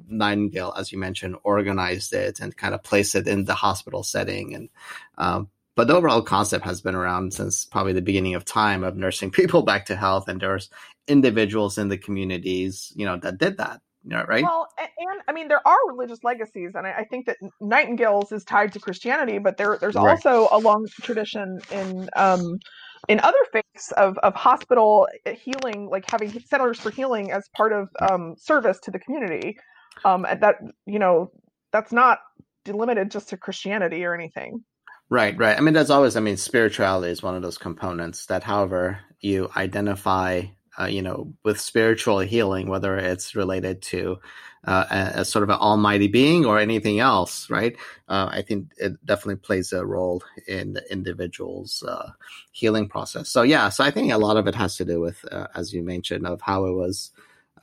Nightingale, 0.07 0.73
as 0.77 0.91
you 0.91 0.97
mentioned, 0.97 1.35
organized 1.43 2.13
it 2.13 2.39
and 2.39 2.55
kind 2.55 2.73
of 2.75 2.83
placed 2.83 3.15
it 3.15 3.27
in 3.27 3.45
the 3.45 3.55
hospital 3.55 4.03
setting. 4.03 4.55
And 4.55 4.69
um, 5.17 5.49
but 5.75 5.87
the 5.87 5.95
overall 5.95 6.21
concept 6.21 6.65
has 6.65 6.81
been 6.81 6.95
around 6.95 7.33
since 7.33 7.65
probably 7.65 7.93
the 7.93 8.01
beginning 8.01 8.35
of 8.35 8.45
time 8.45 8.83
of 8.83 8.95
nursing 8.97 9.31
people 9.33 9.63
back 9.63 9.85
to 9.87 9.95
health. 9.95 10.27
And 10.27 10.41
there's 10.41 10.69
individuals 11.07 11.77
in 11.77 11.89
the 11.89 11.97
communities, 11.97 12.93
you 12.95 13.05
know, 13.05 13.17
that 13.17 13.37
did 13.37 13.57
that. 13.57 13.81
You 14.03 14.11
know, 14.11 14.25
right? 14.27 14.51
Well, 14.51 14.67
a- 14.79 14.83
and 14.83 15.21
I 15.27 15.33
mean, 15.33 15.47
there 15.47 15.65
are 15.67 15.77
religious 15.87 16.23
legacies, 16.23 16.73
and 16.75 16.87
I, 16.87 16.91
I 16.99 17.05
think 17.05 17.25
that 17.27 17.37
Nightingale's 17.61 18.31
is 18.31 18.43
tied 18.45 18.73
to 18.73 18.79
Christianity, 18.79 19.39
but 19.39 19.57
there, 19.57 19.77
there's 19.81 19.95
Right. 19.95 19.97
also 19.97 20.47
a 20.51 20.59
long 20.59 20.87
tradition 21.03 21.59
in 21.71 22.09
um, 22.15 22.59
in 23.07 23.19
other 23.21 23.37
faiths 23.51 23.91
of 23.97 24.17
of 24.19 24.35
hospital 24.35 25.07
healing, 25.35 25.89
like 25.89 26.05
having 26.09 26.39
centers 26.41 26.79
for 26.79 26.91
healing 26.91 27.31
as 27.31 27.49
part 27.55 27.73
of 27.73 27.89
um, 28.01 28.35
service 28.37 28.79
to 28.81 28.91
the 28.91 28.99
community. 28.99 29.57
Um, 30.05 30.25
and 30.25 30.41
that 30.41 30.55
you 30.85 30.99
know, 30.99 31.31
that's 31.71 31.91
not 31.91 32.19
delimited 32.65 33.11
just 33.11 33.29
to 33.29 33.37
Christianity 33.37 34.03
or 34.05 34.13
anything. 34.13 34.63
Right, 35.09 35.35
right. 35.37 35.57
I 35.57 35.61
mean, 35.61 35.73
there's 35.73 35.89
always, 35.89 36.15
I 36.15 36.19
mean, 36.19 36.37
spirituality 36.37 37.11
is 37.11 37.23
one 37.23 37.35
of 37.35 37.41
those 37.41 37.57
components 37.57 38.27
that, 38.27 38.43
however, 38.43 38.99
you 39.19 39.49
identify, 39.55 40.43
uh, 40.79 40.85
you 40.85 41.01
know, 41.01 41.33
with 41.43 41.59
spiritual 41.59 42.19
healing, 42.19 42.69
whether 42.69 42.95
it's 42.95 43.35
related 43.35 43.81
to 43.81 44.19
uh, 44.67 44.85
a, 44.91 45.21
a 45.21 45.25
sort 45.25 45.41
of 45.41 45.49
an 45.49 45.55
almighty 45.55 46.07
being 46.07 46.45
or 46.45 46.59
anything 46.59 46.99
else, 46.99 47.49
right? 47.49 47.75
Uh, 48.07 48.29
I 48.31 48.43
think 48.43 48.71
it 48.77 49.03
definitely 49.03 49.37
plays 49.37 49.73
a 49.73 49.83
role 49.83 50.21
in 50.47 50.73
the 50.73 50.91
individual's 50.91 51.81
uh, 51.81 52.11
healing 52.51 52.87
process. 52.87 53.29
So, 53.29 53.41
yeah, 53.41 53.69
so 53.69 53.83
I 53.83 53.89
think 53.89 54.11
a 54.11 54.17
lot 54.17 54.37
of 54.37 54.45
it 54.45 54.53
has 54.53 54.77
to 54.77 54.85
do 54.85 55.01
with, 55.01 55.25
uh, 55.31 55.47
as 55.55 55.73
you 55.73 55.81
mentioned, 55.81 56.27
of 56.27 56.39
how 56.41 56.65
it 56.65 56.73
was 56.73 57.09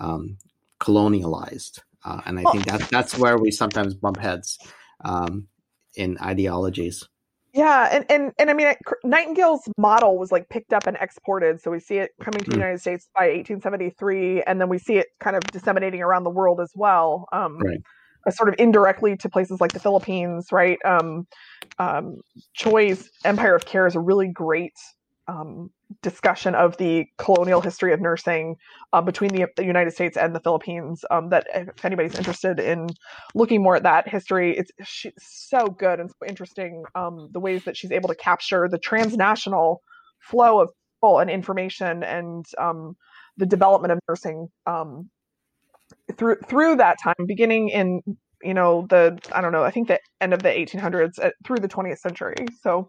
um, 0.01 0.39
colonialized. 0.81 1.79
Uh, 2.07 2.21
and 2.25 2.39
I 2.39 2.43
Well- 2.43 2.53
think 2.53 2.67
that 2.67 2.89
that's 2.91 3.19
where 3.19 3.37
we 3.37 3.51
sometimes 3.51 3.95
bump 3.95 4.19
heads 4.19 4.59
um, 5.05 5.49
in 5.97 6.17
ideologies. 6.23 7.07
Yeah, 7.53 7.89
and 7.91 8.05
and 8.11 8.33
and 8.39 8.51
I 8.51 8.53
mean, 8.55 8.75
Nightingale's 9.03 9.63
model 9.79 10.19
was 10.19 10.31
like 10.31 10.49
picked 10.51 10.73
up 10.75 10.87
and 10.87 10.97
exported, 11.01 11.61
so 11.61 11.71
we 11.71 11.81
see 11.81 11.97
it 11.97 12.11
coming 12.21 12.41
to 12.41 12.51
the 12.51 12.57
Mm. 12.57 12.61
United 12.61 12.81
States 12.81 13.09
by 13.15 13.29
1873, 13.31 14.43
and 14.43 14.61
then 14.61 14.69
we 14.69 14.79
see 14.79 14.99
it 14.99 15.07
kind 15.21 15.37
of 15.37 15.43
disseminating 15.45 16.03
around 16.03 16.25
the 16.25 16.31
world 16.31 16.61
as 16.61 16.71
well, 16.75 17.27
um, 17.33 17.59
Right. 17.59 17.79
uh, 18.27 18.31
sort 18.31 18.51
of 18.51 18.57
indirectly 18.59 19.17
to 19.17 19.29
places 19.31 19.59
like 19.61 19.73
the 19.73 19.81
Philippines, 19.81 20.49
right? 20.53 20.79
Um, 20.85 21.27
um, 21.79 22.17
Choy's 22.55 23.09
Empire 23.25 23.55
of 23.55 23.65
Care 23.65 23.87
is 23.87 23.97
a 23.97 24.01
really 24.01 24.29
great 24.29 24.75
um, 25.29 25.71
discussion 26.03 26.55
of 26.55 26.77
the 26.79 27.07
colonial 27.19 27.61
history 27.61 27.93
of 27.93 28.01
nursing 28.01 28.57
uh, 28.93 29.01
between 29.01 29.31
the, 29.31 29.47
the 29.57 29.65
United 29.65 29.93
States 29.93 30.17
and 30.17 30.35
the 30.35 30.41
Philippines. 30.41 31.05
Um, 31.11 31.31
that 31.31 31.47
if 31.55 31.85
anybody's 31.85 32.17
interested 32.17 32.59
in 32.59 32.89
looking 33.35 33.63
more 33.63 33.77
at 33.77 33.83
that 33.85 34.09
history, 34.09 34.57
it's 34.57 34.71
she's 34.85 35.13
so 35.19 35.67
good 35.67 36.01
and 36.01 36.11
so 36.11 36.27
interesting. 36.29 36.85
Um, 36.95 37.29
the 37.33 37.41
ways 37.41 37.65
that 37.65 37.77
she's 37.77 37.93
able 37.93 38.09
to 38.09 38.17
capture 38.17 38.69
the 38.71 38.79
transnational 38.79 39.81
flow 40.21 40.61
of 40.61 40.71
people 40.97 41.19
and 41.19 41.31
information 41.31 42.03
and 42.03 42.45
um, 42.59 42.97
the 43.37 43.47
development 43.47 43.93
of 43.93 43.99
nursing 44.09 44.49
um, 44.67 45.09
through 46.17 46.37
through 46.47 46.77
that 46.77 46.97
time, 47.03 47.15
beginning 47.27 47.69
in 47.69 48.01
you 48.43 48.55
know 48.55 48.87
the 48.89 49.19
I 49.33 49.41
don't 49.41 49.53
know 49.53 49.65
I 49.65 49.71
think 49.71 49.89
the 49.89 50.01
end 50.21 50.35
of 50.35 50.43
the 50.43 50.49
1800s 50.49 51.19
uh, 51.23 51.31
through 51.45 51.59
the 51.59 51.69
20th 51.69 51.99
century. 51.99 52.35
So 52.63 52.89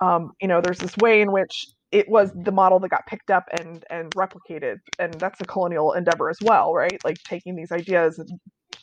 um, 0.00 0.32
you 0.40 0.48
know 0.48 0.60
there's 0.60 0.78
this 0.78 0.96
way 0.98 1.20
in 1.20 1.32
which 1.32 1.66
it 1.94 2.08
was 2.08 2.32
the 2.34 2.50
model 2.50 2.80
that 2.80 2.88
got 2.88 3.06
picked 3.06 3.30
up 3.30 3.44
and 3.58 3.84
and 3.88 4.10
replicated, 4.16 4.78
and 4.98 5.14
that's 5.14 5.40
a 5.40 5.44
colonial 5.44 5.92
endeavor 5.92 6.28
as 6.28 6.38
well, 6.42 6.74
right? 6.74 6.98
Like 7.04 7.18
taking 7.22 7.54
these 7.54 7.70
ideas 7.70 8.18
and 8.18 8.28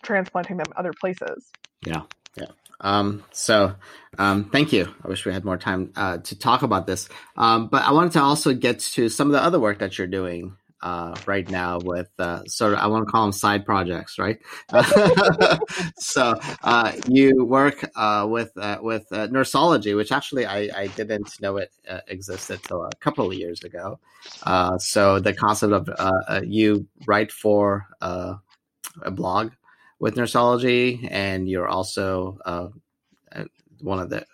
transplanting 0.01 0.57
them 0.57 0.67
other 0.77 0.93
places. 0.99 1.51
Yeah, 1.85 2.03
yeah. 2.37 2.47
Um, 2.79 3.23
so, 3.31 3.75
um, 4.17 4.49
thank 4.49 4.71
you. 4.71 4.87
I 5.03 5.07
wish 5.09 5.25
we 5.25 5.33
had 5.33 5.43
more 5.43 5.57
time 5.57 5.91
uh, 5.95 6.17
to 6.19 6.39
talk 6.39 6.63
about 6.63 6.87
this. 6.87 7.09
Um, 7.35 7.67
but 7.67 7.83
I 7.83 7.91
wanted 7.91 8.13
to 8.13 8.21
also 8.21 8.53
get 8.53 8.79
to 8.79 9.09
some 9.09 9.27
of 9.27 9.33
the 9.33 9.43
other 9.43 9.59
work 9.59 9.79
that 9.79 9.97
you're 9.97 10.07
doing 10.07 10.55
uh, 10.81 11.15
right 11.25 11.49
now 11.49 11.79
with 11.79 12.09
uh, 12.19 12.43
sort 12.45 12.73
of 12.73 12.79
I 12.79 12.87
want 12.87 13.07
to 13.07 13.11
call 13.11 13.23
them 13.23 13.31
side 13.31 13.65
projects, 13.65 14.17
right? 14.17 14.39
so 15.97 16.35
uh, 16.63 16.91
you 17.07 17.45
work 17.45 17.89
uh, 17.95 18.27
with 18.29 18.51
uh, 18.57 18.79
with 18.81 19.05
uh, 19.11 19.27
Nursology, 19.27 19.95
which 19.95 20.11
actually 20.11 20.45
I, 20.45 20.69
I 20.75 20.87
didn't 20.87 21.39
know 21.41 21.57
it 21.57 21.71
uh, 21.89 21.99
existed 22.07 22.61
till 22.63 22.83
a 22.83 22.91
couple 22.99 23.27
of 23.27 23.33
years 23.33 23.63
ago. 23.63 23.99
Uh, 24.43 24.77
so 24.77 25.19
the 25.19 25.33
concept 25.33 25.73
of 25.73 26.43
you 26.43 26.87
write 27.05 27.31
for 27.31 27.87
uh, 28.01 28.35
a 29.01 29.11
blog 29.11 29.51
with 29.99 30.15
Nursology, 30.15 31.07
and 31.11 31.47
you're 31.47 31.67
also 31.67 32.37
one 33.81 33.99
of 33.99 34.09
the 34.09 34.25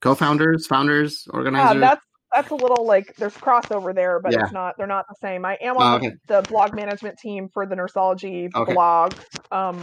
co-founders, 0.00 0.66
founders, 0.66 1.24
Yeah, 1.26 1.36
organizers. 1.38 1.80
that's 1.80 2.06
that's 2.34 2.50
a 2.50 2.54
little 2.54 2.86
like 2.86 3.14
there's 3.18 3.34
crossover 3.34 3.94
there, 3.94 4.20
but 4.20 4.32
Yeah. 4.32 4.42
it's 4.42 4.52
not. 4.52 4.74
They're 4.78 4.86
not 4.86 5.06
the 5.08 5.16
same. 5.20 5.44
I 5.44 5.58
am 5.62 5.76
Oh, 5.78 5.96
okay. 5.96 6.12
the 6.28 6.42
blog 6.42 6.74
management 6.74 7.18
team 7.18 7.48
for 7.52 7.66
the 7.66 7.74
Nursology 7.76 8.48
Okay. 8.54 8.74
blog, 8.74 9.14
um, 9.50 9.80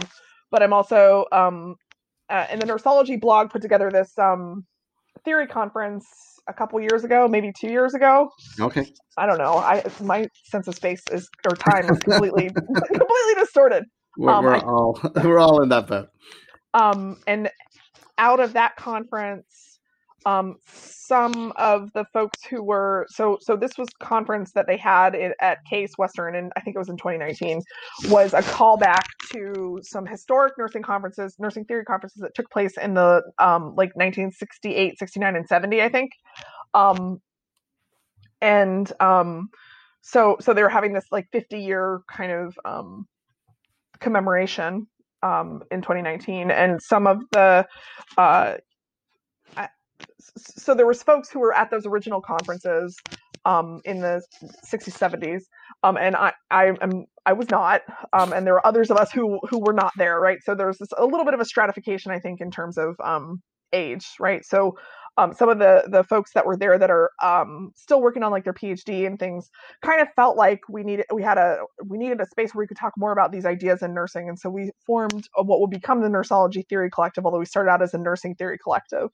but 0.50 0.62
I'm 0.62 0.72
also 0.72 1.26
um, 1.32 1.76
uh, 2.28 2.46
in 2.52 2.58
the 2.58 2.66
Nursology 2.66 3.20
blog 3.20 3.50
put 3.50 3.62
together 3.62 3.90
this 3.90 4.18
um, 4.18 4.64
theory 5.24 5.46
conference 5.46 6.06
a 6.48 6.52
couple 6.54 6.80
years 6.80 7.04
ago, 7.04 7.28
maybe 7.28 7.52
two 7.58 7.68
years 7.70 7.94
ago. 7.94 8.30
okay. 8.60 8.86
I 9.18 9.26
don't 9.26 9.38
know. 9.38 9.58
I 9.58 9.82
my 10.02 10.26
sense 10.44 10.68
of 10.68 10.74
space 10.76 11.02
is 11.12 11.28
or 11.46 11.56
time 11.56 11.90
is 11.90 11.98
completely 12.00 12.48
completely 12.86 13.34
distorted. 13.38 13.84
We're, 14.16 14.34
Um, 14.34 14.44
we're 14.44 14.56
I- 14.56 14.62
all 14.64 15.00
we're 15.24 15.38
all 15.38 15.62
in 15.62 15.68
that 15.70 15.86
boat. 15.88 16.08
um, 16.74 17.18
and 17.26 17.50
out 18.18 18.40
of 18.40 18.54
that 18.54 18.76
conference 18.76 19.69
um, 20.26 20.56
some 20.66 21.52
of 21.56 21.92
the 21.94 22.04
folks 22.12 22.44
who 22.44 22.62
were 22.62 23.06
so 23.08 23.38
so 23.40 23.56
this 23.56 23.78
was 23.78 23.88
conference 24.00 24.52
that 24.52 24.66
they 24.66 24.76
had 24.76 25.14
it 25.14 25.34
at 25.40 25.64
case 25.64 25.92
western 25.96 26.34
and 26.36 26.52
i 26.56 26.60
think 26.60 26.76
it 26.76 26.78
was 26.78 26.88
in 26.88 26.96
2019 26.96 27.62
was 28.08 28.34
a 28.34 28.42
callback 28.42 29.04
to 29.30 29.80
some 29.82 30.06
historic 30.06 30.52
nursing 30.58 30.82
conferences 30.82 31.34
nursing 31.38 31.64
theory 31.64 31.84
conferences 31.84 32.20
that 32.20 32.34
took 32.34 32.50
place 32.50 32.76
in 32.76 32.94
the 32.94 33.22
um, 33.38 33.74
like 33.76 33.96
1968 33.96 34.98
69 34.98 35.36
and 35.36 35.46
70 35.46 35.82
i 35.82 35.88
think. 35.88 36.12
Um, 36.74 37.20
and 38.40 38.90
um, 39.00 39.50
so 40.00 40.36
so 40.40 40.54
they 40.54 40.62
were 40.62 40.68
having 40.68 40.92
this 40.92 41.06
like 41.10 41.28
50 41.32 41.60
year 41.60 42.00
kind 42.10 42.32
of 42.32 42.58
um, 42.64 43.06
commemoration 44.00 44.86
um, 45.22 45.62
in 45.70 45.82
2019, 45.82 46.50
and 46.50 46.80
some 46.80 47.06
of 47.06 47.22
the 47.32 47.66
uh, 48.16 48.56
so 50.36 50.74
there 50.74 50.86
was 50.86 51.02
folks 51.02 51.30
who 51.30 51.40
were 51.40 51.54
at 51.54 51.70
those 51.70 51.86
original 51.86 52.20
conferences 52.20 52.96
um, 53.44 53.80
in 53.84 54.00
the 54.00 54.22
60s, 54.70 54.96
70s, 54.98 55.42
um, 55.82 55.96
and 55.96 56.14
I 56.16 56.32
I 56.50 56.72
am 56.80 57.06
I 57.26 57.32
was 57.32 57.48
not, 57.50 57.82
um, 58.12 58.32
and 58.32 58.46
there 58.46 58.54
were 58.54 58.66
others 58.66 58.90
of 58.90 58.96
us 58.96 59.10
who 59.12 59.40
who 59.48 59.58
were 59.58 59.72
not 59.72 59.92
there, 59.96 60.20
right? 60.20 60.38
So 60.42 60.54
there's 60.54 60.78
this 60.78 60.88
a 60.96 61.04
little 61.04 61.24
bit 61.24 61.34
of 61.34 61.40
a 61.40 61.44
stratification, 61.44 62.12
I 62.12 62.18
think, 62.18 62.40
in 62.40 62.50
terms 62.50 62.76
of 62.78 62.96
um, 63.02 63.42
age, 63.72 64.06
right? 64.18 64.44
So 64.44 64.76
um, 65.16 65.34
some 65.34 65.48
of 65.48 65.58
the 65.58 65.84
the 65.88 66.04
folks 66.04 66.32
that 66.34 66.46
were 66.46 66.56
there 66.56 66.78
that 66.78 66.90
are 66.90 67.10
um, 67.22 67.72
still 67.74 68.00
working 68.00 68.22
on 68.22 68.30
like 68.30 68.44
their 68.44 68.54
PhD 68.54 69.06
and 69.06 69.18
things 69.18 69.50
kind 69.82 70.00
of 70.00 70.08
felt 70.16 70.36
like 70.36 70.60
we 70.68 70.82
needed 70.82 71.06
we 71.12 71.22
had 71.22 71.38
a 71.38 71.58
we 71.84 71.98
needed 71.98 72.20
a 72.20 72.26
space 72.26 72.54
where 72.54 72.62
we 72.62 72.66
could 72.66 72.78
talk 72.78 72.92
more 72.96 73.12
about 73.12 73.32
these 73.32 73.46
ideas 73.46 73.82
in 73.82 73.94
nursing, 73.94 74.28
and 74.28 74.38
so 74.38 74.48
we 74.50 74.70
formed 74.86 75.28
what 75.34 75.60
will 75.60 75.66
become 75.66 76.00
the 76.02 76.08
Nursology 76.08 76.66
Theory 76.68 76.90
Collective. 76.90 77.24
Although 77.24 77.38
we 77.38 77.46
started 77.46 77.70
out 77.70 77.82
as 77.82 77.94
a 77.94 77.98
nursing 77.98 78.34
theory 78.34 78.58
collective, 78.58 79.10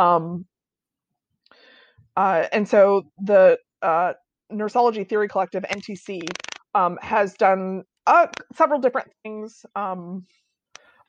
um, 0.00 0.46
uh, 2.16 2.46
and 2.52 2.68
so 2.68 3.02
the 3.18 3.58
uh, 3.82 4.14
Theory 4.50 5.28
Collective 5.28 5.64
(NTC) 5.64 6.22
um, 6.74 6.98
has 7.02 7.34
done 7.34 7.82
uh, 8.06 8.26
several 8.54 8.80
different 8.80 9.08
things. 9.22 9.64
Um, 9.76 10.26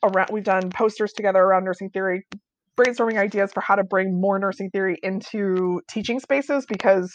around 0.04 0.30
we've 0.32 0.44
done 0.44 0.70
posters 0.70 1.14
together 1.14 1.40
around 1.40 1.64
nursing 1.64 1.90
theory 1.90 2.26
brainstorming 2.78 3.18
ideas 3.18 3.52
for 3.54 3.62
how 3.62 3.76
to 3.76 3.84
bring 3.84 4.20
more 4.20 4.40
nursing 4.40 4.70
theory 4.70 4.98
into 5.04 5.82
teaching 5.90 6.20
spaces 6.20 6.66
because 6.66 7.14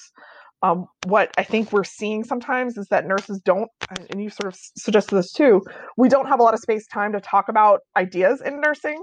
um, 0.62 0.87
what 1.07 1.31
I 1.37 1.43
think 1.43 1.72
we're 1.72 1.85
seeing 1.85 2.24
sometimes 2.24 2.77
is 2.77 2.87
that 2.91 3.07
nurses 3.07 3.41
don't, 3.45 3.68
and 4.11 4.22
you 4.22 4.31
sort 4.31 4.53
of 4.53 4.59
suggested 4.77 5.16
this 5.16 5.33
too, 5.33 5.62
we 5.97 6.09
don't 6.09 6.29
have 6.29 6.41
a 6.41 6.43
lot 6.43 6.55
of 6.55 6.61
space 6.61 6.87
time 6.87 7.12
to 7.12 7.20
talk 7.20 7.49
about 7.49 7.81
ideas 7.97 8.41
in 8.41 8.61
nursing. 8.61 9.03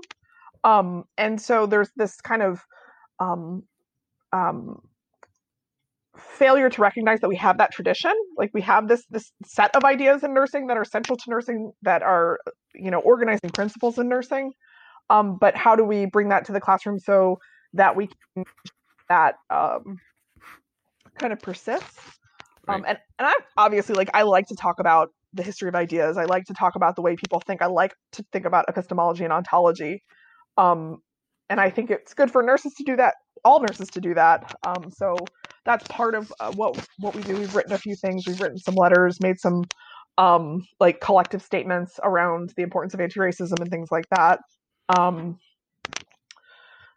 Um, 0.64 1.06
and 1.18 1.42
so 1.42 1.66
there's 1.66 1.90
this 1.96 2.22
kind 2.22 2.42
of 2.42 2.62
um, 3.20 3.64
um, 4.32 4.82
failure 6.18 6.70
to 6.70 6.82
recognize 6.82 7.20
that 7.22 7.28
we 7.28 7.36
have 7.36 7.58
that 7.58 7.72
tradition 7.72 8.14
like 8.38 8.52
we 8.54 8.62
have 8.62 8.88
this 8.88 9.04
this 9.10 9.32
set 9.44 9.76
of 9.76 9.84
ideas 9.84 10.24
in 10.24 10.32
nursing 10.32 10.68
that 10.68 10.78
are 10.78 10.86
central 10.86 11.18
to 11.18 11.24
nursing 11.28 11.72
that 11.82 12.04
are 12.04 12.40
you 12.76 12.92
know 12.92 13.00
organizing 13.00 13.50
principles 13.50 13.98
in 13.98 14.08
nursing 14.08 14.52
um, 15.10 15.38
but 15.38 15.56
how 15.56 15.76
do 15.76 15.84
we 15.84 16.06
bring 16.06 16.30
that 16.30 16.46
to 16.46 16.52
the 16.52 16.62
classroom 16.62 17.00
so 17.00 17.40
that 17.74 17.96
we 17.96 18.08
can 18.08 18.46
that 19.10 19.36
um, 19.50 20.00
kind 21.20 21.34
of 21.34 21.40
persists? 21.40 22.00
Um, 22.68 22.76
right. 22.76 22.76
Um, 22.76 22.86
and 22.88 22.98
and 23.20 23.28
I 23.28 23.36
obviously 23.58 23.96
like 23.96 24.10
I 24.14 24.24
like 24.24 24.48
to 24.48 24.56
talk 24.56 24.80
about 24.80 25.10
the 25.34 25.44
history 25.44 25.68
of 25.68 25.76
ideas. 25.76 26.18
I 26.18 26.26
like 26.26 26.46
to 26.46 26.54
talk 26.54 26.76
about 26.76 26.96
the 26.96 27.02
way 27.02 27.16
people 27.16 27.40
think. 27.40 27.62
I 27.62 27.66
like 27.68 27.96
to 28.14 28.26
think 28.32 28.46
about 28.46 28.66
epistemology 28.70 29.24
and 29.24 29.34
ontology. 29.34 30.04
Um, 30.58 31.02
and 31.50 31.60
I 31.60 31.70
think 31.70 31.92
it's 31.92 32.14
good 32.14 32.32
for 32.32 32.42
nurses 32.44 32.74
to 32.76 32.84
do 32.84 32.96
that. 32.96 33.16
All 33.44 33.60
nurses 33.60 33.90
to 33.90 34.02
do 34.02 34.14
that. 34.14 34.56
Um, 34.64 34.90
so 34.92 35.16
that's 35.66 35.86
part 35.88 36.16
of 36.16 36.32
uh, 36.40 36.52
what 36.54 36.88
what 37.00 37.16
we 37.16 37.22
do. 37.24 37.36
We've 37.36 37.56
written 37.56 37.74
a 37.74 37.78
few 37.78 37.96
things. 37.96 38.26
We've 38.28 38.40
written 38.40 38.58
some 38.58 38.76
letters, 38.76 39.20
made 39.22 39.40
some 39.40 39.64
um, 40.18 40.66
like 40.80 41.02
collective 41.02 41.42
statements 41.42 42.00
around 42.04 42.54
the 42.56 42.64
importance 42.64 42.94
of 42.94 43.02
anti-racism 43.02 43.60
and 43.60 43.70
things 43.70 43.90
like 43.92 44.06
that. 44.12 44.40
Um, 44.90 45.40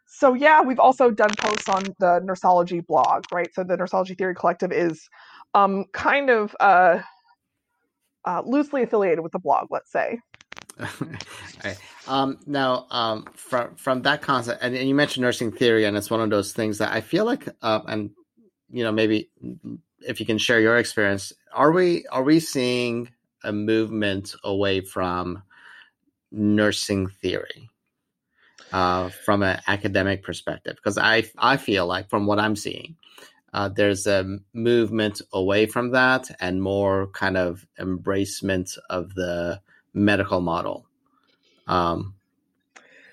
so 0.07 0.33
yeah, 0.33 0.61
we've 0.61 0.79
also 0.79 1.11
done 1.11 1.31
posts 1.37 1.67
on 1.69 1.83
the 1.99 2.21
Nursology 2.21 2.85
blog, 2.85 3.23
right? 3.33 3.49
So 3.53 3.63
the 3.63 3.77
Nursology 3.77 4.17
Theory 4.17 4.35
Collective 4.35 4.71
is 4.71 5.07
um, 5.53 5.85
kind 5.93 6.29
of 6.29 6.55
uh, 6.59 6.99
uh, 8.25 8.41
loosely 8.45 8.83
affiliated 8.83 9.21
with 9.21 9.33
the 9.33 9.39
blog, 9.39 9.67
let's 9.69 9.91
say. 9.91 10.19
right. 11.63 11.77
um, 12.07 12.39
now, 12.45 12.85
um, 12.91 13.25
from 13.33 13.75
from 13.75 14.01
that 14.03 14.21
concept, 14.21 14.61
and, 14.61 14.75
and, 14.75 14.87
you 14.87 14.95
mentioned 14.95 15.23
nursing 15.23 15.51
theory, 15.51 15.85
and 15.85 15.97
it's 15.97 16.09
one 16.09 16.21
of 16.21 16.29
those 16.29 16.53
things 16.53 16.77
that 16.77 16.93
I 16.93 17.01
feel 17.01 17.25
like, 17.25 17.47
uh, 17.61 17.81
and 17.87 18.11
you 18.69 18.83
know, 18.83 18.91
maybe 18.91 19.29
if 20.01 20.19
you 20.19 20.25
can 20.25 20.37
share 20.37 20.59
your 20.59 20.77
experience, 20.77 21.33
are 21.53 21.71
we 21.71 22.05
are 22.07 22.23
we 22.23 22.39
seeing 22.39 23.09
a 23.43 23.51
movement 23.51 24.35
away 24.43 24.81
from 24.81 25.43
nursing 26.31 27.07
theory? 27.07 27.69
uh, 28.71 29.09
from 29.09 29.43
an 29.43 29.59
academic 29.67 30.23
perspective 30.23 30.75
because 30.75 30.97
I 30.97 31.23
I 31.37 31.57
feel 31.57 31.85
like 31.85 32.09
from 32.09 32.25
what 32.25 32.39
I'm 32.39 32.55
seeing, 32.55 32.95
uh, 33.53 33.69
there's 33.69 34.07
a 34.07 34.39
movement 34.53 35.21
away 35.33 35.65
from 35.65 35.91
that 35.91 36.29
and 36.39 36.61
more 36.61 37.07
kind 37.07 37.37
of 37.37 37.65
embracement 37.79 38.77
of 38.89 39.13
the 39.15 39.61
medical 39.97 40.41
model. 40.41 40.85
Um, 41.67 42.15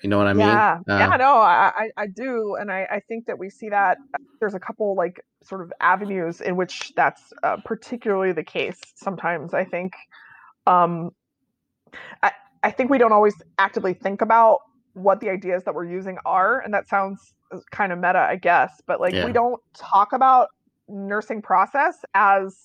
you 0.03 0.11
know 0.11 0.19
what 0.19 0.27
I 0.27 0.35
mean? 0.35 0.47
Yeah, 0.47 0.81
uh, 0.89 0.99
yeah, 0.99 1.17
no, 1.17 1.37
I, 1.37 1.91
I 1.97 2.07
do, 2.07 2.57
and 2.61 2.71
I, 2.71 2.87
I 2.91 3.01
think 3.01 3.25
that 3.27 3.39
we 3.39 3.49
see 3.49 3.71
that 3.71 3.97
there's 4.39 4.53
a 4.53 4.61
couple 4.61 4.95
like 4.95 5.25
sort 5.43 5.63
of 5.63 5.73
avenues 5.81 6.43
in 6.43 6.57
which 6.57 6.93
that's 6.95 7.33
uh, 7.43 7.57
particularly 7.65 8.33
the 8.33 8.45
case. 8.45 8.79
Sometimes 8.97 9.55
I 9.55 9.65
think, 9.65 9.95
um, 10.67 11.11
I 12.23 12.33
I 12.63 12.71
think 12.71 12.91
we 12.91 12.99
don't 12.99 13.13
always 13.13 13.35
actively 13.59 13.95
think 13.95 14.21
about 14.21 14.59
what 14.95 15.21
the 15.21 15.29
ideas 15.29 15.65
that 15.65 15.75
we're 15.75 15.85
using 15.85 16.19
are 16.25 16.61
and 16.61 16.73
that 16.73 16.89
sounds 16.89 17.35
uh, 17.53 17.59
kind 17.73 17.93
of 17.93 17.99
meta 17.99 18.19
i 18.19 18.37
guess 18.37 18.81
but 18.87 19.01
like 19.01 19.13
yeah. 19.13 19.27
we 19.27 19.33
don't 19.33 19.61
talk 19.77 20.13
about 20.13 20.49
nursing 20.89 21.43
process 21.43 21.97
as 22.15 22.57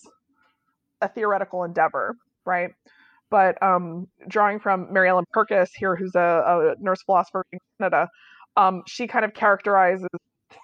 a 1.01 1.07
theoretical 1.07 1.63
endeavor 1.63 2.15
right 2.45 2.71
but 3.29 3.61
um, 3.63 4.07
drawing 4.27 4.59
from 4.59 4.91
mary 4.91 5.09
ellen 5.09 5.25
purkis 5.35 5.69
here 5.75 5.95
who's 5.95 6.15
a, 6.15 6.19
a 6.79 6.83
nurse 6.83 7.01
philosopher 7.03 7.45
in 7.51 7.59
canada 7.79 8.07
um, 8.57 8.81
she 8.87 9.07
kind 9.07 9.23
of 9.23 9.33
characterizes 9.33 10.07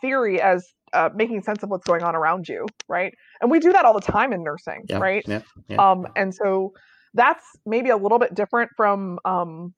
theory 0.02 0.42
as 0.42 0.66
uh, 0.94 1.10
making 1.14 1.42
sense 1.42 1.62
of 1.64 1.70
what's 1.70 1.86
going 1.86 2.04
on 2.04 2.16
around 2.16 2.48
you 2.48 2.66
right? 2.88 3.14
And 3.42 3.52
we 3.52 3.60
do 3.60 3.72
that 3.74 3.86
all 3.86 3.94
the 3.94 4.02
time 4.02 4.34
in 4.34 4.44
nursing 4.44 4.86
yeah, 4.90 5.00
right? 5.00 5.26
Yeah, 5.28 5.42
um, 5.78 6.08
and 6.16 6.34
so 6.34 6.74
that's 7.14 7.46
maybe 7.66 7.90
a 7.90 7.98
little 7.98 8.20
bit 8.20 8.36
different 8.36 8.72
from 8.76 9.20
um, 9.26 9.74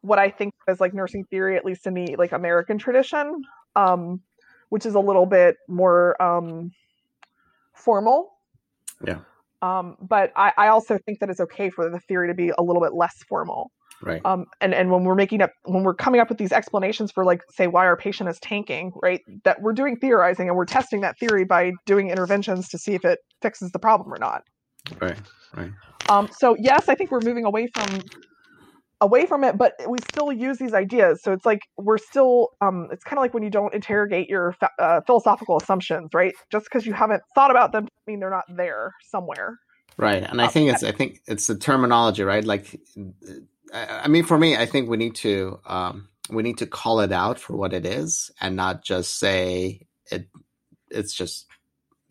what 0.00 0.18
I 0.18 0.30
think 0.30 0.54
is 0.68 0.80
like 0.80 0.94
nursing 0.94 1.24
theory, 1.24 1.56
at 1.56 1.64
least 1.64 1.86
in 1.86 1.94
the 1.94 2.16
like 2.16 2.32
American 2.32 2.78
tradition, 2.78 3.42
um, 3.74 4.20
which 4.68 4.86
is 4.86 4.94
a 4.94 5.00
little 5.00 5.26
bit 5.26 5.56
more 5.68 6.20
um, 6.22 6.70
formal. 7.74 8.32
Yeah. 9.06 9.18
Um, 9.64 9.96
but 9.98 10.30
I, 10.36 10.52
I 10.58 10.68
also 10.68 10.98
think 11.06 11.20
that 11.20 11.30
it's 11.30 11.40
okay 11.40 11.70
for 11.70 11.88
the 11.88 11.98
theory 12.00 12.28
to 12.28 12.34
be 12.34 12.52
a 12.58 12.62
little 12.62 12.82
bit 12.82 12.92
less 12.92 13.14
formal. 13.26 13.70
Right. 14.02 14.20
Um, 14.26 14.44
and 14.60 14.74
and 14.74 14.90
when 14.90 15.04
we're 15.04 15.14
making 15.14 15.40
up 15.40 15.50
when 15.64 15.84
we're 15.84 15.94
coming 15.94 16.20
up 16.20 16.28
with 16.28 16.36
these 16.36 16.52
explanations 16.52 17.10
for 17.10 17.24
like 17.24 17.40
say 17.50 17.66
why 17.68 17.86
our 17.86 17.96
patient 17.96 18.28
is 18.28 18.38
tanking, 18.40 18.92
right? 19.02 19.22
That 19.44 19.62
we're 19.62 19.72
doing 19.72 19.96
theorizing 19.96 20.48
and 20.48 20.56
we're 20.56 20.66
testing 20.66 21.00
that 21.00 21.18
theory 21.18 21.44
by 21.44 21.72
doing 21.86 22.10
interventions 22.10 22.68
to 22.70 22.78
see 22.78 22.92
if 22.94 23.04
it 23.06 23.20
fixes 23.40 23.70
the 23.70 23.78
problem 23.78 24.12
or 24.12 24.18
not. 24.18 24.42
Right. 25.00 25.16
Right. 25.56 25.72
Um, 26.10 26.28
so 26.38 26.54
yes, 26.58 26.90
I 26.90 26.94
think 26.94 27.10
we're 27.10 27.20
moving 27.20 27.46
away 27.46 27.68
from 27.68 28.00
away 29.00 29.26
from 29.26 29.44
it 29.44 29.58
but 29.58 29.74
we 29.88 29.98
still 30.10 30.32
use 30.32 30.58
these 30.58 30.74
ideas. 30.74 31.22
So 31.22 31.32
it's 31.32 31.44
like 31.44 31.60
we're 31.76 31.98
still 31.98 32.50
um 32.60 32.88
it's 32.92 33.04
kind 33.04 33.18
of 33.18 33.22
like 33.22 33.34
when 33.34 33.42
you 33.42 33.50
don't 33.50 33.74
interrogate 33.74 34.28
your 34.28 34.54
uh, 34.78 35.00
philosophical 35.06 35.56
assumptions 35.56 36.10
right? 36.14 36.34
Just 36.50 36.66
because 36.66 36.86
you 36.86 36.92
haven't 36.92 37.22
thought 37.34 37.50
about 37.50 37.72
them 37.72 37.84
I 37.84 38.10
mean 38.10 38.20
they're 38.20 38.30
not 38.30 38.44
there 38.48 38.92
somewhere. 39.10 39.58
Right 39.96 40.22
and 40.22 40.40
i 40.42 40.48
think 40.48 40.72
it's 40.72 40.82
i 40.82 40.90
think 40.90 41.20
it's 41.26 41.46
the 41.46 41.56
terminology 41.56 42.24
right? 42.24 42.44
Like 42.44 42.80
i 43.72 44.08
mean 44.08 44.24
for 44.24 44.38
me 44.38 44.56
i 44.56 44.66
think 44.66 44.88
we 44.88 44.96
need 44.96 45.14
to 45.16 45.58
um 45.66 46.08
we 46.30 46.42
need 46.42 46.58
to 46.58 46.66
call 46.66 47.00
it 47.00 47.12
out 47.12 47.38
for 47.38 47.56
what 47.56 47.72
it 47.72 47.84
is 47.84 48.30
and 48.40 48.56
not 48.56 48.84
just 48.84 49.18
say 49.18 49.86
it 50.10 50.28
it's 50.90 51.14
just 51.14 51.46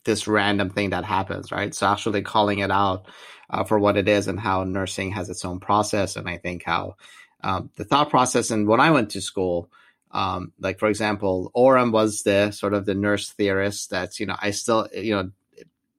this 0.05 0.27
random 0.27 0.69
thing 0.69 0.91
that 0.91 1.03
happens 1.03 1.51
right 1.51 1.73
so 1.73 1.87
actually 1.87 2.21
calling 2.21 2.59
it 2.59 2.71
out 2.71 3.07
uh, 3.53 3.63
for 3.63 3.79
what 3.79 3.97
it 3.97 4.07
is 4.07 4.27
and 4.27 4.39
how 4.39 4.63
nursing 4.63 5.11
has 5.11 5.29
its 5.29 5.45
own 5.45 5.59
process. 5.59 6.15
And 6.15 6.27
I 6.27 6.37
think 6.37 6.63
how 6.63 6.95
um, 7.43 7.69
the 7.75 7.85
thought 7.85 8.09
process 8.09 8.51
and 8.51 8.67
when 8.67 8.79
I 8.79 8.91
went 8.91 9.11
to 9.11 9.21
school, 9.21 9.69
um, 10.11 10.53
like 10.59 10.79
for 10.79 10.87
example, 10.87 11.51
Orem 11.55 11.91
was 11.91 12.23
the 12.23 12.51
sort 12.51 12.73
of 12.73 12.85
the 12.85 12.95
nurse 12.95 13.31
theorist 13.31 13.91
that's, 13.91 14.19
you 14.19 14.25
know, 14.25 14.35
I 14.39 14.51
still, 14.51 14.87
you 14.93 15.15
know, 15.15 15.31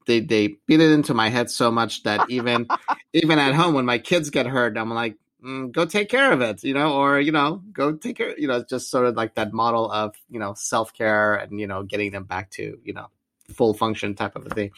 they, 0.07 0.21
they 0.21 0.49
beat 0.67 0.81
it 0.81 0.91
into 0.91 1.15
my 1.15 1.29
head 1.31 1.49
so 1.49 1.71
much 1.71 2.03
that 2.03 2.29
even, 2.29 2.67
even 3.13 3.39
at 3.39 3.55
home, 3.55 3.75
when 3.75 3.87
my 3.87 3.99
kids 3.99 4.31
get 4.31 4.47
hurt, 4.47 4.77
I'm 4.77 4.93
like, 4.93 5.17
mm, 5.45 5.71
go 5.71 5.85
take 5.85 6.09
care 6.09 6.33
of 6.33 6.41
it, 6.41 6.63
you 6.65 6.75
know, 6.75 6.95
or, 6.95 7.21
you 7.21 7.33
know, 7.33 7.63
go 7.73 7.93
take 7.93 8.17
care, 8.17 8.39
you 8.39 8.49
know, 8.49 8.63
just 8.63 8.91
sort 8.91 9.07
of 9.07 9.17
like 9.17 9.35
that 9.35 9.53
model 9.53 9.91
of, 9.91 10.15
you 10.29 10.39
know, 10.39 10.55
self 10.55 10.93
care 10.93 11.37
and, 11.37 11.59
you 11.59 11.67
know, 11.67 11.83
getting 11.85 12.11
them 12.11 12.25
back 12.25 12.51
to, 12.51 12.79
you 12.85 12.93
know, 12.93 13.09
full 13.53 13.75
function 13.75 14.15
type 14.15 14.37
of 14.37 14.47
a 14.47 14.51
thing. 14.51 14.71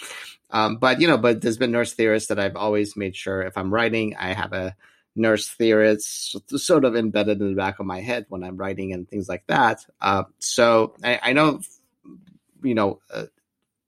Um, 0.50 0.76
but 0.76 1.00
you 1.00 1.08
know, 1.08 1.18
but 1.18 1.40
there's 1.40 1.58
been 1.58 1.72
nurse 1.72 1.92
theorists 1.94 2.28
that 2.28 2.38
I've 2.38 2.56
always 2.56 2.96
made 2.96 3.16
sure 3.16 3.42
if 3.42 3.56
I'm 3.56 3.72
writing, 3.72 4.16
I 4.16 4.32
have 4.32 4.52
a 4.52 4.76
nurse 5.16 5.48
theorist 5.48 6.36
sort 6.58 6.84
of 6.84 6.94
embedded 6.94 7.40
in 7.40 7.48
the 7.48 7.56
back 7.56 7.80
of 7.80 7.86
my 7.86 8.00
head 8.00 8.26
when 8.28 8.44
I'm 8.44 8.56
writing 8.56 8.92
and 8.92 9.08
things 9.08 9.28
like 9.28 9.44
that. 9.46 9.84
Uh, 10.00 10.24
so 10.38 10.94
I, 11.02 11.18
I, 11.22 11.32
know, 11.32 11.60
you 12.62 12.74
know, 12.74 13.00
uh, 13.12 13.24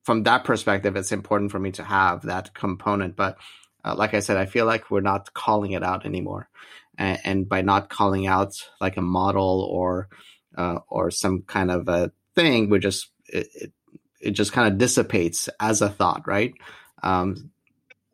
from 0.03 0.22
that 0.22 0.45
perspective, 0.45 0.97
it's 0.97 1.12
important 1.12 1.51
for 1.51 1.59
me 1.59 1.70
to 1.72 1.85
have 1.85 2.22
that 2.22 2.55
component. 2.55 3.14
But 3.14 3.37
uh, 3.85 3.95
like 3.95 4.14
I 4.14 4.20
said, 4.20 4.39
I 4.39 4.47
feel 4.47 4.64
like 4.64 4.91
we're 4.91 5.03
not 5.03 5.35
calling 5.35 5.72
it 5.72 5.85
out 5.85 6.07
anymore, 6.07 6.49
and, 6.97 7.18
and 7.24 7.49
by 7.49 7.61
not 7.61 7.91
calling 7.91 8.26
out 8.26 8.55
like 8.81 8.97
a 8.97 9.03
model 9.03 9.68
or 9.70 10.09
uh, 10.57 10.79
or 10.89 11.11
some 11.11 11.43
kind 11.43 11.70
of 11.70 11.89
a 11.89 12.11
thing, 12.35 12.70
we're 12.70 12.81
just 12.81 13.11
it, 13.26 13.49
it, 13.55 13.72
it 14.21 14.33
just 14.33 14.53
kind 14.53 14.71
of 14.71 14.79
dissipates 14.79 15.49
as 15.61 15.83
a 15.83 15.89
thought, 15.89 16.27
right? 16.27 16.55
Um, 17.03 17.51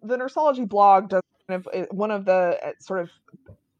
the 0.02 0.16
Nursology 0.16 0.68
blog 0.68 1.08
does 1.08 1.22
kind 1.48 1.64
of 1.64 1.86
one 1.90 2.10
of 2.10 2.24
the 2.24 2.58
uh, 2.62 2.72
sort 2.78 3.00
of 3.00 3.10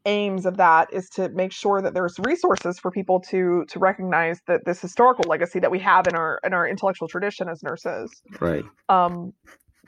aims 0.07 0.45
of 0.45 0.57
that 0.59 0.93
is 0.93 1.09
to 1.09 1.29
make 1.31 1.53
sure 1.53 1.81
that 1.81 1.95
there's 1.95 2.19
resources 2.19 2.79
for 2.79 2.91
people 2.91 3.21
to 3.21 3.65
to 3.69 3.79
recognize 3.79 4.41
that 4.47 4.65
this 4.65 4.81
historical 4.81 5.25
legacy 5.29 5.59
that 5.59 5.71
we 5.71 5.79
have 5.79 6.07
in 6.07 6.15
our 6.15 6.41
in 6.45 6.53
our 6.53 6.69
intellectual 6.69 7.09
tradition 7.09 7.49
as 7.49 7.63
nurses. 7.63 8.23
Right. 8.41 8.65
Um. 8.89 9.33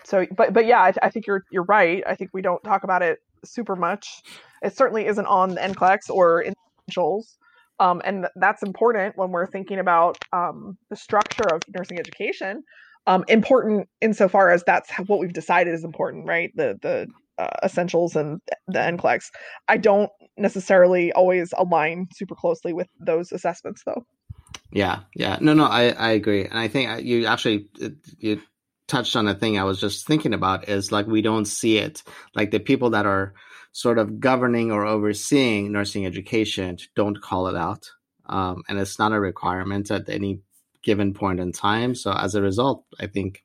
So, 0.04 0.26
but 0.36 0.52
but 0.52 0.66
yeah, 0.66 0.80
I, 0.80 0.92
I 1.02 1.10
think 1.10 1.26
you're 1.26 1.44
you're 1.50 1.64
right. 1.64 2.02
I 2.06 2.14
think 2.14 2.30
we 2.32 2.42
don't 2.42 2.62
talk 2.62 2.84
about 2.84 3.02
it 3.02 3.18
super 3.44 3.76
much. 3.76 4.22
It 4.62 4.76
certainly 4.76 5.06
isn't 5.06 5.26
on 5.26 5.50
the 5.50 5.60
NCLEX 5.60 6.10
or 6.10 6.40
in 6.40 6.54
essentials. 6.88 7.38
Um, 7.78 8.00
and 8.04 8.26
that's 8.36 8.62
important 8.62 9.16
when 9.16 9.30
we're 9.30 9.46
thinking 9.46 9.78
about 9.78 10.18
um, 10.32 10.76
the 10.90 10.96
structure 10.96 11.46
of 11.52 11.62
nursing 11.74 11.98
education. 11.98 12.62
Um, 13.06 13.24
important 13.28 13.88
insofar 14.00 14.50
as 14.50 14.64
that's 14.64 14.90
what 15.06 15.20
we've 15.20 15.32
decided 15.32 15.74
is 15.74 15.84
important, 15.84 16.26
right? 16.26 16.50
The 16.56 16.78
the 16.82 17.06
uh, 17.38 17.50
essentials 17.62 18.16
and 18.16 18.40
the 18.66 18.78
NCLEX. 18.78 19.30
I 19.68 19.76
don't 19.76 20.10
necessarily 20.36 21.12
always 21.12 21.52
align 21.56 22.08
super 22.12 22.34
closely 22.34 22.72
with 22.72 22.88
those 22.98 23.30
assessments, 23.32 23.82
though. 23.84 24.04
Yeah, 24.72 25.00
yeah, 25.14 25.38
no, 25.40 25.54
no, 25.54 25.64
I 25.64 25.90
I 25.90 26.10
agree, 26.10 26.44
and 26.44 26.58
I 26.58 26.68
think 26.68 26.90
uh, 26.90 26.96
you 26.96 27.26
actually 27.26 27.68
you 28.18 28.40
touched 28.88 29.16
on 29.16 29.28
a 29.28 29.34
thing 29.34 29.58
I 29.58 29.64
was 29.64 29.80
just 29.80 30.06
thinking 30.06 30.34
about 30.34 30.68
is 30.68 30.92
like 30.92 31.06
we 31.06 31.22
don't 31.22 31.44
see 31.44 31.78
it, 31.78 32.02
like 32.34 32.50
the 32.50 32.60
people 32.60 32.90
that 32.90 33.06
are 33.06 33.34
sort 33.76 33.98
of 33.98 34.18
governing 34.20 34.72
or 34.72 34.86
overseeing 34.86 35.70
nursing 35.70 36.06
education 36.06 36.78
don't 36.94 37.20
call 37.20 37.46
it 37.46 37.54
out, 37.54 37.90
um, 38.24 38.62
and 38.70 38.78
it's 38.78 38.98
not 38.98 39.12
a 39.12 39.20
requirement 39.20 39.90
at 39.90 40.08
any 40.08 40.40
given 40.82 41.12
point 41.12 41.40
in 41.40 41.52
time. 41.52 41.94
So 41.94 42.10
as 42.10 42.34
a 42.34 42.40
result, 42.40 42.86
I 42.98 43.06
think 43.06 43.44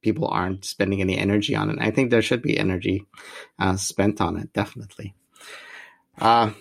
people 0.00 0.28
aren't 0.28 0.64
spending 0.64 1.00
any 1.00 1.18
energy 1.18 1.56
on 1.56 1.70
it. 1.70 1.78
I 1.80 1.90
think 1.90 2.10
there 2.12 2.22
should 2.22 2.40
be 2.40 2.56
energy 2.56 3.04
uh, 3.58 3.74
spent 3.74 4.20
on 4.20 4.36
it, 4.36 4.52
definitely. 4.52 5.12
Uh, 6.20 6.52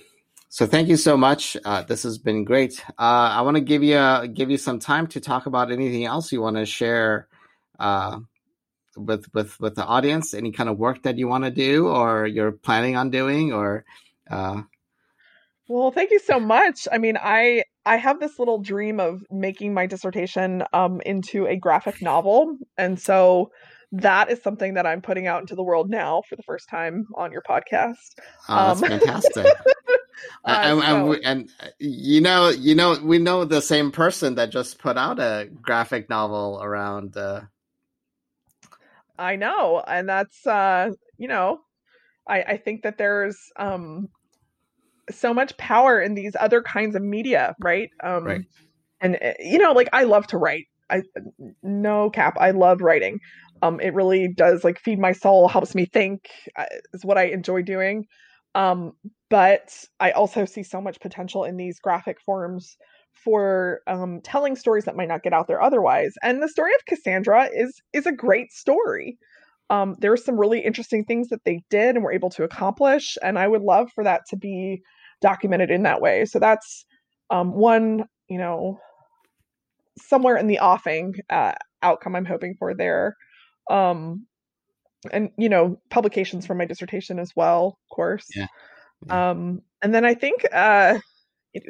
so 0.50 0.66
thank 0.66 0.88
you 0.88 0.98
so 0.98 1.16
much. 1.16 1.56
Uh, 1.64 1.84
this 1.84 2.02
has 2.02 2.18
been 2.18 2.44
great. 2.44 2.84
Uh, 2.98 3.30
I 3.38 3.42
want 3.42 3.58
to 3.58 3.62
give 3.62 3.84
you 3.84 4.28
give 4.34 4.50
you 4.50 4.58
some 4.58 4.80
time 4.80 5.06
to 5.10 5.20
talk 5.20 5.46
about 5.46 5.72
anything 5.72 6.06
else 6.06 6.32
you 6.32 6.42
want 6.42 6.58
to 6.58 6.66
share 6.66 7.28
uh, 7.78 8.18
with 8.98 9.32
with 9.34 9.60
with 9.60 9.76
the 9.76 9.86
audience. 9.86 10.34
Any 10.34 10.52
kind 10.52 10.70
of 10.70 10.78
work 10.78 11.04
that 11.04 11.18
you 11.18 11.28
want 11.28 11.44
to 11.44 11.52
do, 11.52 11.88
or 11.88 12.28
you're 12.28 12.52
planning 12.52 12.96
on 12.96 13.10
doing, 13.10 13.54
or 13.54 13.86
well, 15.68 15.92
thank 15.92 16.12
you 16.12 16.20
so 16.20 16.40
much. 16.40 16.88
I 16.92 16.98
mean, 16.98 17.18
I 17.22 17.64
I 17.86 17.98
have 17.98 18.20
this 18.20 18.38
little 18.38 18.60
dream 18.60 19.00
of 19.00 19.24
making 19.32 19.74
my 19.74 19.88
dissertation 19.88 20.64
um, 20.74 21.02
into 21.06 21.48
a 21.48 21.56
graphic 21.56 22.02
novel, 22.02 22.58
and 22.78 23.00
so 23.00 23.52
that 23.94 24.30
is 24.30 24.42
something 24.42 24.74
that 24.74 24.86
I'm 24.86 25.02
putting 25.02 25.28
out 25.28 25.42
into 25.42 25.56
the 25.56 25.64
world 25.64 25.90
now 25.90 26.24
for 26.28 26.36
the 26.36 26.44
first 26.44 26.68
time 26.70 27.08
on 27.16 27.32
your 27.32 27.42
podcast. 27.42 28.16
Oh, 28.50 28.76
that's 28.76 28.84
um, 28.84 28.90
fantastic! 28.90 29.46
uh, 30.46 30.48
and, 30.48 30.82
so, 30.82 31.14
and, 31.14 31.26
and, 31.26 31.50
uh, 31.62 31.68
you 31.80 32.22
know, 32.22 32.50
you 32.50 32.76
know, 32.76 32.98
we 33.02 33.20
know 33.20 33.46
the 33.46 33.62
same 33.62 33.92
person 33.92 34.36
that 34.36 34.50
just 34.50 34.80
put 34.80 34.98
out 34.98 35.20
a 35.20 35.50
graphic 35.62 36.10
novel 36.10 36.60
around. 36.62 37.16
Uh... 37.16 37.42
I 39.24 39.36
know, 39.36 39.84
and 39.88 40.08
that's 40.10 40.46
uh, 40.46 40.92
you 41.18 41.28
know, 41.28 41.60
I 42.28 42.42
I 42.44 42.58
think 42.58 42.84
that 42.84 42.98
there's 42.98 43.38
um 43.58 44.10
so 45.12 45.34
much 45.34 45.58
power 45.58 46.02
in 46.02 46.14
these 46.14 46.36
other 46.40 46.62
kinds 46.62 46.96
of 46.96 47.02
media, 47.02 47.56
right? 47.62 47.90
Um, 48.04 48.26
right. 48.26 48.42
And 49.02 49.18
eh, 49.22 49.34
you 49.40 49.58
know, 49.60 49.74
like 49.74 49.90
I 49.94 50.04
love 50.04 50.28
to 50.28 50.38
write. 50.38 50.66
I 50.90 51.02
no 51.62 52.10
cap. 52.10 52.36
I 52.40 52.52
love 52.52 52.82
writing. 52.82 53.20
Um, 53.62 53.80
it 53.80 53.94
really 53.94 54.28
does 54.28 54.64
like 54.64 54.80
feed 54.80 55.00
my 55.00 55.14
soul, 55.14 55.48
helps 55.48 55.76
me 55.76 55.86
think. 55.86 56.30
Uh, 56.58 56.66
is 56.94 57.06
what 57.06 57.18
I 57.18 57.26
enjoy 57.26 57.62
doing. 57.64 58.06
Um, 58.56 58.94
but 59.30 59.74
I 60.00 60.12
also 60.12 60.46
see 60.46 60.64
so 60.64 60.80
much 60.82 61.00
potential 61.00 61.44
in 61.44 61.58
these 61.58 61.80
graphic 61.80 62.22
forms 62.22 62.78
for 63.14 63.82
um, 63.88 64.22
telling 64.24 64.56
stories 64.56 64.86
that 64.86 64.96
might 64.96 65.08
not 65.08 65.24
get 65.24 65.34
out 65.34 65.48
there 65.48 65.62
otherwise. 65.62 66.14
And 66.24 66.42
the 66.42 66.50
story 66.50 66.74
of 66.74 66.86
Cassandra 66.86 67.50
is 67.54 67.82
is 67.94 68.06
a 68.06 68.12
great 68.12 68.52
story. 68.52 69.18
Um, 69.70 69.96
there 70.00 70.12
are 70.12 70.18
some 70.18 70.40
really 70.40 70.60
interesting 70.60 71.06
things 71.06 71.30
that 71.30 71.44
they 71.46 71.64
did 71.70 71.96
and 71.96 72.04
were 72.04 72.12
able 72.12 72.30
to 72.32 72.44
accomplish, 72.44 73.18
and 73.24 73.40
I 73.40 73.48
would 73.48 73.62
love 73.62 73.90
for 73.96 74.04
that 74.04 74.22
to 74.30 74.38
be 74.38 74.82
documented 75.22 75.72
in 75.72 75.84
that 75.84 76.02
way. 76.02 76.26
So 76.26 76.38
that's 76.38 76.86
um, 77.30 77.54
one, 77.54 78.04
you 78.30 78.38
know, 78.38 78.80
somewhere 79.98 80.38
in 80.38 80.48
the 80.48 80.60
offing 80.60 81.16
uh, 81.30 81.54
outcome 81.82 82.16
I'm 82.16 82.26
hoping 82.26 82.56
for 82.60 82.76
there. 82.76 83.16
Um, 83.70 84.28
and 85.12 85.30
you 85.38 85.50
know, 85.50 85.80
publications 85.90 86.46
for 86.46 86.56
my 86.56 86.66
dissertation 86.66 87.20
as 87.20 87.32
well, 87.36 87.80
of 87.90 87.96
course. 87.96 88.26
Yeah. 88.36 88.48
yeah. 89.08 89.32
Um, 89.32 89.62
and 89.82 89.94
then 89.94 90.06
I 90.06 90.14
think 90.14 90.46
uh, 90.52 91.00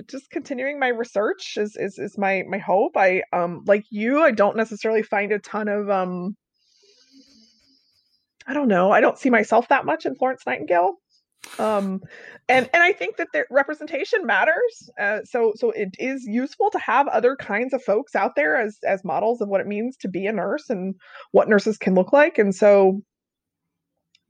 just 0.08 0.30
continuing 0.30 0.80
my 0.80 0.90
research 0.90 1.58
is, 1.58 1.76
is 1.76 2.00
is 2.00 2.18
my 2.18 2.44
my 2.48 2.58
hope. 2.58 2.96
I 2.96 3.24
um 3.34 3.64
like 3.66 3.86
you, 3.90 4.22
I 4.22 4.32
don't 4.32 4.58
necessarily 4.58 5.04
find 5.04 5.32
a 5.32 5.40
ton 5.40 5.68
of 5.68 5.90
um 5.90 6.36
I 8.48 8.54
don't 8.54 8.68
know. 8.68 8.92
I 8.92 9.02
don't 9.02 9.18
see 9.18 9.30
myself 9.30 9.70
that 9.70 9.86
much 9.86 10.06
in 10.06 10.16
Florence 10.16 10.44
Nightingale 10.46 10.98
um 11.60 12.02
and 12.48 12.70
and 12.74 12.82
i 12.82 12.92
think 12.92 13.18
that 13.18 13.28
the 13.34 13.44
representation 13.52 14.26
matters 14.26 14.90
uh, 15.00 15.20
so 15.24 15.54
so 15.56 15.72
it 15.72 15.90
is 16.00 16.26
useful 16.26 16.70
to 16.72 16.80
have 16.80 17.08
other 17.10 17.36
kinds 17.36 17.74
of 17.74 17.84
folks 17.84 18.16
out 18.16 18.36
there 18.36 18.56
as 18.58 18.78
as 18.88 19.04
models 19.04 19.42
of 19.42 19.50
what 19.50 19.62
it 19.62 19.68
means 19.68 19.98
to 19.98 20.08
be 20.08 20.26
a 20.26 20.32
nurse 20.32 20.70
and 20.70 20.96
what 21.32 21.50
nurses 21.50 21.78
can 21.78 21.94
look 21.96 22.14
like 22.14 22.38
and 22.38 22.56
so 22.56 23.02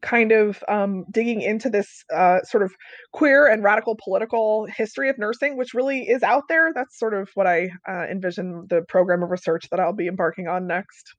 kind 0.03 0.31
of 0.31 0.63
um, 0.67 1.05
digging 1.09 1.41
into 1.41 1.69
this 1.69 2.03
uh, 2.13 2.41
sort 2.43 2.61
of 2.61 2.73
queer 3.11 3.47
and 3.47 3.63
radical 3.63 3.97
political 4.03 4.67
history 4.67 5.09
of 5.09 5.17
nursing, 5.17 5.57
which 5.57 5.73
really 5.73 6.01
is 6.07 6.21
out 6.21 6.43
there. 6.49 6.71
That's 6.75 6.99
sort 6.99 7.15
of 7.15 7.29
what 7.33 7.47
I 7.47 7.71
uh, 7.87 8.05
envision 8.11 8.67
the 8.69 8.83
program 8.83 9.23
of 9.23 9.31
research 9.31 9.69
that 9.71 9.79
I'll 9.79 9.93
be 9.93 10.07
embarking 10.07 10.47
on 10.47 10.67
next. 10.67 11.15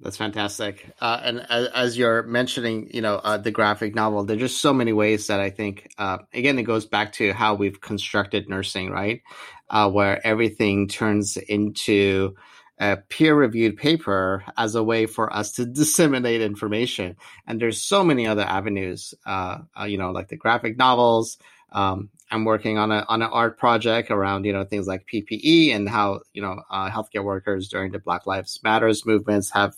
That's 0.00 0.16
fantastic. 0.16 0.90
Uh, 1.00 1.20
and 1.22 1.46
as, 1.48 1.68
as, 1.68 1.98
you're 1.98 2.24
mentioning, 2.24 2.90
you 2.92 3.00
know, 3.00 3.16
uh, 3.16 3.36
the 3.36 3.52
graphic 3.52 3.94
novel, 3.94 4.24
there's 4.24 4.40
just 4.40 4.60
so 4.60 4.72
many 4.72 4.92
ways 4.92 5.28
that 5.28 5.38
I 5.38 5.50
think, 5.50 5.88
uh, 5.98 6.18
again, 6.32 6.58
it 6.58 6.64
goes 6.64 6.84
back 6.84 7.12
to 7.14 7.32
how 7.32 7.54
we've 7.54 7.80
constructed 7.80 8.48
nursing, 8.48 8.90
right? 8.90 9.22
Uh, 9.70 9.88
where 9.88 10.24
everything 10.26 10.88
turns 10.88 11.36
into 11.36 12.34
a 12.78 12.96
peer 12.96 13.34
reviewed 13.34 13.76
paper 13.76 14.44
as 14.56 14.74
a 14.74 14.82
way 14.82 15.06
for 15.06 15.32
us 15.32 15.52
to 15.52 15.66
disseminate 15.80 16.40
information. 16.40 17.16
And 17.46 17.60
there's 17.60 17.80
so 17.80 18.04
many 18.04 18.26
other 18.26 18.42
avenues, 18.42 19.14
uh, 19.24 19.58
uh, 19.78 19.84
you 19.84 19.98
know, 19.98 20.10
like 20.10 20.28
the 20.28 20.36
graphic 20.36 20.76
novels, 20.76 21.38
um, 21.72 22.10
I'm 22.30 22.44
working 22.44 22.78
on 22.78 22.90
a 22.90 23.04
on 23.08 23.22
an 23.22 23.30
art 23.30 23.58
project 23.58 24.10
around 24.10 24.44
you 24.44 24.52
know 24.52 24.64
things 24.64 24.86
like 24.86 25.06
PPE 25.06 25.74
and 25.74 25.88
how 25.88 26.20
you 26.32 26.42
know 26.42 26.62
uh, 26.70 26.90
healthcare 26.90 27.24
workers 27.24 27.68
during 27.68 27.92
the 27.92 27.98
Black 27.98 28.26
Lives 28.26 28.60
Matters 28.62 29.04
movements 29.04 29.50
have 29.50 29.74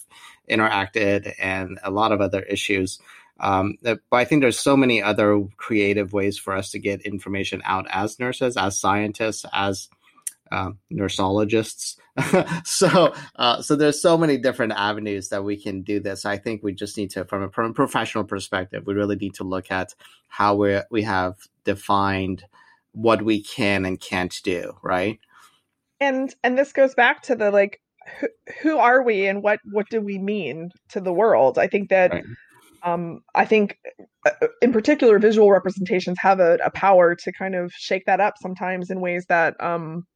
interacted 0.48 1.34
and 1.38 1.78
a 1.82 1.90
lot 1.90 2.12
of 2.12 2.20
other 2.20 2.42
issues. 2.42 2.98
Um, 3.38 3.76
but 3.82 4.00
I 4.12 4.24
think 4.24 4.40
there's 4.40 4.58
so 4.58 4.76
many 4.76 5.02
other 5.02 5.44
creative 5.58 6.14
ways 6.14 6.38
for 6.38 6.54
us 6.54 6.70
to 6.70 6.78
get 6.78 7.02
information 7.02 7.60
out 7.64 7.86
as 7.90 8.18
nurses, 8.18 8.56
as 8.56 8.78
scientists, 8.78 9.44
as 9.52 9.88
uh, 10.50 10.70
nursologists. 10.92 11.96
so, 12.64 13.14
uh, 13.36 13.62
so 13.62 13.76
there's 13.76 14.00
so 14.00 14.16
many 14.16 14.38
different 14.38 14.72
avenues 14.72 15.28
that 15.28 15.44
we 15.44 15.56
can 15.56 15.82
do 15.82 16.00
this. 16.00 16.24
I 16.24 16.38
think 16.38 16.62
we 16.62 16.72
just 16.72 16.96
need 16.96 17.10
to, 17.10 17.24
from 17.24 17.44
a, 17.44 17.50
from 17.50 17.70
a 17.70 17.74
professional 17.74 18.24
perspective, 18.24 18.84
we 18.86 18.94
really 18.94 19.16
need 19.16 19.34
to 19.34 19.44
look 19.44 19.70
at 19.70 19.94
how 20.28 20.54
we 20.54 20.80
we 20.90 21.02
have 21.02 21.36
defined 21.64 22.44
what 22.92 23.22
we 23.22 23.42
can 23.42 23.84
and 23.84 24.00
can't 24.00 24.40
do, 24.42 24.72
right? 24.82 25.18
And 26.00 26.34
and 26.42 26.58
this 26.58 26.72
goes 26.72 26.94
back 26.94 27.22
to 27.22 27.34
the 27.34 27.50
like 27.50 27.80
who, 28.20 28.28
who 28.62 28.78
are 28.78 29.02
we 29.02 29.26
and 29.26 29.42
what 29.42 29.60
what 29.72 29.86
do 29.90 30.00
we 30.00 30.18
mean 30.18 30.70
to 30.90 31.00
the 31.00 31.12
world? 31.12 31.58
I 31.58 31.66
think 31.66 31.90
that 31.90 32.12
right. 32.12 32.24
um 32.82 33.20
I 33.34 33.44
think 33.44 33.78
uh, 34.24 34.48
in 34.62 34.72
particular 34.72 35.18
visual 35.18 35.50
representations 35.50 36.18
have 36.20 36.40
a, 36.40 36.58
a 36.64 36.70
power 36.70 37.14
to 37.14 37.32
kind 37.32 37.54
of 37.54 37.72
shake 37.72 38.06
that 38.06 38.20
up 38.20 38.34
sometimes 38.40 38.90
in 38.90 39.00
ways 39.00 39.26
that 39.28 39.62
um 39.62 40.06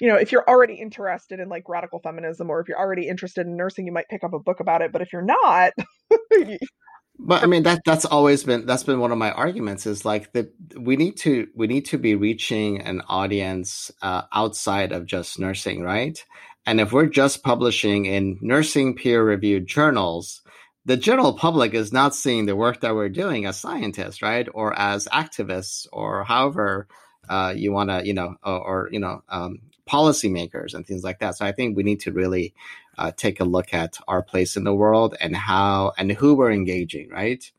you 0.00 0.08
know, 0.08 0.16
if 0.16 0.32
you're 0.32 0.48
already 0.48 0.74
interested 0.74 1.40
in 1.40 1.48
like 1.48 1.68
radical 1.68 2.00
feminism 2.00 2.50
or 2.50 2.60
if 2.60 2.68
you're 2.68 2.78
already 2.78 3.08
interested 3.08 3.46
in 3.46 3.56
nursing, 3.56 3.86
you 3.86 3.92
might 3.92 4.08
pick 4.08 4.24
up 4.24 4.32
a 4.32 4.38
book 4.38 4.60
about 4.60 4.82
it. 4.82 4.92
But 4.92 5.02
if 5.02 5.12
you're 5.12 5.22
not, 5.22 5.72
but 7.18 7.42
I 7.42 7.46
mean 7.46 7.64
that 7.64 7.82
that's 7.84 8.04
always 8.04 8.44
been 8.44 8.66
that's 8.66 8.84
been 8.84 9.00
one 9.00 9.12
of 9.12 9.18
my 9.18 9.32
arguments 9.32 9.86
is 9.86 10.04
like 10.04 10.32
that 10.32 10.52
we 10.76 10.96
need 10.96 11.16
to 11.18 11.48
we 11.54 11.66
need 11.66 11.86
to 11.86 11.98
be 11.98 12.14
reaching 12.14 12.80
an 12.82 13.02
audience 13.08 13.90
uh, 14.02 14.22
outside 14.32 14.92
of 14.92 15.06
just 15.06 15.38
nursing, 15.38 15.82
right? 15.82 16.22
And 16.64 16.80
if 16.80 16.92
we're 16.92 17.06
just 17.06 17.42
publishing 17.42 18.04
in 18.04 18.38
nursing 18.42 18.94
peer 18.94 19.24
reviewed 19.24 19.66
journals, 19.66 20.42
the 20.84 20.96
general 20.96 21.32
public 21.32 21.74
is 21.74 21.92
not 21.92 22.14
seeing 22.14 22.46
the 22.46 22.56
work 22.56 22.80
that 22.80 22.94
we're 22.94 23.08
doing 23.08 23.46
as 23.46 23.58
scientists, 23.58 24.22
right, 24.22 24.46
or 24.52 24.78
as 24.78 25.06
activists, 25.06 25.86
or 25.92 26.24
however 26.24 26.86
uh, 27.28 27.54
you 27.56 27.72
want 27.72 27.90
to, 27.90 28.06
you 28.06 28.14
know, 28.14 28.34
or, 28.42 28.58
or 28.58 28.88
you 28.92 29.00
know, 29.00 29.22
um, 29.28 29.60
policymakers 29.88 30.74
and 30.74 30.86
things 30.86 31.02
like 31.02 31.18
that. 31.20 31.36
So 31.36 31.46
I 31.46 31.52
think 31.52 31.76
we 31.76 31.82
need 31.82 32.00
to 32.00 32.12
really 32.12 32.54
uh, 32.98 33.12
take 33.16 33.40
a 33.40 33.44
look 33.44 33.72
at 33.72 33.98
our 34.06 34.22
place 34.22 34.56
in 34.56 34.64
the 34.64 34.74
world 34.74 35.16
and 35.20 35.34
how 35.34 35.92
and 35.98 36.12
who 36.12 36.34
we're 36.34 36.52
engaging, 36.52 37.08
right? 37.08 37.50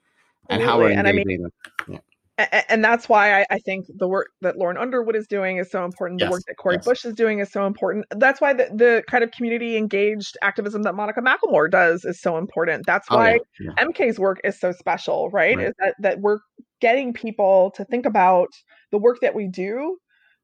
And 0.50 0.62
how 0.62 0.78
we're 0.80 0.92
engaging. 0.92 1.08
And 1.08 1.08
I 1.08 1.24
mean, 1.24 1.50
yeah. 1.88 2.64
and 2.70 2.84
that's 2.84 3.10
why 3.10 3.42
I, 3.42 3.46
I, 3.52 3.60
think 3.60 3.86
the 3.98 4.08
work 4.08 4.30
that 4.42 4.58
Lauren 4.58 4.78
Underwood 4.78 5.16
is 5.16 5.28
doing 5.28 5.58
is 5.58 5.70
so 5.70 5.84
important. 5.84 6.20
The 6.20 6.26
yes, 6.26 6.32
work 6.32 6.44
that 6.48 6.56
Cori 6.58 6.76
yes. 6.76 6.86
Bush 6.86 7.06
is 7.06 7.14
doing 7.14 7.40
is 7.40 7.52
so 7.52 7.66
important. 7.66 8.06
That's 8.12 8.40
why 8.40 8.54
the, 8.54 8.70
the 8.74 9.04
kind 9.08 9.24
of 9.24 9.32
community 9.32 9.76
engaged 9.76 10.38
activism 10.42 10.84
that 10.84 10.96
Monica 10.96 11.22
McLemore 11.22 11.70
does 11.70 12.06
is 12.06 12.20
so 12.20 12.38
important. 12.38 12.86
That's 12.86 13.10
why 13.10 13.40
oh, 13.40 13.46
yeah, 13.60 13.72
yeah. 13.78 13.86
MK's 13.86 14.18
work 14.18 14.40
is 14.44 14.60
so 14.60 14.72
special, 14.72 15.30
right? 15.30 15.58
right? 15.58 15.68
Is 15.68 15.74
that, 15.80 15.96
that 16.00 16.20
we're 16.22 16.40
getting 16.80 17.14
people 17.14 17.72
to 17.76 17.84
think 17.86 18.06
about 18.06 18.50
the 18.92 18.98
work 18.98 19.20
that 19.22 19.36
we 19.36 19.48
do 19.48 19.98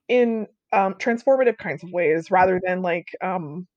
in 0.07 0.47
um, 0.71 0.93
transformative 0.95 1.57
kinds 1.57 1.83
of 1.83 1.91
ways 1.91 2.31
rather 2.31 2.59
than 2.63 2.81
like 2.81 3.15
um, 3.21 3.67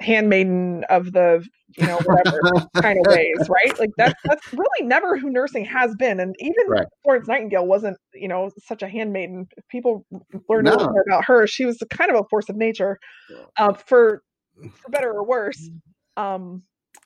handmaiden 0.00 0.84
of 0.90 1.12
the 1.12 1.46
you 1.78 1.86
know 1.86 1.98
whatever 2.04 2.40
kind 2.82 2.98
of 2.98 3.06
ways 3.12 3.48
right 3.48 3.78
like 3.78 3.90
that's 3.96 4.20
that's 4.24 4.52
really 4.52 4.86
never 4.86 5.16
who 5.16 5.30
nursing 5.30 5.64
has 5.64 5.94
been 5.96 6.20
and 6.20 6.34
even 6.38 6.68
right. 6.68 6.86
florence 7.02 7.26
nightingale 7.26 7.66
wasn't 7.66 7.96
you 8.12 8.28
know 8.28 8.50
such 8.58 8.82
a 8.82 8.88
handmaiden 8.88 9.46
if 9.56 9.66
people 9.68 10.04
learned 10.48 10.66
no. 10.66 10.76
more 10.76 11.02
about 11.08 11.24
her 11.24 11.46
she 11.46 11.64
was 11.64 11.78
kind 11.90 12.10
of 12.10 12.20
a 12.20 12.24
force 12.28 12.48
of 12.48 12.56
nature 12.56 12.98
uh, 13.56 13.72
for 13.72 14.22
for 14.74 14.90
better 14.90 15.10
or 15.10 15.24
worse 15.24 15.70
um 16.16 16.62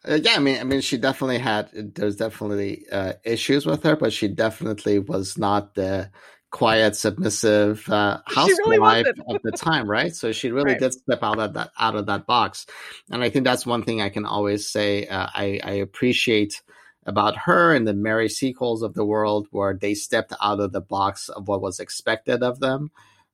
uh, 0.09 0.19
yeah, 0.23 0.33
I 0.35 0.39
mean, 0.39 0.59
I 0.59 0.65
mean, 0.65 0.81
she 0.81 0.97
definitely 0.97 1.39
had. 1.39 1.69
There's 1.95 2.17
definitely 2.17 2.87
uh, 2.91 3.15
issues 3.25 3.67
with 3.67 3.83
her, 3.83 3.97
but 3.97 4.13
she 4.13 4.29
definitely 4.29 4.99
was 4.99 5.37
not 5.37 5.75
the 5.75 6.11
quiet, 6.51 6.97
submissive 6.97 7.89
uh, 7.89 8.21
housewife 8.27 8.59
really 8.67 9.13
of 9.29 9.43
the 9.43 9.53
time, 9.53 9.89
right? 9.89 10.15
So 10.15 10.33
she 10.33 10.51
really 10.51 10.73
right. 10.73 10.81
did 10.81 10.95
step 10.95 11.23
out 11.23 11.39
of 11.39 11.55
that 11.55 11.71
out 11.79 11.97
of 11.97 12.07
that 12.07 12.27
box, 12.27 12.67
and 13.11 13.23
I 13.23 13.31
think 13.31 13.45
that's 13.45 13.67
one 13.67 13.83
thing 13.83 14.01
I 14.01 14.09
can 14.09 14.27
always 14.27 14.69
say 14.69 15.07
uh, 15.07 15.29
I, 15.33 15.61
I, 15.63 15.73
appreciate 15.73 16.63
about 17.07 17.37
her 17.37 17.75
and 17.75 17.87
the 17.87 17.95
Mary 17.95 18.29
Seacoles 18.29 18.83
of 18.83 18.95
the 18.95 19.05
world, 19.05 19.49
where 19.51 19.75
they 19.75 19.95
stepped 19.95 20.33
out 20.43 20.61
of 20.61 20.73
the 20.73 20.81
box 20.81 21.29
of 21.29 21.49
what 21.49 21.63
was 21.63 21.81
expected 21.81 22.43
of 22.43 22.61
them. 22.61 22.91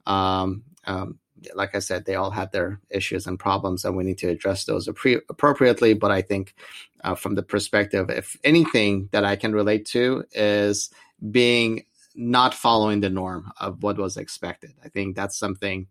Um, 0.07 0.65
um, 0.85 1.19
like 1.55 1.75
I 1.75 1.81
said, 1.81 2.05
they 2.05 2.15
all 2.15 2.31
had 2.31 2.53
their 2.53 2.81
issues 2.91 3.27
and 3.27 3.39
problems, 3.39 3.85
and 3.85 3.97
we 3.97 4.05
need 4.05 4.19
to 4.19 4.29
address 4.29 4.65
those 4.65 4.89
appre- 4.89 5.23
appropriately. 5.29 5.95
But 5.95 6.11
I 6.11 6.23
think, 6.23 6.55
uh, 7.03 7.15
from 7.15 7.35
the 7.35 7.43
perspective, 7.43 8.11
if 8.11 8.37
anything 8.45 9.09
that 9.13 9.25
I 9.25 9.37
can 9.37 9.53
relate 9.53 9.87
to 9.87 10.25
is 10.33 10.91
being 11.31 11.85
not 12.17 12.55
following 12.55 13.01
the 13.01 13.11
norm 13.11 13.53
of 13.61 13.83
what 13.83 13.99
was 13.99 14.17
expected. 14.17 14.73
I 14.85 14.89
think 14.89 15.15
that's 15.15 15.39
something 15.39 15.87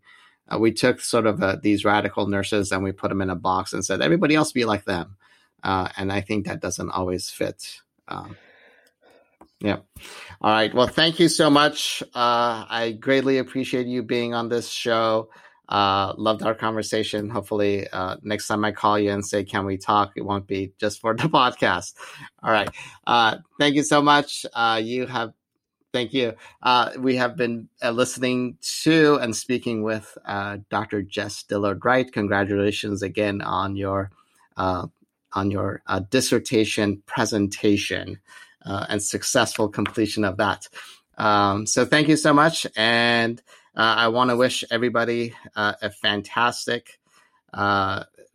uh, 0.48 0.58
we 0.58 0.72
took 0.72 1.00
sort 1.00 1.26
of 1.26 1.42
uh, 1.42 1.56
these 1.60 1.84
radical 1.84 2.26
nurses 2.26 2.72
and 2.72 2.82
we 2.82 2.92
put 2.92 3.08
them 3.08 3.22
in 3.22 3.30
a 3.30 3.36
box 3.36 3.72
and 3.72 3.84
said 3.84 4.00
everybody 4.00 4.34
else 4.34 4.52
be 4.52 4.64
like 4.64 4.84
them, 4.84 5.16
uh, 5.62 5.88
and 5.96 6.12
I 6.12 6.20
think 6.20 6.46
that 6.46 6.60
doesn't 6.60 6.90
always 6.90 7.30
fit. 7.30 7.80
Um, 8.08 8.36
yeah. 9.60 9.78
All 10.40 10.52
right. 10.52 10.72
Well, 10.72 10.86
thank 10.86 11.18
you 11.18 11.28
so 11.28 11.48
much. 11.48 12.02
Uh, 12.14 12.66
I 12.68 12.96
greatly 13.00 13.38
appreciate 13.38 13.86
you 13.86 14.02
being 14.02 14.34
on 14.34 14.48
this 14.48 14.68
show. 14.68 15.30
Uh, 15.68 16.12
loved 16.16 16.42
our 16.42 16.54
conversation. 16.54 17.28
Hopefully, 17.28 17.88
next 18.22 18.46
time 18.46 18.64
I 18.64 18.70
call 18.70 19.00
you 19.00 19.10
and 19.10 19.26
say, 19.26 19.42
"Can 19.42 19.64
we 19.66 19.78
talk?" 19.78 20.12
It 20.14 20.22
won't 20.22 20.46
be 20.46 20.72
just 20.78 21.00
for 21.00 21.14
the 21.14 21.22
podcast. 21.28 21.94
All 22.40 22.52
right. 22.52 22.70
Thank 23.58 23.74
you 23.74 23.82
so 23.82 24.00
much. 24.00 24.46
You 24.80 25.06
have 25.06 25.32
Thank 25.96 26.12
you. 26.12 26.34
Uh, 26.62 26.90
we 26.98 27.16
have 27.16 27.38
been 27.38 27.70
uh, 27.82 27.90
listening 27.90 28.58
to 28.82 29.14
and 29.14 29.34
speaking 29.34 29.82
with 29.82 30.18
uh, 30.26 30.58
Dr. 30.68 31.00
Jess 31.00 31.42
Dillard 31.44 31.82
Wright. 31.82 32.12
Congratulations 32.12 33.00
again 33.02 33.40
on 33.40 33.76
your 33.76 34.10
uh, 34.58 34.88
on 35.32 35.50
your 35.50 35.80
uh, 35.86 36.00
dissertation 36.10 37.02
presentation 37.06 38.20
uh, 38.66 38.84
and 38.90 39.02
successful 39.02 39.70
completion 39.70 40.22
of 40.22 40.36
that. 40.36 40.68
Um, 41.16 41.66
so 41.66 41.86
thank 41.86 42.08
you 42.08 42.16
so 42.18 42.34
much, 42.34 42.66
and 42.76 43.40
I 43.74 44.08
want 44.08 44.28
to 44.28 44.36
wish 44.36 44.64
everybody 44.70 45.32
a 45.54 45.88
fantastic 45.88 47.00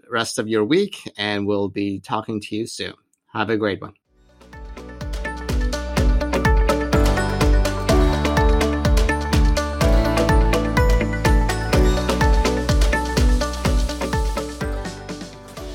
rest 0.09 0.39
of 0.39 0.47
your 0.47 0.65
week, 0.65 0.97
and 1.15 1.45
we'll 1.45 1.69
be 1.69 1.99
talking 1.99 2.41
to 2.41 2.55
you 2.55 2.65
soon. 2.65 2.95
Have 3.33 3.51
a 3.51 3.57
great 3.57 3.81
one. 3.81 3.93